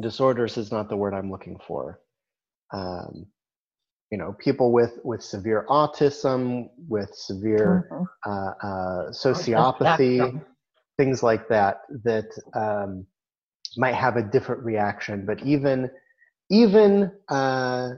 disorders 0.00 0.56
is 0.56 0.72
not 0.72 0.88
the 0.88 0.96
word 0.96 1.14
I'm 1.14 1.30
looking 1.30 1.58
for. 1.66 2.00
Um, 2.72 3.26
you 4.10 4.18
know, 4.18 4.34
people 4.38 4.72
with 4.72 4.98
with 5.04 5.22
severe 5.22 5.66
autism, 5.68 6.70
with 6.88 7.14
severe 7.14 7.88
uh, 8.26 8.30
uh, 8.30 9.10
sociopathy, 9.10 10.42
things 10.96 11.22
like 11.22 11.48
that, 11.48 11.82
that 12.04 12.26
um, 12.54 13.06
might 13.76 13.94
have 13.94 14.16
a 14.16 14.22
different 14.22 14.62
reaction. 14.64 15.26
But 15.26 15.42
even 15.44 15.90
even 16.50 17.12
uh, 17.28 17.90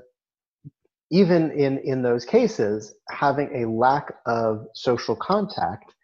even 1.10 1.50
in 1.52 1.78
in 1.78 2.02
those 2.02 2.24
cases, 2.24 2.94
having 3.10 3.62
a 3.64 3.68
lack 3.68 4.12
of 4.26 4.66
social 4.74 5.14
contact 5.16 5.94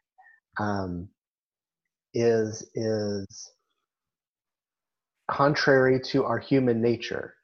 um, 0.61 1.09
is 2.15 2.69
is 2.75 3.53
contrary 5.31 6.01
to 6.01 6.25
our 6.25 6.39
human 6.39 6.81
nature. 6.81 7.36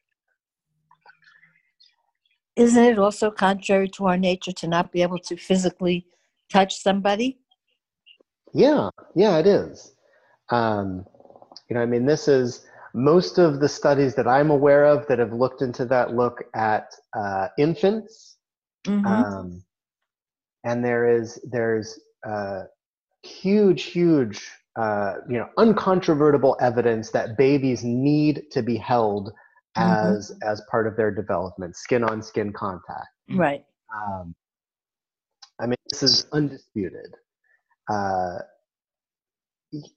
Isn't 2.57 2.85
it 2.85 2.99
also 2.99 3.31
contrary 3.31 3.89
to 3.91 4.07
our 4.07 4.17
nature 4.17 4.53
to 4.53 4.69
not 4.69 4.93
be 4.93 5.03
able 5.03 5.19
to 5.21 5.37
physically 5.37 6.07
touch 6.51 6.77
somebody? 6.77 7.39
Yeah, 8.53 8.91
yeah, 9.15 9.39
it 9.39 9.47
is. 9.47 9.95
Um, 10.51 11.07
you 11.69 11.75
know, 11.77 11.83
I 11.83 11.87
mean, 11.87 12.05
this 12.05 12.29
is 12.29 12.67
most 12.95 13.39
of 13.39 13.61
the 13.61 13.69
studies 13.69 14.15
that 14.17 14.29
I'm 14.29 14.51
aware 14.51 14.85
of 14.85 15.07
that 15.07 15.19
have 15.19 15.33
looked 15.33 15.63
into 15.63 15.87
that 15.87 16.15
look 16.15 16.45
at 16.55 16.93
uh, 17.17 17.49
infants, 17.59 18.37
Mhm. 18.87 19.07
um, 19.07 19.65
and 20.65 20.85
there 20.85 21.09
is 21.09 21.41
there's 21.51 21.99
uh, 22.27 22.65
huge, 23.23 23.85
huge, 23.85 24.47
uh, 24.77 25.15
you 25.29 25.39
know, 25.39 25.49
uncontrovertible 25.57 26.57
evidence 26.61 27.11
that 27.13 27.39
babies 27.39 27.83
need 27.83 28.43
to 28.51 28.63
be 28.63 28.77
held 28.77 29.33
Mhm. 29.77 30.17
as 30.17 30.33
as 30.43 30.63
part 30.71 30.87
of 30.87 30.97
their 30.97 31.11
development, 31.11 31.77
skin 31.77 32.05
on 32.05 32.23
skin 32.23 32.53
contact. 32.53 33.09
Right. 33.31 33.65
Um, 33.95 34.35
I 35.61 35.67
mean, 35.67 35.77
this 35.91 36.03
is 36.03 36.27
undisputed. 36.33 37.15
Uh, 37.89 38.39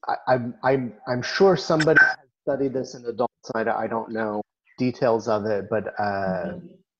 I, 0.08 0.16
I'm, 0.28 0.54
I'm, 0.62 0.94
I'm 1.08 1.22
sure 1.22 1.56
somebody 1.56 1.98
has 2.00 2.16
studied 2.42 2.72
this 2.72 2.94
in 2.94 3.04
adults. 3.04 3.50
I, 3.54 3.62
I 3.62 3.86
don't 3.86 4.10
know 4.10 4.42
details 4.78 5.28
of 5.28 5.44
it, 5.46 5.66
but 5.70 5.98
uh, 5.98 6.58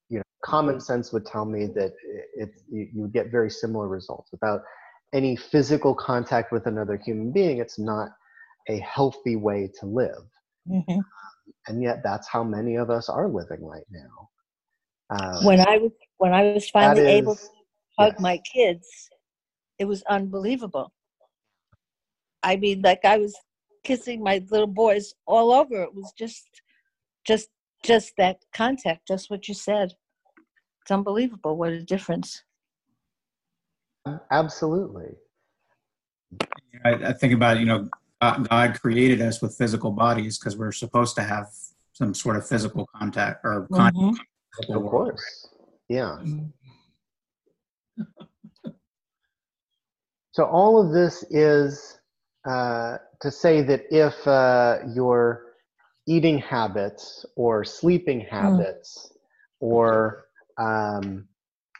you 0.09 0.17
know, 0.17 0.23
common 0.43 0.79
sense 0.79 1.11
would 1.13 1.25
tell 1.25 1.45
me 1.45 1.67
that 1.67 1.93
it, 2.03 2.25
it 2.35 2.49
you, 2.71 2.87
you 2.93 3.01
would 3.03 3.13
get 3.13 3.31
very 3.31 3.49
similar 3.49 3.87
results 3.87 4.31
without 4.31 4.61
any 5.13 5.35
physical 5.35 5.95
contact 5.95 6.51
with 6.51 6.67
another 6.67 6.97
human 6.97 7.31
being. 7.31 7.59
It's 7.59 7.79
not 7.79 8.09
a 8.69 8.79
healthy 8.79 9.35
way 9.35 9.71
to 9.79 9.85
live, 9.85 10.23
Mhm. 10.69 11.01
And 11.67 11.81
yet 11.81 12.01
that's 12.03 12.27
how 12.27 12.43
many 12.43 12.75
of 12.75 12.89
us 12.89 13.09
are 13.09 13.27
living 13.27 13.63
right 13.65 13.85
now. 13.91 14.29
Um, 15.09 15.45
When 15.45 15.59
I 15.61 15.77
was 15.77 15.91
when 16.17 16.33
I 16.33 16.53
was 16.53 16.65
that 16.65 16.71
finally 16.71 17.05
able 17.05 17.35
to 17.35 17.41
is- 17.41 17.49
hug 17.97 18.19
my 18.19 18.37
kids, 18.39 18.87
it 19.79 19.85
was 19.85 20.03
unbelievable. 20.03 20.93
I 22.43 22.55
mean, 22.55 22.81
like 22.81 23.03
I 23.05 23.17
was 23.17 23.35
kissing 23.83 24.23
my 24.23 24.43
little 24.49 24.67
boys 24.67 25.13
all 25.25 25.51
over. 25.51 25.83
It 25.83 25.93
was 25.93 26.13
just 26.17 26.61
just 27.25 27.49
just 27.83 28.13
that 28.17 28.43
contact, 28.53 29.07
just 29.07 29.29
what 29.29 29.47
you 29.47 29.53
said. 29.53 29.93
It's 30.81 30.91
unbelievable 30.91 31.57
what 31.57 31.71
a 31.71 31.83
difference. 31.83 32.43
Absolutely. 34.31 35.15
I, 36.85 36.91
I 36.93 37.13
think 37.13 37.33
about, 37.33 37.59
you 37.59 37.65
know, 37.65 37.89
God 38.21 38.49
God 38.49 38.79
created 38.81 39.21
us 39.21 39.41
with 39.41 39.55
physical 39.55 39.91
bodies 39.91 40.37
because 40.37 40.57
we're 40.57 40.71
supposed 40.71 41.15
to 41.15 41.23
have 41.23 41.47
some 41.93 42.13
sort 42.13 42.35
of 42.35 42.47
physical 42.47 42.87
contact 42.95 43.41
or 43.43 43.67
contact. 43.73 43.95
Mhm. 43.97 44.17
with 44.59 44.69
Of 44.69 44.81
world. 44.81 44.91
course. 44.91 45.47
Yeah. 45.89 46.17
So 50.31 50.45
all 50.45 50.79
of 50.83 50.91
this 50.93 51.23
is 51.29 51.99
uh, 52.47 52.97
to 53.21 53.31
say 53.31 53.61
that 53.63 53.83
if 53.91 54.15
uh, 54.27 54.79
your 54.93 55.53
eating 56.07 56.37
habits 56.37 57.25
or 57.35 57.63
sleeping 57.63 58.21
habits 58.21 59.11
or 59.59 60.25
um, 60.57 61.27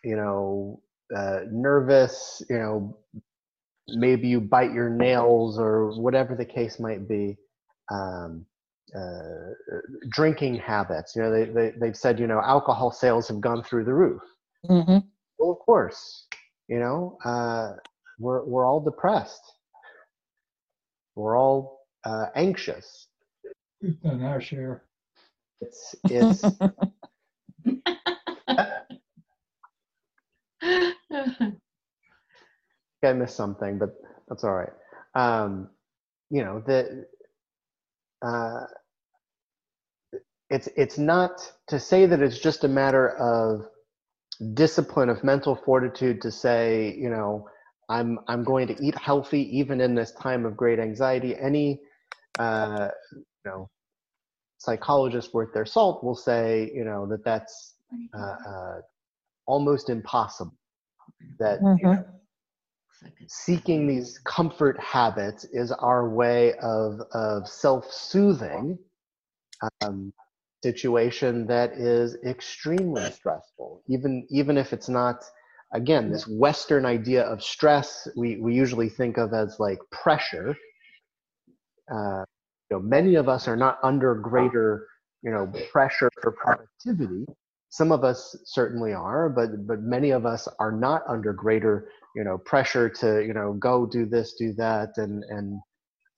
you 0.03 0.15
know 0.15 0.81
uh, 1.15 1.41
nervous, 1.51 2.43
you 2.49 2.57
know 2.57 2.97
maybe 3.89 4.27
you 4.27 4.41
bite 4.41 4.73
your 4.73 4.89
nails 4.89 5.59
or 5.59 5.99
whatever 5.99 6.35
the 6.35 6.45
case 6.45 6.79
might 6.79 7.07
be. 7.07 7.37
Um, 7.91 8.45
uh, 8.95 9.51
drinking 10.09 10.55
habits, 10.55 11.15
you 11.15 11.21
know, 11.21 11.31
they, 11.31 11.45
they, 11.45 11.73
they've 11.77 11.95
said, 11.95 12.19
you 12.19 12.27
know, 12.27 12.41
alcohol 12.41 12.91
sales 12.91 13.27
have 13.27 13.41
gone 13.41 13.63
through 13.63 13.83
the 13.83 13.93
roof. 13.93 14.21
Mm-hmm. 14.69 14.99
Well, 15.37 15.51
of 15.51 15.59
course, 15.59 16.27
you 16.67 16.79
know, 16.79 17.17
uh, 17.25 17.73
we're 18.19 18.43
we're 18.45 18.65
all 18.65 18.79
depressed. 18.79 19.41
We're 21.15 21.37
all 21.37 21.81
uh, 22.05 22.27
anxious. 22.35 23.07
We've 23.81 24.01
done 24.01 24.23
our 24.23 24.41
share. 24.41 24.83
It's 25.61 25.95
it's. 26.05 26.43
I 33.03 33.13
missed 33.13 33.35
something, 33.37 33.77
but 33.79 33.89
that's 34.27 34.43
all 34.43 34.53
right. 34.55 34.73
Um, 35.15 35.69
you 36.29 36.43
know 36.43 36.63
the. 36.65 37.05
Uh, 38.21 38.65
it's 40.49 40.69
it's 40.77 40.97
not 40.97 41.51
to 41.67 41.79
say 41.79 42.05
that 42.05 42.21
it's 42.21 42.39
just 42.39 42.63
a 42.63 42.67
matter 42.67 43.09
of 43.17 43.67
discipline 44.53 45.09
of 45.09 45.23
mental 45.23 45.55
fortitude 45.55 46.21
to 46.21 46.31
say 46.31 46.95
you 46.97 47.09
know 47.09 47.47
i'm 47.89 48.19
i'm 48.27 48.43
going 48.43 48.67
to 48.67 48.75
eat 48.85 48.97
healthy 48.97 49.41
even 49.57 49.81
in 49.81 49.95
this 49.95 50.11
time 50.13 50.45
of 50.45 50.55
great 50.57 50.79
anxiety 50.79 51.35
any 51.39 51.79
uh, 52.39 52.89
you 53.13 53.25
know 53.45 53.69
psychologist 54.59 55.33
worth 55.33 55.53
their 55.53 55.65
salt 55.65 56.03
will 56.03 56.15
say 56.15 56.71
you 56.73 56.85
know 56.85 57.07
that 57.07 57.23
that's 57.25 57.75
uh, 58.17 58.35
uh, 58.49 58.81
almost 59.47 59.89
impossible 59.89 60.55
that 61.39 61.59
you 61.77 61.89
know, 61.89 62.03
seeking 63.27 63.87
these 63.87 64.19
comfort 64.19 64.79
habits 64.79 65.45
is 65.45 65.71
our 65.71 66.09
way 66.09 66.53
of 66.61 66.99
of 67.13 67.47
self-soothing 67.47 68.77
um, 69.81 70.13
situation 70.63 71.45
that 71.47 71.73
is 71.73 72.17
extremely 72.25 73.09
stressful. 73.11 73.81
Even 73.87 74.25
even 74.29 74.57
if 74.57 74.73
it's 74.73 74.89
not 74.89 75.23
again 75.73 76.09
this 76.11 76.27
western 76.27 76.85
idea 76.85 77.23
of 77.23 77.43
stress 77.43 78.07
we 78.15 78.37
we 78.37 78.53
usually 78.53 78.89
think 78.89 79.17
of 79.17 79.33
as 79.33 79.59
like 79.59 79.79
pressure. 79.91 80.55
Uh, 81.91 82.23
you 82.69 82.77
know 82.77 82.79
many 82.79 83.15
of 83.15 83.29
us 83.29 83.47
are 83.47 83.55
not 83.55 83.79
under 83.83 84.15
greater 84.15 84.87
you 85.21 85.31
know 85.31 85.51
pressure 85.71 86.09
for 86.21 86.31
productivity. 86.31 87.25
Some 87.69 87.91
of 87.91 88.03
us 88.03 88.35
certainly 88.45 88.93
are 88.93 89.29
but 89.29 89.67
but 89.67 89.81
many 89.81 90.11
of 90.11 90.25
us 90.25 90.47
are 90.59 90.71
not 90.71 91.03
under 91.07 91.33
greater 91.33 91.89
you 92.17 92.25
know 92.25 92.39
pressure 92.39 92.89
to 92.89 93.23
you 93.25 93.33
know 93.33 93.53
go 93.53 93.85
do 93.85 94.05
this 94.07 94.33
do 94.39 94.53
that 94.53 94.89
and 94.97 95.23
and 95.29 95.59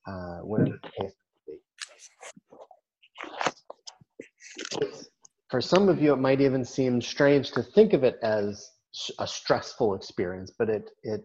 uh, 0.08 0.38
whatever 0.38 0.80
the 0.82 0.90
case 1.04 1.14
may 1.48 1.54
be 1.54 1.60
for 5.50 5.60
some 5.60 5.88
of 5.90 6.02
you 6.02 6.12
it 6.14 6.16
might 6.18 6.40
even 6.40 6.64
seem 6.64 7.02
strange 7.02 7.52
to 7.52 7.62
think 7.62 7.92
of 7.92 8.04
it 8.04 8.18
as 8.22 8.70
a 9.20 9.26
stressful 9.26 9.94
experience 9.94 10.52
but 10.58 10.70
it 10.70 10.90
it 11.04 11.24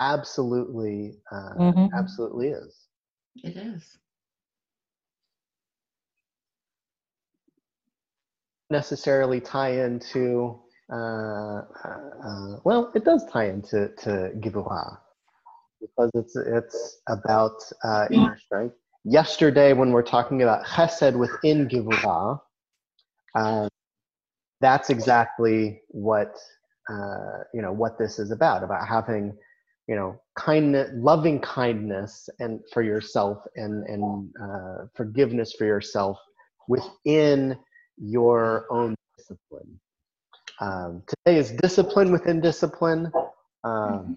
absolutely 0.00 1.16
uh, 1.32 1.54
Mhm. 1.58 1.90
absolutely 1.98 2.48
is 2.50 2.88
It 3.42 3.56
is. 3.56 3.98
necessarily 8.70 9.40
tie 9.40 9.84
into 9.84 10.63
uh, 10.92 11.62
uh, 11.84 12.56
well 12.64 12.92
it 12.94 13.04
does 13.04 13.24
tie 13.32 13.46
into 13.48 13.88
to 13.98 14.32
Gibura 14.40 14.98
because 15.80 16.10
it's 16.14 16.36
it's 16.36 17.00
about 17.08 17.56
uh, 17.84 18.06
inner 18.10 18.38
strength. 18.38 18.76
Yesterday 19.04 19.72
when 19.72 19.90
we're 19.92 20.02
talking 20.02 20.42
about 20.42 20.64
chesed 20.66 21.16
within 21.16 21.68
Gibura 21.68 22.40
uh, 23.34 23.68
that's 24.60 24.90
exactly 24.90 25.80
what 25.88 26.36
uh, 26.90 27.44
you 27.52 27.62
know 27.62 27.72
what 27.72 27.98
this 27.98 28.18
is 28.18 28.30
about 28.30 28.62
about 28.62 28.86
having 28.86 29.36
you 29.88 29.96
know 29.96 30.18
kindness 30.36 30.90
loving 30.94 31.40
kindness 31.40 32.28
and 32.40 32.60
for 32.72 32.82
yourself 32.82 33.38
and 33.56 33.84
and 33.86 34.30
uh, 34.42 34.86
forgiveness 34.94 35.54
for 35.58 35.64
yourself 35.64 36.18
within 36.68 37.58
your 37.98 38.66
own 38.70 38.94
discipline 39.18 39.80
um, 40.60 41.02
today 41.06 41.38
is 41.38 41.52
discipline 41.52 42.12
within 42.12 42.40
discipline 42.40 43.10
um, 43.64 44.16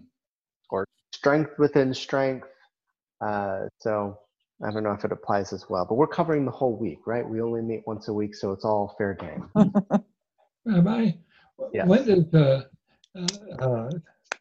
or 0.69 0.85
strength 1.13 1.51
within 1.57 1.93
strength 1.93 2.47
uh, 3.25 3.61
so 3.79 4.17
i 4.65 4.71
don't 4.71 4.83
know 4.83 4.91
if 4.91 5.03
it 5.05 5.11
applies 5.11 5.53
as 5.53 5.65
well 5.69 5.85
but 5.87 5.95
we're 5.95 6.07
covering 6.07 6.45
the 6.45 6.51
whole 6.51 6.75
week 6.77 6.99
right 7.05 7.27
we 7.27 7.41
only 7.41 7.61
meet 7.61 7.81
once 7.85 8.07
a 8.07 8.13
week 8.13 8.35
so 8.35 8.51
it's 8.51 8.65
all 8.65 8.95
fair 8.97 9.13
game 9.13 9.49
Rabbi, 10.67 11.11
Yes. 11.73 11.87
when 11.87 12.05
did 12.05 12.35
uh, 12.35 12.63
uh, 13.15 13.63
uh, 13.63 13.89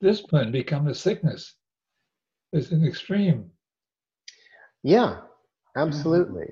discipline 0.00 0.50
become 0.52 0.88
a 0.88 0.94
sickness? 0.94 1.54
It's 2.52 2.72
an 2.72 2.84
extreme. 2.84 3.50
Yeah, 4.82 5.20
absolutely. 5.76 6.46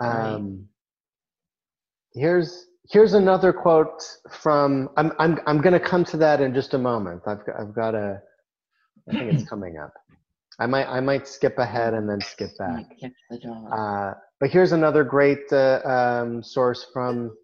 Um, 0.00 0.66
here's 2.14 2.66
here's 2.90 3.14
another 3.14 3.52
quote 3.52 4.02
from. 4.28 4.90
I'm 4.96 5.12
I'm 5.18 5.38
I'm 5.46 5.60
going 5.60 5.72
to 5.72 5.80
come 5.80 6.04
to 6.06 6.16
that 6.18 6.40
in 6.40 6.54
just 6.54 6.74
a 6.74 6.78
moment. 6.78 7.22
I've 7.26 7.44
got, 7.46 7.60
I've 7.60 7.74
got 7.74 7.94
a. 7.94 8.20
I 9.08 9.12
think 9.12 9.32
it's 9.34 9.44
coming 9.48 9.78
up. 9.78 9.92
I 10.58 10.66
might 10.66 10.86
I 10.88 11.00
might 11.00 11.26
skip 11.26 11.58
ahead 11.58 11.94
and 11.94 12.08
then 12.08 12.20
skip 12.20 12.50
back. 12.58 12.84
Catch 13.00 13.12
the 13.30 13.38
dog. 13.38 13.66
Uh, 13.72 14.14
but 14.40 14.50
here's 14.50 14.72
another 14.72 15.04
great 15.04 15.50
uh, 15.52 15.80
um, 15.84 16.42
source 16.42 16.86
from 16.92 17.36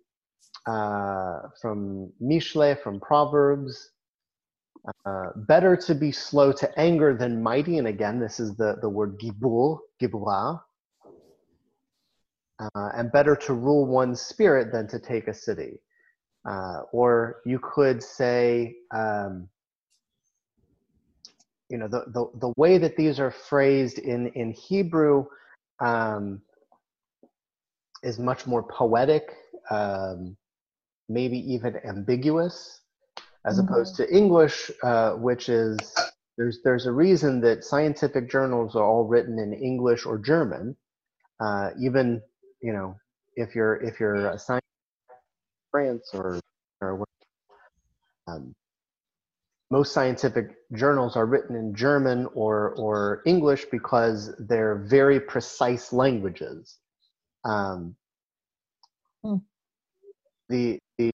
uh, 0.67 1.41
from 1.63 2.13
Mishle 2.23 2.81
from 2.83 3.01
Proverbs. 3.01 3.91
Uh, 5.05 5.31
better 5.49 5.77
to 5.77 5.95
be 5.95 6.13
slow 6.13 6.53
to 6.53 6.79
anger 6.79 7.17
than 7.17 7.43
mighty, 7.43 7.79
and 7.79 7.89
again, 7.89 8.21
this 8.21 8.39
is 8.39 8.55
the 8.57 8.77
the 8.83 8.89
word 8.89 9.19
gibur, 9.19 9.79
gibura. 10.01 10.61
Uh, 12.59 12.89
and 12.97 13.13
better 13.13 13.37
to 13.37 13.53
rule 13.53 13.87
one's 13.87 14.21
spirit 14.21 14.73
than 14.73 14.89
to 14.89 14.99
take 14.99 15.29
a 15.29 15.35
city. 15.35 15.79
Uh, 16.49 16.83
or 16.93 17.43
you 17.45 17.59
could 17.59 18.03
say, 18.03 18.75
um, 18.95 19.49
you 21.69 21.77
know, 21.77 21.89
the, 21.89 22.05
the, 22.09 22.27
the 22.39 22.53
way 22.57 22.79
that 22.79 22.97
these 22.97 23.19
are 23.19 23.31
phrased 23.31 23.99
in, 23.99 24.29
in 24.29 24.53
Hebrew 24.53 25.27
um, 25.81 26.41
is 28.03 28.19
much 28.19 28.47
more 28.47 28.63
poetic, 28.63 29.35
um, 29.71 30.37
maybe 31.09 31.39
even 31.53 31.77
ambiguous, 31.85 32.81
as 33.45 33.59
opposed 33.59 33.97
to 33.97 34.15
English, 34.15 34.71
uh, 34.83 35.13
which 35.13 35.49
is 35.49 35.79
there's 36.37 36.61
there's 36.65 36.87
a 36.87 36.93
reason 36.93 37.41
that 37.41 37.65
scientific 37.65 38.31
journals 38.31 38.77
are 38.77 38.85
all 38.85 39.05
written 39.05 39.39
in 39.39 39.53
English 39.53 40.05
or 40.07 40.19
German. 40.19 40.77
Uh, 41.41 41.71
even 41.81 42.23
you 42.61 42.73
know 42.73 42.97
if 43.35 43.55
you're 43.55 43.77
if 43.77 44.01
you're 44.01 44.31
a 44.31 44.39
science 44.39 44.65
France 45.71 46.11
or 46.15 46.41
or 46.81 47.05
um, 48.29 48.55
most 49.71 49.93
scientific 49.93 50.57
journals 50.73 51.17
are 51.17 51.27
written 51.27 51.57
in 51.57 51.75
German 51.75 52.27
or 52.35 52.75
or 52.77 53.23
English 53.27 53.67
because 53.71 54.35
they're 54.39 54.77
very 54.89 55.21
precise 55.21 55.93
languages. 55.93 56.79
Um, 57.45 57.97
the 60.49 60.79
the 60.99 61.13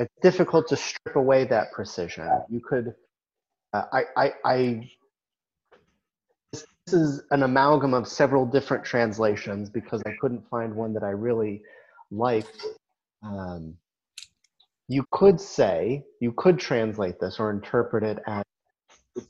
it's 0.00 0.14
difficult 0.22 0.66
to 0.68 0.76
strip 0.76 1.16
away 1.16 1.44
that 1.44 1.72
precision. 1.72 2.28
You 2.48 2.60
could, 2.60 2.94
uh, 3.74 3.84
I, 3.92 4.02
I, 4.16 4.32
I, 4.44 4.90
is 6.92 7.22
an 7.30 7.42
amalgam 7.42 7.94
of 7.94 8.06
several 8.08 8.46
different 8.46 8.84
translations 8.84 9.70
because 9.70 10.02
I 10.06 10.12
couldn't 10.20 10.48
find 10.48 10.74
one 10.74 10.92
that 10.94 11.02
I 11.02 11.10
really 11.10 11.62
liked. 12.10 12.66
um, 13.22 13.76
you 14.88 15.06
could 15.12 15.40
say, 15.40 16.04
you 16.20 16.32
could 16.32 16.58
translate 16.58 17.20
this 17.20 17.38
or 17.38 17.50
interpret 17.50 18.02
it 18.02 18.18
as 18.26 18.42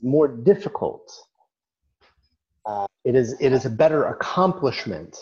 more 0.01 0.27
difficult. 0.27 1.11
Uh, 2.65 2.87
it 3.03 3.15
is 3.15 3.35
it 3.39 3.53
is 3.53 3.65
a 3.65 3.69
better 3.69 4.05
accomplishment 4.05 5.17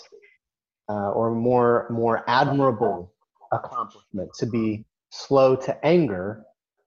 uh, 0.90 1.12
or 1.12 1.36
more 1.36 1.88
more 1.90 2.24
admirable 2.28 3.14
accomplishment 3.52 4.30
to 4.40 4.46
be 4.46 4.86
slow 5.10 5.58
to 5.58 5.86
anger 5.86 6.46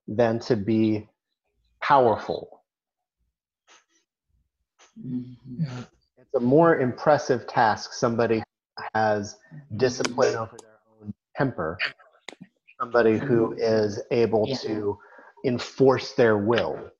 than 0.08 0.38
to 0.38 0.56
be 0.56 1.06
powerful. 1.82 2.61
Mm-hmm. 4.98 5.62
Yeah. 5.62 5.84
It's 6.18 6.34
a 6.34 6.40
more 6.40 6.78
impressive 6.78 7.46
task. 7.46 7.92
Somebody 7.92 8.42
has 8.94 9.36
discipline 9.76 10.34
over 10.34 10.56
their 10.60 10.78
own 11.00 11.12
temper. 11.36 11.78
Somebody 12.80 13.18
who 13.18 13.52
is 13.58 14.00
able 14.10 14.46
Yeah. 14.48 14.56
to 14.56 14.98
enforce 15.44 16.12
their 16.12 16.38
will. 16.38 16.90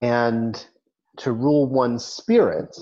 And 0.00 0.64
to 1.18 1.32
rule 1.32 1.66
one's 1.66 2.04
spirit 2.04 2.76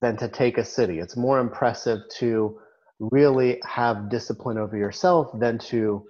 than 0.00 0.16
to 0.16 0.28
take 0.28 0.58
a 0.58 0.64
city. 0.64 1.00
It's 1.00 1.16
more 1.16 1.38
impressive 1.38 2.00
to 2.18 2.60
really 3.00 3.60
have 3.64 4.08
discipline 4.08 4.58
over 4.58 4.76
yourself 4.76 5.28
than 5.38 5.58
to 5.58 6.04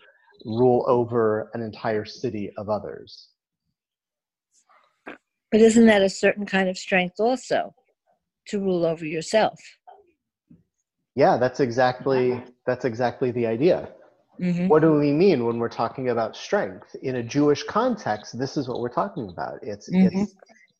rule 0.44 0.84
over 0.88 1.50
an 1.54 1.62
entire 1.62 2.04
city 2.04 2.52
of 2.56 2.68
others. 2.68 3.28
But 5.50 5.60
isn't 5.60 5.86
that 5.86 6.02
a 6.02 6.10
certain 6.10 6.46
kind 6.46 6.68
of 6.68 6.76
strength 6.76 7.16
also 7.18 7.74
to 8.48 8.60
rule 8.60 8.84
over 8.84 9.04
yourself? 9.04 9.58
Yeah, 11.14 11.36
that's 11.36 11.60
exactly 11.60 12.42
that's 12.66 12.84
exactly 12.84 13.30
the 13.32 13.46
idea. 13.46 13.88
Mhm. 14.40 14.68
What 14.68 14.82
do 14.82 14.92
we 14.92 15.12
mean 15.12 15.46
when 15.46 15.58
we're 15.58 15.68
talking 15.68 16.10
about 16.10 16.36
strength? 16.36 16.94
In 17.02 17.16
a 17.16 17.22
Jewish 17.22 17.64
context, 17.64 18.38
this 18.38 18.56
is 18.56 18.68
what 18.68 18.80
we're 18.80 18.88
talking 19.02 19.28
about. 19.28 19.58
It's 19.62 19.88
it's 19.88 20.34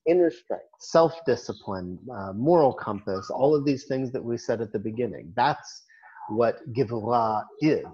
inner 0.06 0.30
strength, 0.30 0.64
self-discipline, 0.78 1.98
uh, 2.14 2.32
moral 2.32 2.72
compass, 2.72 3.28
all 3.30 3.54
of 3.54 3.64
these 3.64 3.84
things 3.86 4.12
that 4.12 4.24
we 4.24 4.36
said 4.38 4.60
at 4.60 4.72
the 4.72 4.78
beginning. 4.78 5.32
That's 5.36 5.84
what 6.30 6.56
Givra 6.72 7.44
is. 7.60 7.84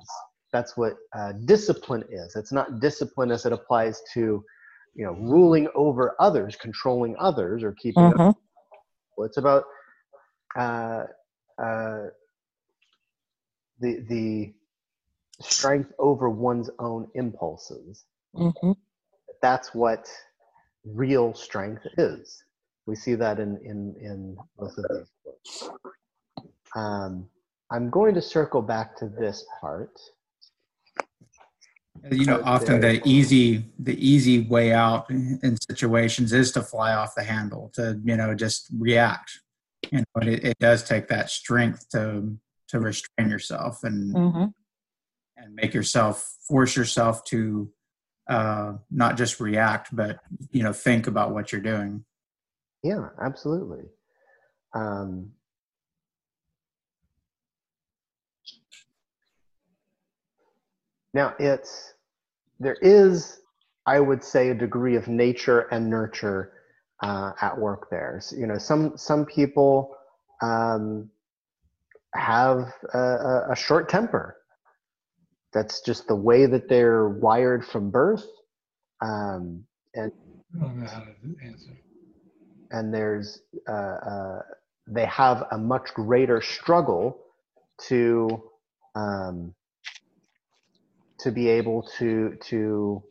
That's 0.52 0.76
what 0.76 0.94
uh, 1.16 1.32
discipline 1.46 2.04
is. 2.10 2.36
It's 2.36 2.52
not 2.52 2.78
discipline 2.78 3.32
as 3.32 3.46
it 3.46 3.52
applies 3.52 4.00
to, 4.12 4.44
you 4.94 5.04
know, 5.06 5.12
ruling 5.12 5.68
over 5.74 6.16
others, 6.20 6.56
controlling 6.56 7.16
others, 7.18 7.62
or 7.62 7.72
keeping. 7.72 8.12
Mhm. 8.12 8.34
Well, 9.16 9.26
it's 9.26 9.38
about 9.38 9.64
uh, 10.56 11.04
uh, 11.58 12.06
the 13.80 14.00
the 14.08 14.54
strength 15.40 15.92
over 15.98 16.30
one's 16.30 16.70
own 16.78 17.10
impulses. 17.14 18.06
Mhm. 18.34 18.76
That's 19.42 19.74
what 19.74 20.08
real 20.84 21.34
strength 21.34 21.86
is. 21.98 22.44
We 22.86 22.96
see 22.96 23.14
that 23.16 23.40
in 23.40 23.58
in 23.58 23.96
in 24.00 24.36
both 24.58 24.76
of 24.78 24.86
these 24.90 25.12
books. 25.24 25.70
Um, 26.76 27.28
I'm 27.70 27.90
going 27.90 28.14
to 28.14 28.22
circle 28.22 28.62
back 28.62 28.96
to 28.98 29.08
this 29.08 29.44
part. 29.60 29.92
You 32.10 32.26
know, 32.26 32.42
often 32.44 32.80
the 32.80 33.00
easy 33.06 33.64
the 33.78 33.96
easy 34.04 34.40
way 34.40 34.72
out 34.72 35.08
in 35.08 35.56
situations 35.70 36.32
is 36.32 36.52
to 36.52 36.62
fly 36.62 36.92
off 36.92 37.14
the 37.14 37.22
handle, 37.22 37.70
to 37.74 37.98
you 38.04 38.16
know 38.16 38.34
just 38.34 38.68
react. 38.78 39.40
You 39.90 39.98
know, 39.98 40.04
but 40.14 40.28
it, 40.28 40.44
it 40.44 40.58
does 40.58 40.84
take 40.84 41.08
that 41.08 41.30
strength 41.30 41.88
to 41.90 42.36
to 42.68 42.80
restrain 42.80 43.30
yourself 43.30 43.84
and 43.84 44.14
Mhm. 44.14 44.52
and 45.36 45.54
make 45.54 45.72
yourself 45.72 46.36
force 46.46 46.76
yourself 46.76 47.24
to 47.24 47.72
uh, 48.28 48.74
not 48.90 49.16
just 49.16 49.40
react, 49.40 49.94
but 49.94 50.18
you 50.50 50.62
know 50.62 50.72
think 50.72 51.06
about 51.06 51.32
what 51.32 51.52
you're 51.52 51.60
doing. 51.60 52.04
Yeah, 52.82 53.08
absolutely. 53.20 53.84
Um, 54.74 55.32
now, 61.14 61.34
it's 61.38 61.94
there 62.58 62.76
is, 62.82 63.40
I 63.86 64.00
would 64.00 64.22
say, 64.22 64.50
a 64.50 64.54
degree 64.54 64.96
of 64.96 65.06
nature 65.06 65.60
and 65.70 65.88
nurture 65.88 66.52
uh, 67.02 67.32
at 67.40 67.56
work 67.56 67.88
there. 67.88 68.18
So, 68.20 68.36
you 68.36 68.46
know, 68.46 68.58
some 68.58 68.98
some 68.98 69.24
people 69.24 69.96
um, 70.42 71.08
have 72.14 72.72
a, 72.92 73.46
a, 73.50 73.56
short 73.56 73.88
temper. 73.88 74.36
That's 75.52 75.80
just 75.82 76.08
the 76.08 76.16
way 76.16 76.46
that 76.46 76.68
they're 76.68 77.08
wired 77.08 77.64
from 77.64 77.90
birth. 77.90 78.26
Um, 79.00 79.64
and 79.94 80.10
I 80.56 80.64
don't 80.64 80.80
know 80.80 80.86
how 80.86 81.00
to 81.00 81.46
answer. 81.46 81.70
and 82.72 82.92
there's 82.92 83.40
uh, 83.68 83.72
uh, 83.72 84.42
they 84.88 85.06
have 85.06 85.44
a 85.52 85.58
much 85.58 85.94
greater 85.94 86.40
struggle 86.40 87.20
to 87.88 88.42
um, 88.96 89.54
to 91.24 91.32
be 91.32 91.48
able 91.48 91.82
to 91.98 92.36
to 92.48 93.02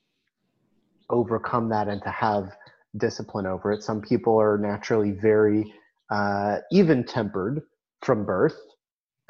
overcome 1.09 1.69
that 1.69 1.87
and 1.87 2.01
to 2.03 2.09
have 2.09 2.55
discipline 2.97 3.45
over 3.45 3.71
it. 3.71 3.83
Some 3.83 4.01
people 4.01 4.39
are 4.39 4.57
naturally 4.57 5.11
very 5.11 5.73
uh, 6.11 6.57
even 6.71 7.03
tempered 7.03 7.61
from 8.03 8.25
birth. 8.25 8.55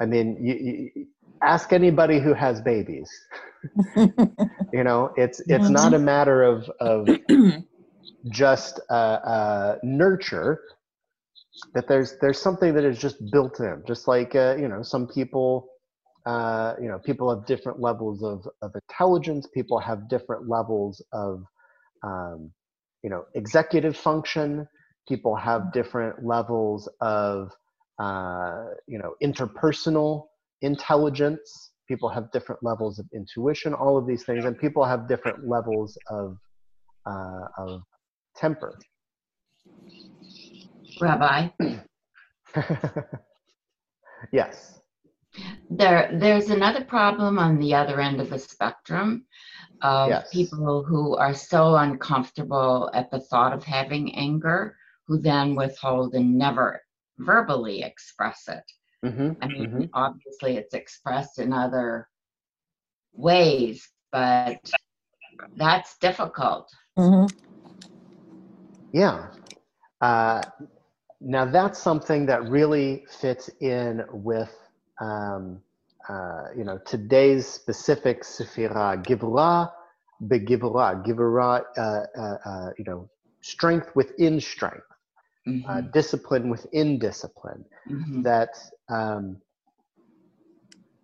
I 0.00 0.06
mean, 0.06 0.36
you, 0.40 0.54
you, 0.54 1.06
ask 1.42 1.72
anybody 1.72 2.20
who 2.20 2.34
has 2.34 2.60
babies. 2.60 3.10
you 3.96 4.84
know, 4.84 5.12
it's 5.16 5.40
it's 5.46 5.70
not 5.70 5.94
a 5.94 5.98
matter 5.98 6.42
of 6.42 6.70
of 6.80 7.08
just 8.30 8.80
uh, 8.90 9.18
uh, 9.34 9.78
nurture 9.82 10.60
that 11.74 11.88
there's 11.88 12.16
there's 12.20 12.40
something 12.40 12.74
that 12.74 12.84
is 12.84 12.98
just 12.98 13.16
built 13.30 13.60
in 13.60 13.82
just 13.86 14.08
like 14.08 14.34
uh, 14.34 14.56
you 14.58 14.68
know 14.68 14.82
some 14.82 15.06
people 15.06 15.68
uh, 16.26 16.74
you 16.80 16.88
know 16.88 16.98
people 16.98 17.28
have 17.34 17.46
different 17.46 17.80
levels 17.80 18.22
of, 18.22 18.46
of 18.62 18.72
intelligence. 18.74 19.46
People 19.52 19.78
have 19.78 20.08
different 20.08 20.48
levels 20.48 21.02
of 21.12 21.44
um, 22.02 22.50
you 23.02 23.10
know 23.10 23.24
executive 23.34 23.96
function. 23.96 24.66
People 25.06 25.36
have 25.36 25.72
different 25.72 26.24
levels 26.24 26.88
of 27.00 27.52
uh, 27.98 28.64
you 28.86 28.98
know 28.98 29.14
interpersonal 29.22 30.26
intelligence. 30.62 31.72
People 31.86 32.08
have 32.08 32.32
different 32.32 32.62
levels 32.62 32.98
of 32.98 33.06
intuition 33.12 33.74
all 33.74 33.98
of 33.98 34.06
these 34.06 34.24
things. 34.24 34.46
And 34.46 34.58
people 34.58 34.84
have 34.84 35.06
different 35.06 35.46
levels 35.46 35.98
of 36.08 36.38
uh, 37.06 37.48
of 37.58 37.82
temper. 38.34 38.78
Rabbi, 41.00 41.48
yes 44.32 44.80
there 45.70 46.10
there's 46.20 46.50
another 46.50 46.84
problem 46.84 47.38
on 47.38 47.58
the 47.58 47.74
other 47.74 48.00
end 48.00 48.20
of 48.20 48.30
the 48.30 48.38
spectrum 48.38 49.24
of 49.82 50.10
Yes. 50.10 50.30
people 50.32 50.82
who 50.84 51.16
are 51.16 51.34
so 51.34 51.76
uncomfortable 51.76 52.90
at 52.94 53.10
the 53.10 53.20
thought 53.20 53.52
of 53.52 53.64
having 53.64 54.14
anger 54.14 54.76
who 55.06 55.18
then 55.18 55.54
withhold 55.54 56.14
and 56.14 56.38
never 56.38 56.80
verbally 57.18 57.82
express 57.82 58.48
it. 58.48 58.64
hmm 59.02 59.32
I 59.42 59.48
mean, 59.48 59.90
obviously 59.94 60.56
it's 60.56 60.74
expressed 60.74 61.38
in 61.38 61.52
other 61.52 62.08
ways, 63.14 63.88
but 64.12 64.58
that's 65.56 65.98
difficult. 65.98 66.70
Yeah. 68.92 69.28
Uh, 70.00 70.42
now 71.20 71.44
that's 71.44 71.78
something 71.78 72.26
that 72.26 72.48
really 72.48 73.04
fits 73.20 73.48
in 73.60 74.04
with, 74.12 74.54
um, 75.00 75.60
uh, 76.08 76.44
you 76.56 76.64
know, 76.64 76.78
today's 76.84 77.46
specific 77.46 78.22
Sefirah, 78.22 79.04
Givra 79.04 79.70
begivra, 80.22 81.04
Givra, 81.04 81.62
uh, 81.76 81.80
uh, 82.18 82.38
uh, 82.44 82.70
you 82.78 82.84
know, 82.84 83.08
strength 83.40 83.88
within 83.94 84.40
strength, 84.40 84.86
uh, 85.68 85.82
discipline 85.92 86.50
within 86.50 86.98
discipline. 86.98 87.64
That, 88.22 88.50
um, 88.88 89.36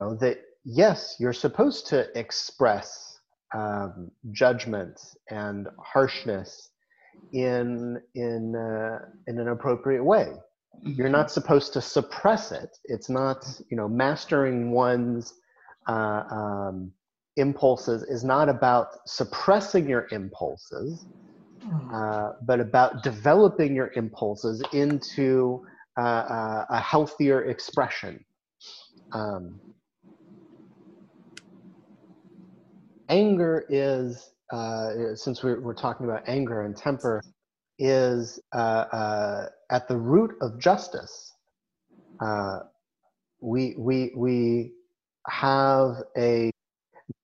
you 0.00 0.06
know, 0.06 0.14
that 0.16 0.38
yes, 0.64 1.16
you're 1.18 1.32
supposed 1.32 1.86
to 1.88 2.06
express 2.18 3.18
um, 3.54 4.10
judgment 4.32 5.00
and 5.30 5.68
harshness 5.78 6.70
in 7.32 8.00
in 8.14 8.56
uh, 8.56 8.98
in 9.26 9.38
an 9.38 9.48
appropriate 9.48 10.04
way. 10.04 10.28
You're 10.84 11.10
not 11.10 11.30
supposed 11.30 11.72
to 11.74 11.80
suppress 11.82 12.52
it. 12.52 12.76
It's 12.84 13.08
not 13.10 13.46
you 13.70 13.76
know 13.76 13.88
mastering 13.88 14.72
one's 14.72 15.34
uh, 15.88 16.22
um, 16.30 16.92
impulses 17.36 18.02
is 18.04 18.24
not 18.24 18.48
about 18.48 18.88
suppressing 19.06 19.88
your 19.88 20.08
impulses, 20.12 21.06
uh, 21.92 22.30
but 22.46 22.60
about 22.60 23.02
developing 23.02 23.74
your 23.74 23.92
impulses 23.96 24.62
into 24.72 25.64
uh, 25.98 26.02
uh, 26.02 26.66
a 26.70 26.80
healthier 26.80 27.44
expression 27.44 28.24
Um, 29.12 29.60
anger 33.08 33.66
is, 33.68 34.30
uh, 34.52 35.14
since 35.16 35.42
we're, 35.42 35.60
we're 35.60 35.74
talking 35.74 36.06
about 36.06 36.22
anger 36.28 36.62
and 36.62 36.76
temper, 36.76 37.22
is 37.80 38.40
uh, 38.54 38.58
uh, 38.58 39.46
at 39.72 39.88
the 39.88 39.98
root 39.98 40.32
of 40.42 40.60
justice. 40.60 41.34
Uh, 42.24 42.60
we, 43.40 43.74
we, 43.78 44.12
we 44.16 44.72
have 45.28 45.96
a 46.18 46.50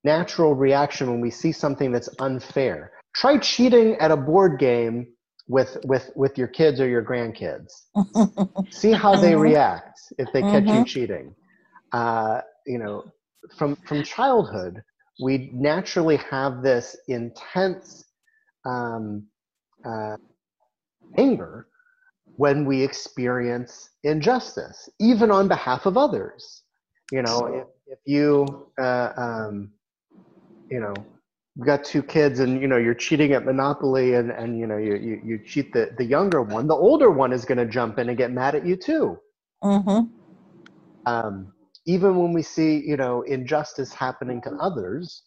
natural 0.04 0.54
reaction 0.54 1.11
when 1.11 1.20
we 1.20 1.30
see 1.30 1.52
something 1.52 1.92
that's 1.92 2.09
unfair. 2.20 2.92
Try 3.14 3.38
cheating 3.38 3.96
at 4.00 4.11
a 4.12 4.16
board 4.16 4.59
game 4.59 5.09
with 5.48 5.78
with 5.84 6.11
with 6.16 6.38
your 6.38 6.48
kids 6.48 6.80
or 6.80 6.88
your 6.88 7.02
grandkids. 7.04 7.72
see 8.70 8.92
how 8.92 9.16
they 9.16 9.34
Mhm. 9.34 9.36
react 9.36 9.98
if 10.18 10.32
they 10.32 10.42
catch 10.44 10.72
you 10.72 10.82
Mhm. 10.82 10.84
cheating. 10.84 11.34
Uh, 11.92 12.40
you 12.66 12.78
know, 12.78 13.04
from 13.59 13.76
from 13.86 14.02
childhood, 14.02 14.82
we 15.18 15.50
naturally 15.54 16.16
have 16.16 16.62
this 16.62 16.96
intense 17.09 18.04
um, 18.66 19.26
uh, 19.86 20.16
anger 21.16 21.68
when 22.36 22.64
we 22.64 22.82
experience 22.82 23.90
injustice, 24.02 24.88
even 25.00 25.30
on 25.30 25.48
behalf 25.48 25.86
of 25.86 25.96
others. 25.96 26.62
You 27.11 27.22
know, 27.22 27.46
if, 27.46 27.66
if 27.86 27.98
you, 28.04 28.68
uh, 28.80 29.12
um, 29.16 29.70
you 30.70 30.80
know, 30.80 30.94
you've 31.54 31.66
got 31.66 31.84
two 31.84 32.02
kids 32.02 32.40
and, 32.40 32.61
you 32.61 32.68
know, 32.68 32.76
you're 32.76 32.94
cheating 32.94 33.32
at 33.32 33.44
Monopoly 33.44 34.14
and, 34.14 34.30
and 34.30 34.59
you 34.59 34.66
know, 34.66 34.76
you, 34.76 34.96
you, 34.96 35.20
you 35.24 35.38
cheat 35.44 35.72
the, 35.72 35.90
the 35.96 36.04
younger 36.04 36.42
one, 36.42 36.66
the 36.66 36.74
older 36.74 37.11
one 37.11 37.32
is 37.32 37.44
going 37.44 37.59
to 37.59 37.66
jump 37.66 37.98
in 37.98 38.09
and 38.09 38.18
get 38.18 38.32
mad 38.32 38.54
at 38.54 38.66
you 38.66 38.76
too. 38.76 39.18
Mm-hmm. 39.62 40.07
Um, 41.07 41.52
even 41.86 42.16
when 42.16 42.32
we 42.32 42.42
see, 42.42 42.82
you 42.84 42.96
know, 42.96 43.22
injustice 43.22 43.94
happening 43.94 44.42
to 44.42 44.50
others, 44.61 45.22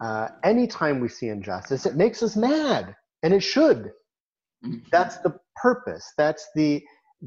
uh, 0.00 0.28
anytime 0.42 1.00
we 1.00 1.08
see 1.08 1.28
injustice, 1.28 1.86
it 1.86 1.94
makes 1.94 2.22
us 2.22 2.36
mad, 2.36 2.94
and 3.22 3.32
it 3.32 3.40
should. 3.40 3.92
That's 4.92 5.18
the 5.18 5.38
purpose. 5.56 6.12
That's 6.16 6.48
the 6.54 6.82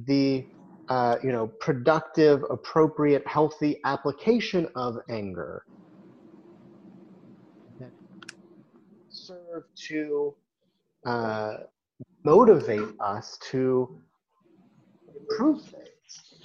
the 0.05 0.47
uh, 0.89 1.17
you 1.23 1.31
know 1.31 1.47
productive, 1.59 2.43
appropriate, 2.49 3.25
healthy 3.27 3.79
application 3.85 4.67
of 4.75 4.97
anger. 5.09 5.63
That 7.79 7.91
serve 9.09 9.63
to 9.87 10.35
uh, 11.05 11.53
motivate 12.23 12.89
us 12.99 13.37
to 13.51 14.01
improve 15.29 15.61
things 15.63 16.37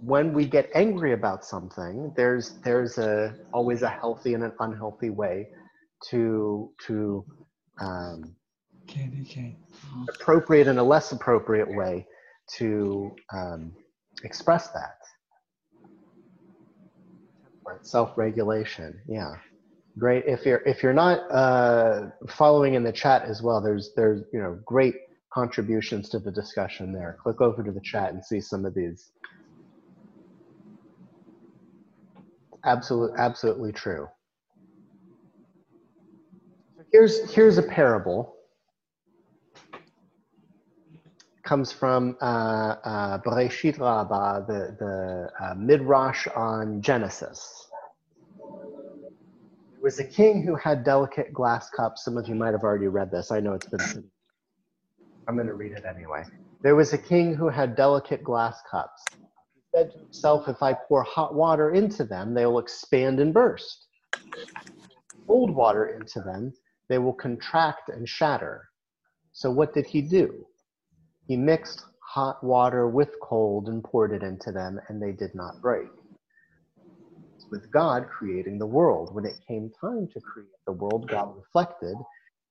when 0.00 0.32
we 0.32 0.46
get 0.46 0.70
angry 0.74 1.12
about 1.12 1.44
something, 1.44 2.12
there's 2.16 2.58
there's 2.64 2.98
a 2.98 3.34
always 3.52 3.82
a 3.82 3.88
healthy 3.88 4.34
and 4.34 4.44
an 4.44 4.52
unhealthy 4.60 5.10
way 5.10 5.48
to 6.10 6.70
to 6.86 7.24
um, 7.80 8.36
Candy 8.94 9.24
cane. 9.24 9.56
appropriate 10.08 10.68
and 10.68 10.78
a 10.78 10.82
less 10.82 11.12
appropriate 11.12 11.68
way 11.74 12.06
to 12.56 13.14
um, 13.32 13.72
express 14.22 14.68
that. 14.68 14.96
Self-regulation, 17.82 19.00
yeah, 19.08 19.34
great. 19.98 20.24
If 20.26 20.46
you're 20.46 20.62
if 20.66 20.82
you're 20.82 20.92
not 20.94 21.20
uh, 21.30 22.10
following 22.28 22.74
in 22.74 22.84
the 22.84 22.92
chat 22.92 23.22
as 23.22 23.42
well, 23.42 23.60
there's 23.60 23.92
there's 23.96 24.22
you 24.32 24.40
know 24.40 24.58
great 24.64 24.94
contributions 25.32 26.08
to 26.10 26.18
the 26.18 26.30
discussion 26.30 26.92
there. 26.92 27.18
Click 27.22 27.40
over 27.40 27.62
to 27.62 27.72
the 27.72 27.80
chat 27.80 28.12
and 28.12 28.24
see 28.24 28.40
some 28.40 28.64
of 28.64 28.74
these. 28.74 29.10
Absolute, 32.64 33.12
absolutely 33.18 33.72
true. 33.72 34.08
Here's 36.92 37.30
here's 37.34 37.58
a 37.58 37.62
parable. 37.62 38.33
Comes 41.44 41.72
from 41.72 42.16
uh, 42.22 42.24
uh, 42.84 43.18
Bereshit 43.18 43.78
Rabbah, 43.78 44.46
the 44.46 44.76
the 44.78 45.30
uh, 45.44 45.54
midrash 45.54 46.26
on 46.34 46.80
Genesis. 46.82 47.68
There 49.72 49.82
was 49.82 49.98
a 50.00 50.04
king 50.04 50.42
who 50.42 50.54
had 50.56 50.84
delicate 50.84 51.32
glass 51.34 51.70
cups. 51.70 52.04
Some 52.04 52.16
of 52.16 52.28
you 52.28 52.34
might 52.34 52.52
have 52.52 52.62
already 52.62 52.88
read 52.88 53.10
this. 53.10 53.30
I 53.30 53.40
know 53.40 53.52
it's 53.54 53.66
been. 53.66 53.80
I'm 55.28 55.36
going 55.36 55.48
to 55.48 55.54
read 55.54 55.72
it 55.72 55.84
anyway. 55.86 56.24
There 56.62 56.76
was 56.76 56.92
a 56.92 56.98
king 56.98 57.34
who 57.34 57.48
had 57.48 57.76
delicate 57.76 58.24
glass 58.24 58.58
cups 58.70 59.02
He 59.56 59.78
said 59.78 59.90
to 59.92 59.98
himself, 59.98 60.48
if 60.48 60.62
I 60.62 60.74
pour 60.74 61.02
hot 61.02 61.34
water 61.34 61.72
into 61.72 62.04
them, 62.04 62.34
they 62.34 62.46
will 62.46 62.58
expand 62.58 63.20
and 63.20 63.34
burst. 63.34 63.86
Cold 65.26 65.54
water 65.54 65.86
into 65.88 66.20
them, 66.20 66.52
they 66.88 66.98
will 66.98 67.14
contract 67.14 67.88
and 67.90 68.08
shatter. 68.08 68.68
So 69.32 69.50
what 69.50 69.74
did 69.74 69.86
he 69.86 70.02
do? 70.02 70.46
He 71.26 71.36
mixed 71.36 71.84
hot 72.00 72.42
water 72.44 72.88
with 72.88 73.10
cold 73.20 73.68
and 73.68 73.82
poured 73.82 74.12
it 74.12 74.22
into 74.22 74.52
them, 74.52 74.80
and 74.88 75.02
they 75.02 75.12
did 75.12 75.34
not 75.34 75.60
break. 75.60 75.88
With 77.50 77.70
God 77.70 78.06
creating 78.08 78.58
the 78.58 78.66
world, 78.66 79.14
when 79.14 79.24
it 79.24 79.40
came 79.46 79.70
time 79.80 80.08
to 80.12 80.20
create 80.20 80.48
the 80.66 80.72
world, 80.72 81.08
God 81.08 81.36
reflected, 81.36 81.96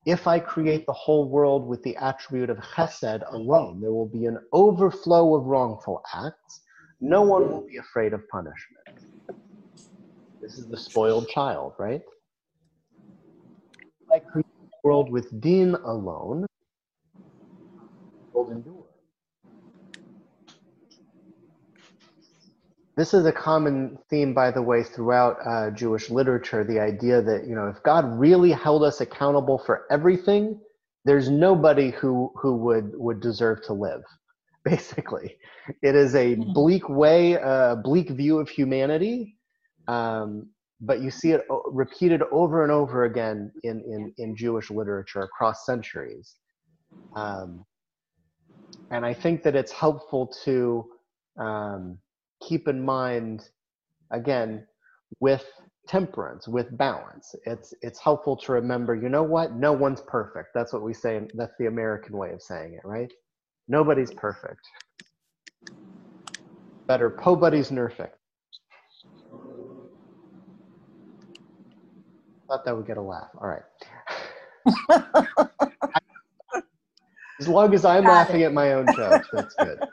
if 0.05 0.27
I 0.27 0.39
create 0.39 0.85
the 0.85 0.93
whole 0.93 1.29
world 1.29 1.65
with 1.67 1.81
the 1.83 1.95
attribute 1.97 2.49
of 2.49 2.57
chesed 2.57 3.23
alone, 3.31 3.79
there 3.81 3.91
will 3.91 4.09
be 4.09 4.25
an 4.25 4.39
overflow 4.51 5.35
of 5.35 5.45
wrongful 5.45 6.01
acts 6.13 6.61
no 7.03 7.21
one 7.21 7.49
will 7.49 7.67
be 7.67 7.75
afraid 7.75 8.13
of 8.13 8.25
punishment. 8.29 8.87
This 10.41 10.57
is 10.57 10.69
the 10.69 10.77
spoiled 10.77 11.27
child, 11.27 11.73
right? 11.77 12.01
I 14.09 14.19
create 14.19 14.45
the 14.45 14.87
world 14.87 15.11
with 15.11 15.41
din 15.41 15.75
alone, 15.75 16.45
endure. 18.51 18.85
This 22.95 23.13
is 23.13 23.25
a 23.25 23.31
common 23.31 23.97
theme, 24.09 24.33
by 24.35 24.51
the 24.51 24.61
way, 24.61 24.83
throughout 24.83 25.37
uh, 25.45 25.71
Jewish 25.71 26.11
literature. 26.11 26.63
The 26.63 26.79
idea 26.79 27.21
that 27.23 27.45
you 27.47 27.55
know, 27.55 27.67
if 27.67 27.81
God 27.83 28.05
really 28.19 28.51
held 28.51 28.83
us 28.83 29.01
accountable 29.01 29.57
for 29.57 29.87
everything, 29.89 30.59
there's 31.05 31.29
nobody 31.29 31.91
who 31.91 32.31
who 32.35 32.55
would 32.57 32.91
would 32.95 33.19
deserve 33.19 33.63
to 33.63 33.73
live 33.73 34.03
basically. 34.65 35.37
It 35.81 35.95
is 35.95 36.15
a 36.15 36.35
bleak 36.35 36.87
way, 36.87 37.33
a 37.33 37.75
bleak 37.81 38.09
view 38.09 38.39
of 38.39 38.49
humanity, 38.49 39.37
um, 39.87 40.49
but 40.81 41.01
you 41.01 41.09
see 41.11 41.31
it 41.31 41.41
o- 41.49 41.63
repeated 41.71 42.21
over 42.31 42.63
and 42.63 42.71
over 42.71 43.05
again 43.05 43.51
in, 43.63 43.81
in, 43.81 44.13
in 44.17 44.35
Jewish 44.35 44.69
literature 44.69 45.21
across 45.21 45.65
centuries. 45.65 46.35
Um, 47.15 47.65
and 48.93 49.05
I 49.05 49.13
think 49.15 49.43
that 49.43 49.55
it's 49.57 49.73
helpful 49.73 50.27
to 50.45 50.85
um, 51.39 51.99
keep 52.47 52.69
in 52.69 52.85
mind, 52.85 53.49
again, 54.11 54.67
with 55.21 55.45
temperance, 55.87 56.47
with 56.47 56.77
balance. 56.77 57.35
It's 57.45 57.73
it's 57.81 57.99
helpful 57.99 58.37
to 58.37 58.53
remember, 58.53 58.95
you 58.95 59.09
know 59.09 59.23
what? 59.23 59.55
No 59.55 59.73
one's 59.73 60.01
perfect. 60.07 60.49
That's 60.55 60.73
what 60.73 60.83
we 60.83 60.93
say. 60.93 61.21
That's 61.35 61.53
the 61.59 61.67
American 61.67 62.17
way 62.17 62.31
of 62.33 62.41
saying 62.43 62.75
it, 62.75 62.81
right? 62.85 63.11
Nobody's 63.69 64.11
perfect. 64.13 64.61
Better 66.87 67.09
po 67.11 67.35
buddy's 67.35 67.71
nerfect. 67.71 68.11
Thought 72.49 72.65
that 72.65 72.77
would 72.77 72.87
get 72.87 72.97
a 72.97 73.01
laugh. 73.01 73.29
All 73.41 73.49
right. 73.49 73.63
as 77.39 77.47
long 77.47 77.73
as 77.73 77.85
I'm 77.85 78.05
Got 78.05 78.07
laughing 78.07 78.41
it. 78.41 78.43
at 78.43 78.53
my 78.53 78.73
own 78.73 78.91
jokes, 78.91 79.29
that's 79.31 79.55
good. 79.55 79.79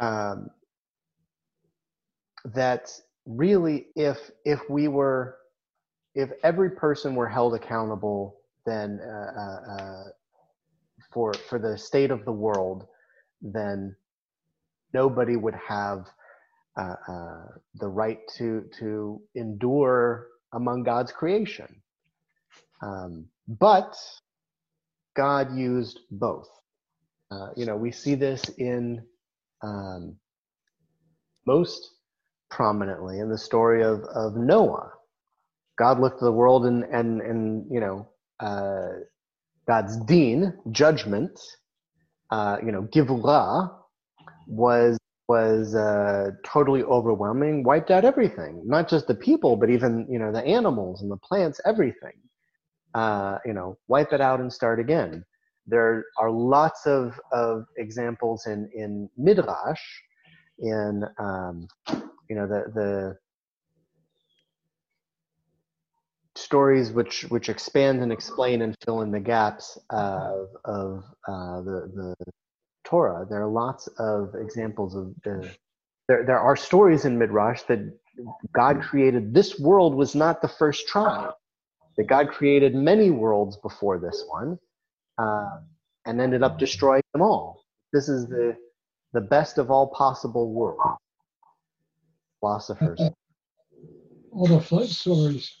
Um, 0.00 0.50
that 2.54 2.90
really, 3.26 3.88
if 3.96 4.30
if 4.44 4.60
we 4.70 4.88
were, 4.88 5.36
if 6.14 6.30
every 6.42 6.70
person 6.70 7.14
were 7.14 7.28
held 7.28 7.54
accountable, 7.54 8.40
then 8.66 9.00
uh, 9.02 9.40
uh, 9.40 9.72
uh, 9.74 10.04
for 11.12 11.32
for 11.48 11.58
the 11.58 11.76
state 11.78 12.10
of 12.10 12.24
the 12.24 12.32
world, 12.32 12.86
then 13.42 13.96
nobody 14.94 15.36
would 15.36 15.56
have 15.56 16.06
uh, 16.78 16.94
uh, 17.08 17.46
the 17.76 17.88
right 17.88 18.20
to 18.38 18.64
to 18.78 19.20
endure 19.34 20.28
among 20.54 20.82
God's 20.84 21.12
creation. 21.12 21.82
Um, 22.82 23.26
but 23.48 23.96
God 25.16 25.56
used 25.56 26.00
both. 26.10 26.48
Uh, 27.30 27.50
you 27.56 27.66
know, 27.66 27.76
we 27.76 27.92
see 27.92 28.14
this 28.14 28.44
in 28.58 29.02
um, 29.62 30.16
most 31.46 31.90
prominently 32.50 33.20
in 33.20 33.30
the 33.30 33.38
story 33.38 33.82
of 33.82 34.02
of 34.14 34.36
Noah. 34.36 34.90
God 35.78 36.00
looked 36.00 36.16
at 36.16 36.22
the 36.26 36.32
world 36.32 36.66
and 36.66 36.84
and 36.84 37.20
and 37.22 37.66
you 37.70 37.80
know 37.80 38.08
uh, 38.40 38.88
God's 39.68 39.96
din 40.04 40.58
judgment. 40.72 41.38
Uh, 42.30 42.58
you 42.64 42.72
know, 42.72 42.82
gevurah 42.82 43.70
was 44.46 44.98
was 45.28 45.74
uh, 45.76 46.30
totally 46.44 46.82
overwhelming, 46.82 47.62
wiped 47.62 47.90
out 47.90 48.04
everything, 48.04 48.62
not 48.66 48.88
just 48.88 49.06
the 49.06 49.14
people, 49.14 49.56
but 49.56 49.70
even 49.70 50.06
you 50.10 50.18
know 50.18 50.32
the 50.32 50.44
animals 50.44 51.02
and 51.02 51.10
the 51.10 51.16
plants, 51.18 51.60
everything. 51.64 52.14
Uh, 52.94 53.38
you 53.44 53.52
know, 53.52 53.78
wipe 53.88 54.12
it 54.12 54.20
out 54.20 54.40
and 54.40 54.52
start 54.52 54.80
again. 54.80 55.24
There 55.66 56.04
are 56.18 56.30
lots 56.30 56.86
of, 56.86 57.20
of 57.32 57.66
examples 57.76 58.46
in 58.46 58.68
in 58.74 59.08
midrash, 59.16 59.82
in 60.58 61.04
um, 61.18 61.68
you 62.28 62.36
know 62.36 62.46
the 62.46 62.64
the 62.74 63.18
stories 66.34 66.90
which 66.90 67.22
which 67.24 67.48
expand 67.48 68.02
and 68.02 68.10
explain 68.12 68.62
and 68.62 68.74
fill 68.84 69.02
in 69.02 69.10
the 69.10 69.20
gaps 69.20 69.78
of 69.90 70.48
of 70.64 71.04
uh, 71.28 71.60
the 71.60 71.90
the 71.94 72.32
Torah. 72.84 73.26
There 73.28 73.42
are 73.42 73.48
lots 73.48 73.88
of 73.98 74.34
examples 74.34 74.96
of 74.96 75.14
the. 75.22 75.48
There 76.08 76.24
there 76.24 76.40
are 76.40 76.56
stories 76.56 77.04
in 77.04 77.18
midrash 77.18 77.62
that 77.68 77.80
God 78.52 78.82
created. 78.82 79.32
This 79.32 79.60
world 79.60 79.94
was 79.94 80.14
not 80.14 80.42
the 80.42 80.48
first 80.48 80.88
try. 80.88 81.30
That 82.00 82.06
God 82.06 82.30
created 82.30 82.74
many 82.74 83.10
worlds 83.10 83.58
before 83.58 83.98
this 83.98 84.24
one, 84.26 84.58
uh, 85.18 85.58
and 86.06 86.18
ended 86.18 86.42
up 86.42 86.58
destroying 86.58 87.02
them 87.12 87.20
all. 87.20 87.62
This 87.92 88.08
is 88.08 88.26
the 88.26 88.56
the 89.12 89.20
best 89.20 89.58
of 89.58 89.70
all 89.70 89.88
possible 89.88 90.50
worlds. 90.50 90.80
Philosophers. 92.40 93.02
All 94.32 94.46
the 94.46 94.62
flood 94.62 94.88
stories. 94.88 95.52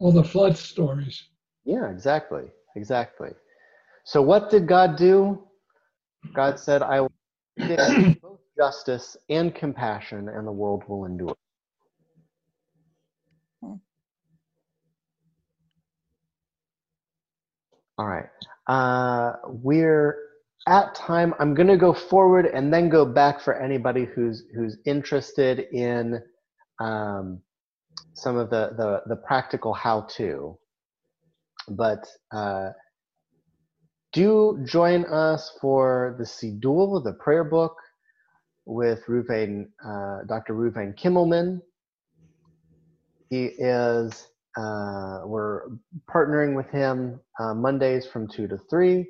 All 0.00 0.10
the 0.10 0.24
flood 0.24 0.56
stories. 0.56 1.22
Yeah, 1.64 1.88
exactly. 1.88 2.50
Exactly. 2.74 3.30
So 4.02 4.20
what 4.22 4.50
did 4.50 4.66
God 4.66 4.96
do? 4.96 5.46
God 6.34 6.58
said, 6.58 6.82
I 6.82 7.02
will 7.02 7.12
give 7.56 8.20
both 8.20 8.40
justice 8.58 9.16
and 9.30 9.54
compassion, 9.54 10.28
and 10.30 10.44
the 10.44 10.50
world 10.50 10.82
will 10.88 11.04
endure. 11.04 11.36
All 17.98 18.06
right. 18.06 18.26
Uh, 18.66 19.34
we're 19.46 20.16
at 20.68 20.94
time. 20.94 21.34
I'm 21.38 21.54
going 21.54 21.68
to 21.68 21.76
go 21.76 21.92
forward 21.94 22.46
and 22.46 22.72
then 22.72 22.88
go 22.88 23.04
back 23.06 23.40
for 23.40 23.60
anybody 23.60 24.04
who's 24.04 24.44
who's 24.54 24.78
interested 24.84 25.60
in 25.72 26.20
um, 26.80 27.40
some 28.14 28.36
of 28.36 28.50
the, 28.50 28.70
the, 28.76 29.02
the 29.06 29.16
practical 29.16 29.72
how-to. 29.72 30.58
But 31.68 32.06
uh, 32.32 32.70
do 34.12 34.64
join 34.66 35.04
us 35.06 35.52
for 35.60 36.16
the 36.18 36.24
Siddur, 36.24 37.02
the 37.04 37.14
prayer 37.14 37.44
book, 37.44 37.76
with 38.64 39.00
Reuven, 39.08 39.66
uh, 39.84 40.24
Dr. 40.28 40.54
Reuven 40.54 40.98
Kimelman. 40.98 41.60
He 43.30 43.46
is, 43.46 44.26
uh, 44.56 45.20
we're 45.24 45.68
partnering 46.10 46.56
with 46.56 46.68
him 46.70 47.20
uh, 47.38 47.54
Mondays 47.54 48.06
from 48.06 48.26
2 48.26 48.48
to 48.48 48.58
3. 48.70 49.06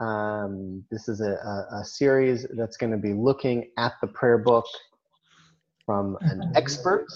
Um, 0.00 0.82
this 0.90 1.08
is 1.08 1.20
a, 1.20 1.32
a, 1.32 1.80
a 1.80 1.84
series 1.84 2.46
that's 2.56 2.76
going 2.76 2.90
to 2.90 2.98
be 2.98 3.12
looking 3.12 3.70
at 3.78 3.92
the 4.00 4.08
prayer 4.08 4.38
book 4.38 4.64
from 5.86 6.16
an 6.22 6.52
expert 6.54 7.06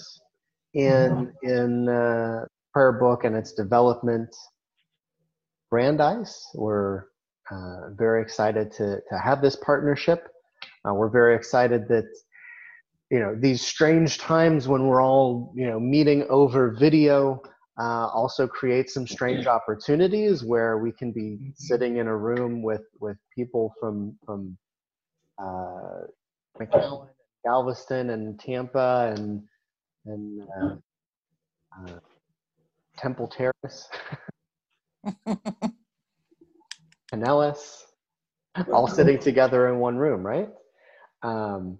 in 0.73 1.33
in 1.43 1.89
uh, 1.89 2.45
prayer 2.73 2.91
book 2.91 3.23
and 3.23 3.35
its 3.35 3.53
development. 3.53 4.29
Brandeis, 5.71 6.45
we're 6.53 7.05
uh, 7.49 7.89
very 7.91 8.21
excited 8.21 8.71
to 8.73 9.01
to 9.09 9.17
have 9.17 9.41
this 9.41 9.55
partnership. 9.55 10.27
Uh, 10.87 10.93
we're 10.93 11.09
very 11.09 11.35
excited 11.35 11.87
that 11.87 12.05
you 13.09 13.19
know 13.19 13.35
these 13.39 13.65
strange 13.65 14.19
times 14.19 14.67
when 14.67 14.87
we're 14.87 15.01
all 15.01 15.53
you 15.55 15.67
know 15.67 15.79
meeting 15.79 16.25
over 16.29 16.71
video 16.71 17.41
uh, 17.77 18.07
also 18.13 18.47
create 18.47 18.89
some 18.89 19.05
strange 19.05 19.47
opportunities 19.47 20.43
where 20.43 20.77
we 20.77 20.91
can 20.93 21.11
be 21.11 21.51
sitting 21.55 21.97
in 21.97 22.07
a 22.07 22.15
room 22.15 22.61
with 22.61 22.85
with 22.99 23.17
people 23.35 23.73
from 23.79 24.17
from 24.25 24.57
uh, 25.37 26.01
McAllen, 26.59 27.09
Galveston, 27.45 28.11
and 28.11 28.39
Tampa, 28.39 29.13
and 29.15 29.43
and 30.05 30.47
uh, 30.61 30.75
uh, 31.77 31.99
Temple 32.97 33.27
Terrace, 33.27 33.89
Pinellas, 37.13 37.81
all 38.71 38.87
sitting 38.87 39.19
together 39.19 39.67
in 39.67 39.79
one 39.79 39.97
room, 39.97 40.25
right? 40.25 40.49
Um, 41.23 41.77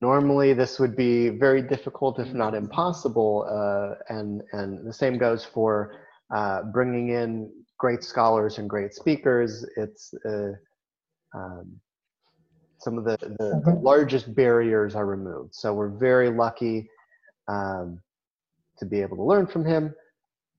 normally, 0.00 0.52
this 0.52 0.78
would 0.78 0.96
be 0.96 1.28
very 1.28 1.62
difficult, 1.62 2.18
if 2.18 2.32
not 2.32 2.54
impossible, 2.54 3.46
uh, 3.48 4.14
and 4.14 4.42
and 4.52 4.86
the 4.86 4.92
same 4.92 5.18
goes 5.18 5.44
for 5.44 5.96
uh, 6.34 6.62
bringing 6.64 7.10
in 7.10 7.50
great 7.78 8.04
scholars 8.04 8.58
and 8.58 8.68
great 8.68 8.94
speakers. 8.94 9.64
It's 9.76 10.14
uh, 10.24 10.52
um, 11.34 11.80
some 12.78 12.96
of 12.98 13.04
the, 13.04 13.16
the, 13.20 13.60
the 13.64 13.78
largest 13.82 14.34
barriers 14.34 14.94
are 14.94 15.06
removed. 15.06 15.54
So 15.54 15.74
we're 15.74 15.90
very 15.90 16.30
lucky 16.30 16.88
um, 17.46 18.00
to 18.78 18.86
be 18.86 19.02
able 19.02 19.16
to 19.18 19.22
learn 19.22 19.46
from 19.46 19.64
him. 19.64 19.94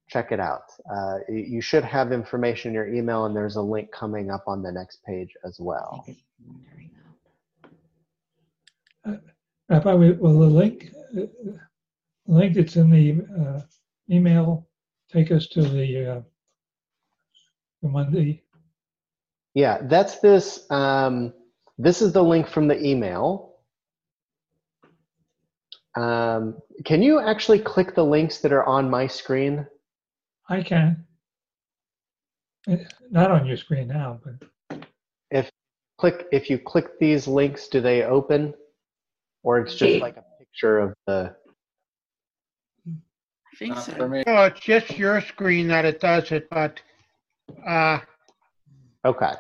Check 0.07 0.31
it 0.31 0.39
out. 0.39 0.63
Uh, 0.93 1.19
you 1.29 1.61
should 1.61 1.83
have 1.83 2.11
information 2.11 2.69
in 2.69 2.75
your 2.75 2.93
email, 2.93 3.25
and 3.25 3.35
there's 3.35 3.55
a 3.55 3.61
link 3.61 3.91
coming 3.91 4.29
up 4.29 4.43
on 4.45 4.61
the 4.61 4.71
next 4.71 5.03
page 5.03 5.33
as 5.45 5.57
well. 5.59 6.05
Rabbi, 9.72 9.93
will 9.93 10.38
the 10.38 10.47
link, 10.47 10.91
uh, 11.17 11.22
the 11.45 11.59
link 12.28 12.55
that's 12.55 12.76
in 12.76 12.89
the 12.89 13.24
uh, 13.41 13.61
email 14.13 14.67
take 15.09 15.32
us 15.32 15.47
to 15.47 15.61
the, 15.61 16.11
uh, 16.11 16.22
the 17.82 17.88
Monday? 17.88 18.43
Yeah, 19.53 19.80
that's 19.84 20.19
this. 20.19 20.69
Um, 20.69 21.34
this 21.78 22.01
is 22.01 22.11
the 22.11 22.22
link 22.22 22.49
from 22.49 22.67
the 22.67 22.86
email. 22.86 23.55
Um, 25.95 26.57
can 26.84 27.01
you 27.01 27.22
actually 27.22 27.59
click 27.59 27.95
the 27.95 28.03
links 28.03 28.39
that 28.39 28.51
are 28.51 28.65
on 28.65 28.89
my 28.89 29.07
screen? 29.07 29.65
I 30.49 30.63
can. 30.63 31.05
Eh, 32.67 32.84
Not 33.09 33.32
on 33.32 33.45
your 33.45 33.57
screen 33.57 33.88
now, 33.88 34.19
but 34.23 34.84
If 35.31 35.49
click 35.98 36.27
if 36.34 36.49
you 36.49 36.60
click 36.60 36.99
these 36.99 37.26
links, 37.26 37.69
do 37.69 37.80
they 37.80 38.03
open, 38.03 38.53
or 39.43 39.59
it's 39.59 39.76
just 39.76 40.01
like 40.01 40.18
a 40.18 40.23
picture 40.39 40.80
of 40.80 40.93
the? 41.07 41.35
I 42.88 43.57
think 43.57 43.77
so. 43.77 43.93
No, 44.07 44.43
it's 44.45 44.59
just 44.59 44.97
your 44.97 45.22
screen 45.22 45.68
that 45.68 45.85
it 45.85 45.99
does 45.99 46.31
it, 46.31 46.49
but, 46.49 46.80
uh, 47.68 47.99
Okay. 49.03 49.34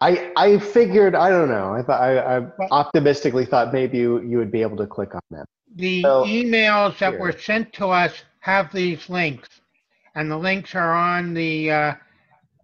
I 0.00 0.32
I 0.36 0.58
figured 0.58 1.14
I 1.14 1.30
don't 1.30 1.48
know. 1.48 1.72
I 1.74 1.82
thought 1.82 2.00
I, 2.00 2.36
I 2.38 2.46
optimistically 2.70 3.44
thought 3.46 3.72
maybe 3.72 3.98
you, 3.98 4.20
you 4.22 4.38
would 4.38 4.52
be 4.52 4.62
able 4.62 4.76
to 4.76 4.86
click 4.86 5.14
on 5.14 5.20
them. 5.30 5.44
the 5.74 6.02
So- 6.02 6.24
emails 6.24 6.98
that 6.98 7.18
were 7.18 7.32
sent 7.32 7.72
to 7.74 7.88
us 7.88 8.12
have 8.40 8.72
these 8.72 9.08
links. 9.10 9.48
And 10.14 10.30
the 10.30 10.36
links 10.36 10.74
are 10.74 10.94
on 10.94 11.34
the, 11.34 11.70
uh, 11.70 11.94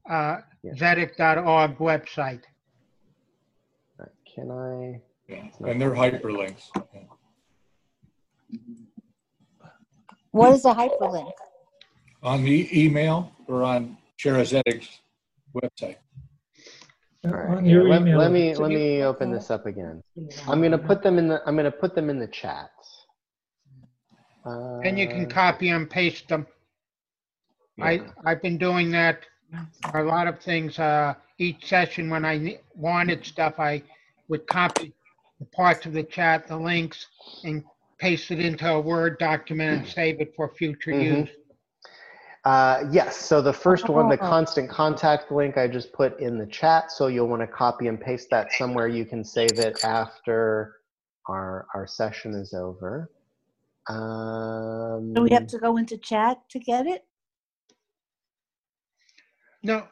uh, 0.08 0.36
Zedek.org 0.64 1.76
website. 1.78 2.42
Can 4.34 4.50
I? 4.50 5.00
And 5.66 5.80
they're 5.80 5.90
hyperlinks. 5.92 6.70
What 10.32 10.52
is 10.52 10.64
a 10.64 10.74
hyperlink? 10.74 11.30
On 12.22 12.42
the 12.42 12.68
email 12.84 13.30
or 13.46 13.62
on 13.62 13.96
Schaarai 14.18 14.62
Zedek's 14.62 14.88
website. 15.54 15.96
All 17.24 17.30
right, 17.30 17.58
on 17.58 17.64
here, 17.64 17.84
let, 17.84 18.02
let 18.04 18.32
me 18.32 18.54
let 18.54 18.70
me 18.70 19.02
open 19.02 19.30
this 19.30 19.50
up 19.50 19.64
again. 19.66 20.02
I'm 20.46 20.60
gonna 20.60 20.76
put 20.76 21.02
them 21.02 21.18
in 21.18 21.28
the 21.28 21.40
I'm 21.46 21.56
gonna 21.56 21.70
put 21.70 21.94
them 21.94 22.10
in 22.10 22.18
the 22.18 22.26
chat. 22.26 22.70
Uh, 24.44 24.80
And 24.80 24.98
you 24.98 25.06
can 25.06 25.26
copy 25.26 25.68
and 25.70 25.88
paste 25.88 26.28
them. 26.28 26.46
I, 27.80 28.02
I've 28.26 28.42
been 28.42 28.58
doing 28.58 28.90
that 28.90 29.24
for 29.90 30.00
a 30.00 30.04
lot 30.04 30.26
of 30.26 30.38
things. 30.40 30.78
Uh, 30.78 31.14
each 31.38 31.66
session 31.66 32.10
when 32.10 32.24
I 32.24 32.58
wanted 32.74 33.24
stuff, 33.24 33.58
I 33.58 33.82
would 34.28 34.46
copy 34.46 34.92
the 35.44 35.56
parts 35.56 35.86
of 35.86 35.92
the 35.92 36.04
chat, 36.04 36.48
the 36.48 36.56
links, 36.56 37.06
and 37.44 37.64
paste 38.00 38.30
it 38.30 38.40
into 38.40 38.68
a 38.70 38.80
Word 38.80 39.18
document 39.18 39.82
and 39.82 39.86
save 39.88 40.20
it 40.20 40.32
for 40.36 40.54
future 40.54 40.92
Mhm. 40.92 41.00
use. 41.00 41.30
Uh, 42.44 42.84
yes. 42.92 43.16
So 43.18 43.42
the 43.42 43.52
first 43.54 43.88
one, 43.88 44.08
the 44.08 44.18
constant 44.18 44.70
contact 44.70 45.32
link, 45.32 45.58
I 45.58 45.68
just 45.68 45.92
put 45.94 46.20
in 46.20 46.38
the 46.38 46.46
chat. 46.46 46.92
So 46.92 47.08
you'll 47.08 47.28
want 47.28 47.42
to 47.42 47.48
copy 47.48 47.88
and 47.88 48.00
paste 48.00 48.30
that 48.32 48.52
somewhere. 48.52 48.88
You 48.88 49.06
can 49.06 49.24
save 49.24 49.60
it 49.60 49.78
after 49.84 50.76
our 51.28 51.66
our 51.74 51.86
session 51.86 52.34
is 52.34 52.54
over. 52.54 53.10
Um, 53.88 55.14
Do 55.14 55.22
we 55.24 55.30
have 55.32 55.46
to 55.48 55.58
go 55.58 55.76
into 55.78 55.98
chat 55.98 56.38
to 56.50 56.60
get 56.60 56.86
it? 56.86 57.06
No, 59.62 59.88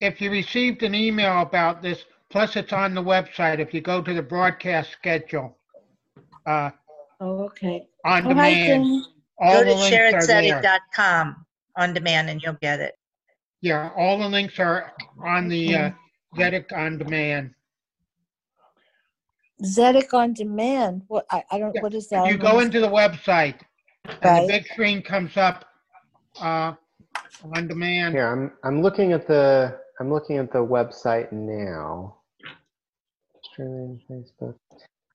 if 0.00 0.20
you 0.20 0.30
received 0.30 0.82
an 0.84 0.94
email 0.94 1.42
about 1.42 1.82
this, 1.82 2.04
plus 2.30 2.56
it's 2.56 2.72
on 2.72 2.94
the 2.94 3.02
website. 3.02 3.58
If 3.58 3.72
you 3.74 3.80
go 3.80 4.02
to 4.02 4.14
the 4.14 4.22
broadcast 4.22 4.90
schedule, 4.92 5.56
uh, 6.46 6.70
Oh, 7.20 7.44
okay. 7.44 7.86
on 8.04 8.26
Oh, 8.26 8.28
demand, 8.28 8.84
Tim. 8.84 9.04
all 9.38 9.52
Go 9.54 9.64
the 9.64 9.70
to 9.72 9.76
links 9.80 9.96
are 9.96 10.26
there. 10.26 10.60
shareitsedit.com 10.62 11.46
on 11.76 11.94
demand 11.94 12.28
and 12.30 12.42
you'll 12.42 12.54
get 12.60 12.80
it. 12.80 12.94
Yeah, 13.62 13.90
all 13.96 14.18
the 14.18 14.28
links 14.28 14.58
are 14.58 14.92
on 15.24 15.48
the 15.48 15.74
uh, 15.74 15.90
Zedek 16.36 16.72
on 16.76 16.98
demand. 16.98 17.54
Zedek 19.62 20.12
on 20.12 20.34
demand. 20.34 21.02
What, 21.08 21.24
I, 21.30 21.42
I 21.50 21.58
don't, 21.58 21.74
what 21.82 21.94
is 21.94 22.08
that? 22.08 22.26
You 22.30 22.36
go 22.36 22.60
into 22.60 22.80
the 22.80 22.88
website 22.88 23.58
and 24.04 24.18
Right. 24.22 24.40
the 24.42 24.46
big 24.46 24.66
screen 24.68 25.02
comes 25.02 25.36
up 25.38 25.64
uh, 26.40 26.74
on 27.54 27.66
demand. 27.66 28.14
Here, 28.14 28.26
I'm, 28.28 28.52
I'm 28.62 28.82
looking 28.82 29.12
at 29.12 29.26
the, 29.26 29.78
I'm 30.00 30.12
looking 30.12 30.38
at 30.38 30.52
the 30.52 30.58
website 30.58 31.32
now. 31.32 32.18
Streaming, 33.42 34.00
Facebook. 34.10 34.54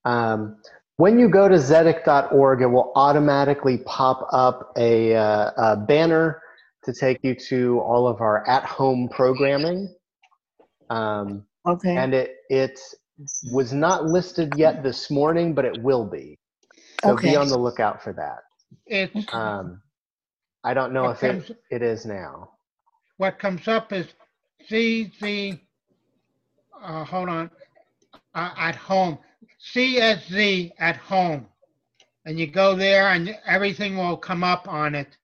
Um, 0.06 0.58
when 0.98 1.20
you 1.20 1.30
go 1.30 1.48
to 1.48 1.56
zedek.org, 1.56 2.62
it 2.62 2.68
will 2.68 2.92
automatically 2.96 3.80
pop 3.86 4.28
up 4.32 4.72
a, 4.78 5.16
uh, 5.16 5.52
a 5.58 5.78
banner 5.78 6.42
to 6.84 6.94
take 6.94 7.20
you 7.24 7.36
to 7.36 7.80
all 7.80 8.08
of 8.08 8.22
our 8.22 8.48
at-home 8.50 9.10
programming. 9.10 9.94
Um, 10.90 11.46
Okay. 11.68 11.96
and 11.96 12.14
it, 12.14 12.38
it 12.50 12.80
was 13.52 13.72
not 13.74 14.06
listed 14.06 14.54
yet 14.58 14.84
this 14.84 15.12
morning, 15.12 15.54
but 15.54 15.66
it 15.66 15.82
will 15.84 16.06
be. 16.06 16.38
So 17.04 17.14
Okay. 17.14 17.30
be 17.30 17.36
on 17.36 17.50
the 17.50 17.58
lookout 17.58 18.04
for 18.04 18.14
that. 18.14 18.40
It's, 18.88 19.28
Um, 19.36 19.82
I 20.64 20.74
don't 20.74 20.94
know 20.94 21.06
What 21.06 21.18
if 21.18 21.24
it, 21.24 21.58
it 21.72 21.82
is 21.82 22.06
now. 22.06 22.50
what 23.18 23.40
comes 23.40 23.68
up 23.68 23.94
is 23.94 24.08
see 24.68 25.12
the, 25.22 25.60
uh, 26.82 27.04
hold 27.04 27.30
on, 27.30 27.50
uh, 28.36 28.52
at 28.58 28.76
home, 28.76 29.18
CSZ 29.74 30.72
at 30.80 30.98
home. 30.98 31.48
And 32.26 32.40
you 32.40 32.48
go 32.48 32.76
there 32.76 33.10
and 33.10 33.36
everything 33.48 33.98
will 33.98 34.18
come 34.18 34.44
up 34.44 34.68
on 34.68 34.96
it. 34.96 35.18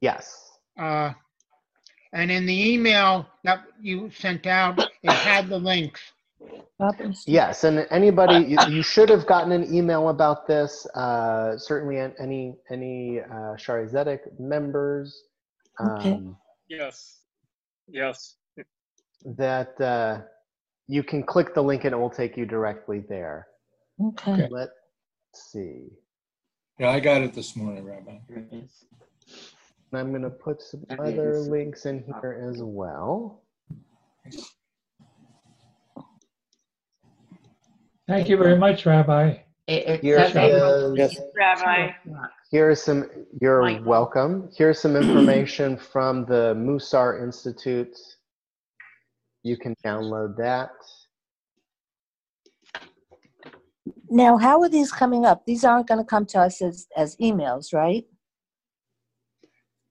Yes. 0.00 0.58
Uh, 0.78 1.12
and 2.12 2.30
in 2.30 2.46
the 2.46 2.72
email 2.72 3.26
that 3.42 3.64
you 3.80 4.10
sent 4.10 4.46
out, 4.46 4.78
it 5.02 5.10
had 5.10 5.48
the 5.48 5.58
links. 5.58 6.00
Yes, 7.26 7.64
and 7.64 7.86
anybody, 7.90 8.44
you, 8.46 8.58
you 8.68 8.82
should 8.82 9.08
have 9.08 9.26
gotten 9.26 9.50
an 9.52 9.74
email 9.74 10.10
about 10.10 10.46
this. 10.46 10.86
Uh, 10.94 11.56
certainly, 11.56 11.98
any 11.98 12.56
any 12.70 13.20
uh, 13.20 13.56
Schaarai 13.56 13.90
Zedek 13.90 14.38
members 14.38 15.24
Okay. 15.80 16.12
um, 16.12 16.36
Yes. 16.68 17.20
Yes. 17.88 18.36
That 19.24 19.80
uh, 19.80 20.20
you 20.86 21.02
can 21.02 21.22
click 21.22 21.54
the 21.54 21.62
link 21.62 21.84
and 21.84 21.94
it 21.94 21.96
will 21.98 22.10
take 22.10 22.36
you 22.36 22.44
directly 22.46 23.00
there. 23.08 23.46
Okay. 24.02 24.48
Let's 24.50 24.72
see. 25.34 25.86
Yeah, 26.78 26.90
I 26.90 27.00
got 27.00 27.22
it 27.22 27.32
this 27.34 27.56
morning, 27.56 27.84
Rabbi. 27.84 28.18
And 28.28 28.68
I'm 29.92 30.10
going 30.10 30.22
to 30.22 30.30
put 30.30 30.60
some 30.60 30.84
other 30.98 31.38
links 31.38 31.86
in 31.86 32.02
here 32.04 32.40
as 32.50 32.60
well. 32.62 33.42
Thank 38.08 38.28
you 38.28 38.36
very 38.36 38.58
much, 38.58 38.84
Rabbi. 38.84 39.38
Here 39.66 40.18
Okay. 40.28 40.50
is- 40.50 41.20
Rabbi. 41.34 41.90
Here's 42.50 42.82
some, 42.82 43.08
you're 43.40 43.62
Mike. 43.62 43.84
welcome. 43.86 44.50
Here's 44.56 44.78
some 44.78 44.94
information 44.96 45.76
from 45.76 46.24
the 46.26 46.54
Musar 46.54 47.22
Institute. 47.22 47.96
You 49.44 49.58
can 49.58 49.76
download 49.84 50.36
that. 50.38 50.70
Now, 54.08 54.38
how 54.38 54.60
are 54.62 54.68
these 54.68 54.90
coming 54.90 55.26
up? 55.26 55.44
These 55.44 55.64
aren't 55.64 55.86
going 55.86 55.98
to 56.00 56.04
come 56.04 56.24
to 56.26 56.40
us 56.40 56.62
as, 56.62 56.88
as 56.96 57.16
emails, 57.16 57.74
right? 57.74 58.04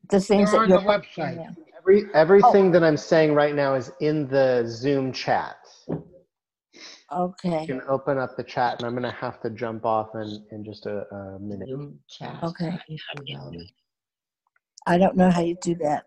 The 0.10 0.20
things 0.20 0.52
They're 0.52 0.60
that 0.60 0.64
on 0.64 0.70
you're. 0.70 0.82
the 0.82 0.86
website. 0.86 1.36
Yeah. 1.38 1.52
Every, 1.78 2.06
everything 2.14 2.70
oh. 2.70 2.72
that 2.72 2.84
I'm 2.84 2.98
saying 2.98 3.36
right 3.36 3.54
now 3.54 3.76
is 3.76 3.92
in 4.00 4.28
the 4.28 4.64
Zoom 4.66 5.12
chat. 5.12 5.58
Okay. 7.12 7.62
You 7.62 7.68
can 7.68 7.82
open 7.88 8.18
up 8.18 8.36
the 8.36 8.44
chat 8.44 8.80
and 8.80 8.88
I'm 8.88 8.94
going 8.94 9.04
to 9.04 9.12
have 9.12 9.40
to 9.42 9.52
jump 9.52 9.86
off 9.86 10.16
in, 10.16 10.44
in 10.52 10.66
just 10.66 10.88
a, 10.88 11.06
a 11.14 11.40
minute. 11.40 11.68
Zoom 11.68 12.00
chat. 12.10 12.42
Okay. 12.42 12.80
I 14.88 14.98
don't 14.98 15.16
know 15.16 15.30
how 15.30 15.42
you 15.42 15.56
do 15.62 15.76
that. 15.76 16.06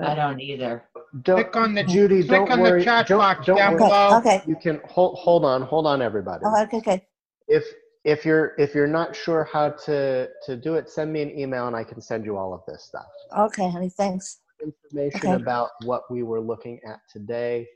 I 0.00 0.14
don't 0.14 0.40
either. 0.40 0.84
Don't, 1.22 1.36
Click 1.44 1.56
on 1.56 1.74
the- 1.74 1.84
Judy, 1.84 2.22
click 2.22 2.48
don't 2.48 2.50
on 2.52 2.62
the 2.62 2.84
chat 2.84 3.06
don't, 3.06 3.18
box 3.18 3.46
don't 3.46 3.56
down 3.56 3.72
worry. 3.74 3.84
below. 3.84 4.18
Okay. 4.18 4.42
You 4.46 4.56
can 4.56 4.80
hold, 4.84 5.16
hold 5.18 5.44
on, 5.44 5.62
hold 5.62 5.86
on, 5.86 6.02
everybody. 6.02 6.42
Oh, 6.44 6.62
okay, 6.64 6.78
okay. 6.78 7.06
If 7.48 7.64
if 8.04 8.24
you're 8.24 8.54
if 8.58 8.74
you're 8.74 8.86
not 8.86 9.16
sure 9.16 9.44
how 9.44 9.70
to 9.70 10.28
to 10.44 10.56
do 10.56 10.74
it, 10.74 10.90
send 10.90 11.12
me 11.12 11.22
an 11.22 11.38
email 11.38 11.66
and 11.66 11.74
I 11.76 11.84
can 11.84 12.00
send 12.00 12.24
you 12.24 12.36
all 12.36 12.52
of 12.52 12.60
this 12.66 12.84
stuff. 12.84 13.06
Okay, 13.36 13.70
honey, 13.70 13.88
thanks. 13.88 14.40
Information 14.62 15.32
Okay. 15.32 15.42
about 15.42 15.70
what 15.84 16.10
we 16.10 16.22
were 16.22 16.40
looking 16.40 16.80
at 16.86 17.00
today. 17.10 17.66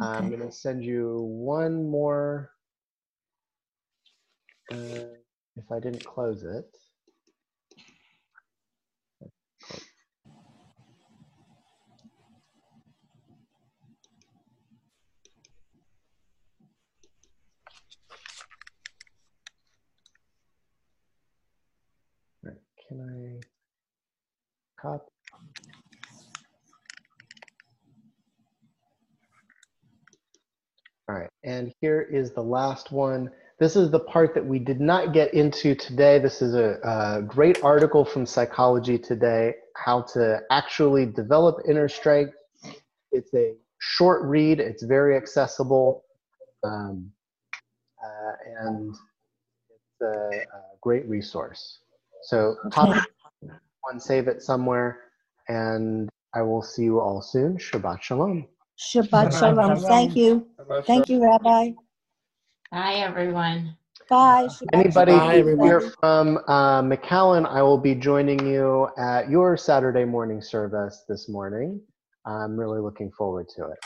I'm 0.00 0.26
Okay. 0.26 0.36
going 0.36 0.48
to 0.48 0.52
send 0.52 0.82
you 0.84 1.20
one 1.20 1.88
more. 1.88 2.50
Uh, 4.70 5.14
if 5.56 5.70
I 5.70 5.78
didn't 5.78 6.04
close 6.04 6.42
it. 6.44 6.64
Right, 22.42 22.56
Can 22.92 23.40
I 24.78 24.82
copy? 24.82 25.04
All 31.08 31.14
right, 31.16 31.30
and 31.42 31.72
here 31.80 32.02
is 32.02 32.32
the 32.32 32.42
last 32.42 32.92
one. 32.92 33.30
This 33.58 33.76
is 33.76 33.90
the 33.90 34.00
part 34.00 34.34
that 34.34 34.44
we 34.44 34.58
did 34.58 34.80
not 34.80 35.14
get 35.14 35.32
into 35.32 35.74
today. 35.74 36.18
This 36.18 36.42
is 36.42 36.54
a, 36.54 36.78
a 36.82 37.22
great 37.22 37.62
article 37.64 38.04
from 38.04 38.26
Psychology 38.26 38.98
Today, 38.98 39.54
how 39.74 40.02
to 40.12 40.40
actually 40.50 41.06
develop 41.06 41.62
inner 41.66 41.88
strength. 41.88 42.34
It's 43.10 43.32
a 43.32 43.54
short 43.78 44.22
read, 44.22 44.60
it's 44.60 44.82
very 44.82 45.16
accessible, 45.16 46.04
um, 46.62 47.10
uh, 48.04 48.32
and 48.60 48.90
it's 48.90 50.00
a, 50.02 50.40
a 50.40 50.60
great 50.82 51.08
resource. 51.08 51.81
So, 52.24 52.56
copy 52.72 53.00
one, 53.82 53.98
save 53.98 54.28
it 54.28 54.42
somewhere, 54.42 55.00
and 55.48 56.08
I 56.34 56.42
will 56.42 56.62
see 56.62 56.82
you 56.84 57.00
all 57.00 57.20
soon. 57.20 57.56
Shabbat 57.58 58.00
Shalom. 58.02 58.46
Shabbat 58.78 59.38
shalom. 59.38 59.82
Thank 59.82 60.16
you. 60.16 60.46
Thank 60.84 61.08
you, 61.08 61.22
Rabbi. 61.22 61.72
Hi, 62.72 62.94
everyone. 62.94 63.76
Bye. 64.08 64.46
Shabbat 64.46 64.68
Anybody 64.72 65.12
shalom. 65.12 65.60
here 65.60 65.92
from 66.00 66.38
uh, 66.48 66.82
McAllen, 66.82 67.46
I 67.46 67.62
will 67.62 67.78
be 67.78 67.94
joining 67.94 68.46
you 68.46 68.88
at 68.98 69.28
your 69.28 69.56
Saturday 69.56 70.04
morning 70.04 70.40
service 70.40 71.04
this 71.08 71.28
morning. 71.28 71.80
I'm 72.24 72.56
really 72.56 72.80
looking 72.80 73.10
forward 73.18 73.46
to 73.56 73.66
it. 73.66 73.78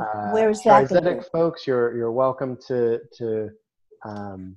Uh, 0.00 0.30
Where 0.32 0.50
is 0.50 0.62
that 0.62 0.88
gonna 0.88 1.02
Schaarai 1.02 1.18
Zedek 1.18 1.30
folks, 1.30 1.66
you're 1.66 1.96
you're 1.96 2.12
welcome 2.12 2.56
to 2.68 3.00
to. 3.18 3.50
Um, 4.06 4.56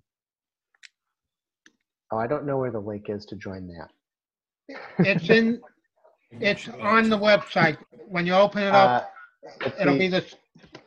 oh, 2.14 2.18
I 2.18 2.28
don't 2.28 2.46
know 2.46 2.58
where 2.58 2.72
the 2.72 2.80
link 2.80 3.10
is 3.10 3.26
to 3.28 3.36
join 3.36 3.68
that. 3.68 3.90
It's 5.00 5.30
in, 5.30 5.62
it's 6.32 6.70
on 6.82 7.10
the 7.10 7.18
website. 7.18 7.78
When 8.08 8.26
you 8.26 8.34
open 8.34 8.64
it 8.64 8.74
up, 8.74 9.04
Uh, 9.04 9.06
it's 9.66 9.82
it'll 9.82 9.94
the- 9.94 10.00
be 10.00 10.08
this 10.08 10.36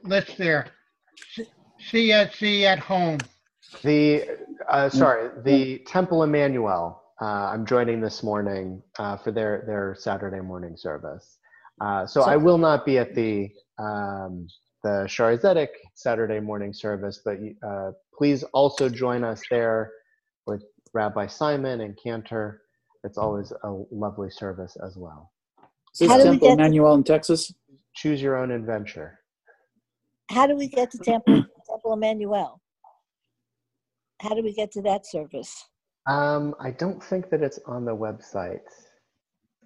list 0.04 0.38
there. 0.38 0.68
C- 1.34 1.50
CSZ 1.90 2.62
at 2.62 2.78
home. 2.78 3.18
The 3.82 4.24
uh, 4.68 4.88
sorry, 4.88 5.30
the 5.44 5.78
Temple 5.86 6.22
Emanuel. 6.22 7.02
Uh, 7.20 7.24
I'm 7.52 7.66
joining 7.66 8.00
this 8.00 8.22
morning 8.22 8.82
uh, 8.98 9.16
for 9.16 9.32
their 9.32 9.64
their 9.66 9.94
Saturday 9.98 10.40
morning 10.40 10.76
service. 10.76 11.38
Uh, 11.80 12.06
so 12.06 12.22
I 12.22 12.36
will 12.36 12.58
not 12.58 12.86
be 12.86 12.98
at 12.98 13.14
the 13.14 13.50
um, 13.78 14.46
the 14.84 15.04
Schaarai 15.08 15.68
Saturday 15.94 16.40
morning 16.40 16.72
service, 16.72 17.20
but 17.24 17.38
uh, 17.66 17.90
please 18.16 18.44
also 18.54 18.88
join 18.88 19.24
us 19.24 19.42
there 19.50 19.90
Rabbi 20.96 21.26
Simon 21.26 21.82
and 21.82 21.94
Cantor. 22.02 22.62
It's 23.04 23.18
always 23.18 23.52
a 23.62 23.70
lovely 23.90 24.30
service 24.30 24.76
as 24.84 24.96
well. 24.96 25.30
Is 25.92 25.98
this 26.00 26.08
How 26.10 26.16
Temple 26.16 26.34
get 26.38 26.46
to- 26.56 26.62
Emanuel 26.62 26.94
in 26.94 27.04
Texas? 27.04 27.52
Choose 27.94 28.20
your 28.22 28.36
own 28.36 28.50
adventure. 28.50 29.20
How 30.30 30.46
do 30.46 30.56
we 30.56 30.68
get 30.68 30.90
to 30.92 30.98
Temple, 30.98 31.44
Temple 31.70 31.92
Emanuel? 31.92 32.60
How 34.20 34.30
do 34.34 34.42
we 34.42 34.54
get 34.54 34.72
to 34.72 34.82
that 34.82 35.06
service? 35.06 35.66
Um, 36.06 36.54
I 36.60 36.70
don't 36.70 37.02
think 37.02 37.28
that 37.30 37.42
it's 37.42 37.58
on 37.66 37.84
the 37.84 37.94
website. 37.94 38.60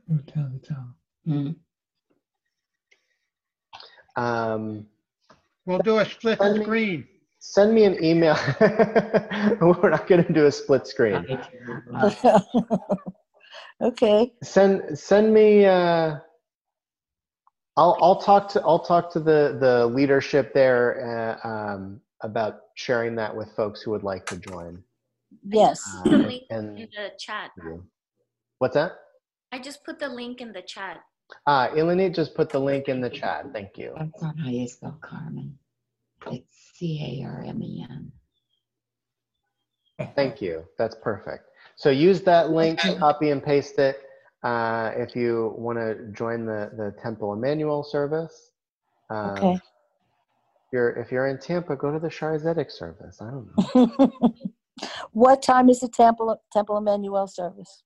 From 0.09 0.25
town 0.25 0.61
to 0.65 0.75
town. 0.75 1.57
Um, 4.17 4.87
We'll 5.67 5.79
do 5.79 5.99
a 5.99 6.05
split 6.05 6.39
Send 6.41 6.59
me- 6.59 6.65
screen. 6.65 7.07
Send 7.41 7.75
me 7.75 7.85
an 7.85 8.03
email. 8.05 8.37
We're 8.61 9.91
not 9.91 10.07
going 10.07 10.25
to 10.25 10.33
do 10.33 10.47
a 10.47 10.53
split 10.53 10.87
screen. 10.87 11.27
Okay, 13.83 14.35
Send 14.43 14.99
send 14.99 15.33
me. 15.33 15.65
Uh, 15.65 16.19
I'll 17.79 17.97
I'll 18.03 18.21
talk 18.21 18.51
to 18.51 18.61
I'll 18.61 18.85
talk 18.85 19.11
to 19.13 19.21
the 19.21 19.57
the 19.59 19.87
leadership 19.87 20.53
there 20.53 21.41
uh, 21.43 21.49
um, 21.49 22.03
about 22.21 22.61
sharing 22.75 23.17
that 23.17 23.35
with 23.35 23.51
folks 23.57 23.81
who 23.81 23.91
would 23.93 24.03
like 24.03 24.27
to 24.27 24.37
join. 24.37 24.83
yes. 25.49 25.83
Uh, 25.97 26.09
link 26.11 26.43
and 26.51 26.79
in 26.79 26.89
the 26.95 27.13
chat. 27.19 27.53
what's 28.59 28.75
that? 28.75 28.93
I 29.51 29.59
just 29.59 29.83
put 29.83 29.99
the 29.99 30.11
link 30.11 30.43
in 30.43 30.53
the 30.53 30.63
chat. 30.63 31.01
Ah, 31.47 31.71
Eleni 31.71 32.15
just 32.15 32.35
put 32.35 32.51
the 32.51 32.59
link 32.59 32.89
in 32.89 33.01
the 33.01 33.09
chat. 33.09 33.47
Thank 33.55 33.79
you. 33.79 33.95
That's 33.97 34.21
not 34.21 34.39
how 34.39 34.49
you 34.51 34.69
spell 34.69 34.99
Carmen. 35.01 35.59
It's 36.27 36.70
C 36.81 37.21
A 37.23 37.27
R 37.27 37.45
M 37.47 37.63
E 37.63 37.87
N. 37.91 38.11
Thank 40.17 40.41
you. 40.41 40.65
That's 40.79 40.97
perfect. 41.03 41.45
So 41.77 41.91
use 41.91 42.23
that 42.23 42.51
link, 42.51 42.81
copy 42.99 43.31
and 43.31 43.45
paste 43.45 43.79
it. 43.79 44.01
Uh, 44.43 44.91
if 44.97 45.15
you 45.15 45.55
want 45.59 45.77
to 45.77 46.11
join 46.13 46.47
the, 46.47 46.71
the 46.75 46.95
Temple 47.03 47.35
Emanuel 47.35 47.85
service. 47.85 48.53
Um, 49.11 49.31
Okay. 49.37 49.53
If 49.53 50.75
you're, 50.75 50.91
if 50.91 51.13
you're 51.13 51.27
in 51.27 51.39
Tampa, 51.39 51.77
go 51.77 51.91
to 51.93 51.99
the 51.99 52.09
Shar 52.09 52.39
service. 52.39 53.21
I 53.21 53.31
don't 53.31 53.51
know. 53.75 54.33
What 55.13 55.43
time 55.43 55.69
is 55.69 55.81
the 55.81 55.89
Temple, 55.89 56.41
Temple 56.51 56.79
Emanuel 56.79 57.27
service? 57.27 57.83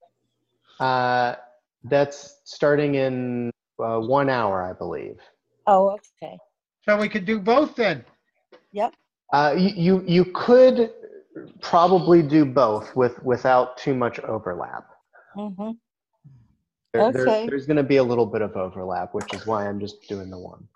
Uh, 0.78 1.34
that's 1.82 2.42
starting 2.44 2.94
in 2.94 3.50
uh, 3.82 3.98
one 3.98 4.28
hour, 4.28 4.62
I 4.62 4.74
believe. 4.74 5.16
Oh, 5.66 5.98
okay. 6.22 6.38
So 6.82 6.96
we 6.96 7.08
could 7.08 7.24
do 7.24 7.40
both 7.40 7.74
then. 7.74 8.04
Yep. 8.74 8.92
Uh, 9.32 9.55
you, 9.56 9.70
you, 9.76 10.05
you 10.06 10.24
could 10.26 10.90
probably 11.60 12.22
do 12.22 12.44
both 12.44 12.94
with, 12.96 13.22
without 13.22 13.78
too 13.78 13.94
much 13.94 14.18
overlap. 14.20 14.86
hmm 15.34 15.70
There, 16.92 17.12
there- 17.12 17.26
Okay. 17.28 17.46
there's 17.48 17.66
going 17.66 17.76
to 17.76 17.82
be 17.84 17.96
a 17.98 18.05
little 18.05 18.26
bit 18.26 18.42
of 18.42 18.56
overlap, 18.56 19.14
which 19.14 19.32
is 19.32 19.46
why 19.46 19.66
I'm 19.68 19.78
just 19.80 20.06
doing 20.09 20.28
the 20.28 20.38
one. 20.38 20.66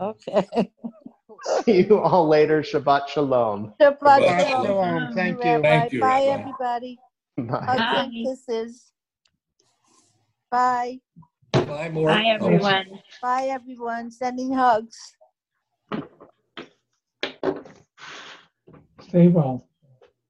Okay. 0.00 0.46
See 1.64 1.82
you 1.86 1.98
all 2.00 2.26
later. 2.26 2.62
Shabbat 2.62 3.08
shalom. 3.08 3.74
Shabbat 3.80 3.98
Shabbat 4.00 4.48
shalom. 4.48 4.64
shalom. 4.64 5.12
Thank 5.14 5.44
you. 5.44 5.50
Rabbi. 5.52 5.62
Thank 5.68 5.92
you, 5.92 6.00
Bye, 6.00 6.26
Rabbi. 6.26 6.40
everybody. 6.40 6.98
Bye. 7.36 7.64
Hugs 7.66 7.98
and 8.04 8.12
kisses. 8.12 8.92
Bye. 10.50 11.00
Bye, 11.52 11.90
more. 11.90 12.08
Bye, 12.08 12.24
everyone. 12.28 12.86
Bye, 13.22 13.46
everyone. 13.50 14.10
Sending 14.10 14.52
hugs. 14.52 14.96
Stay 19.08 19.28
well. 19.28 19.66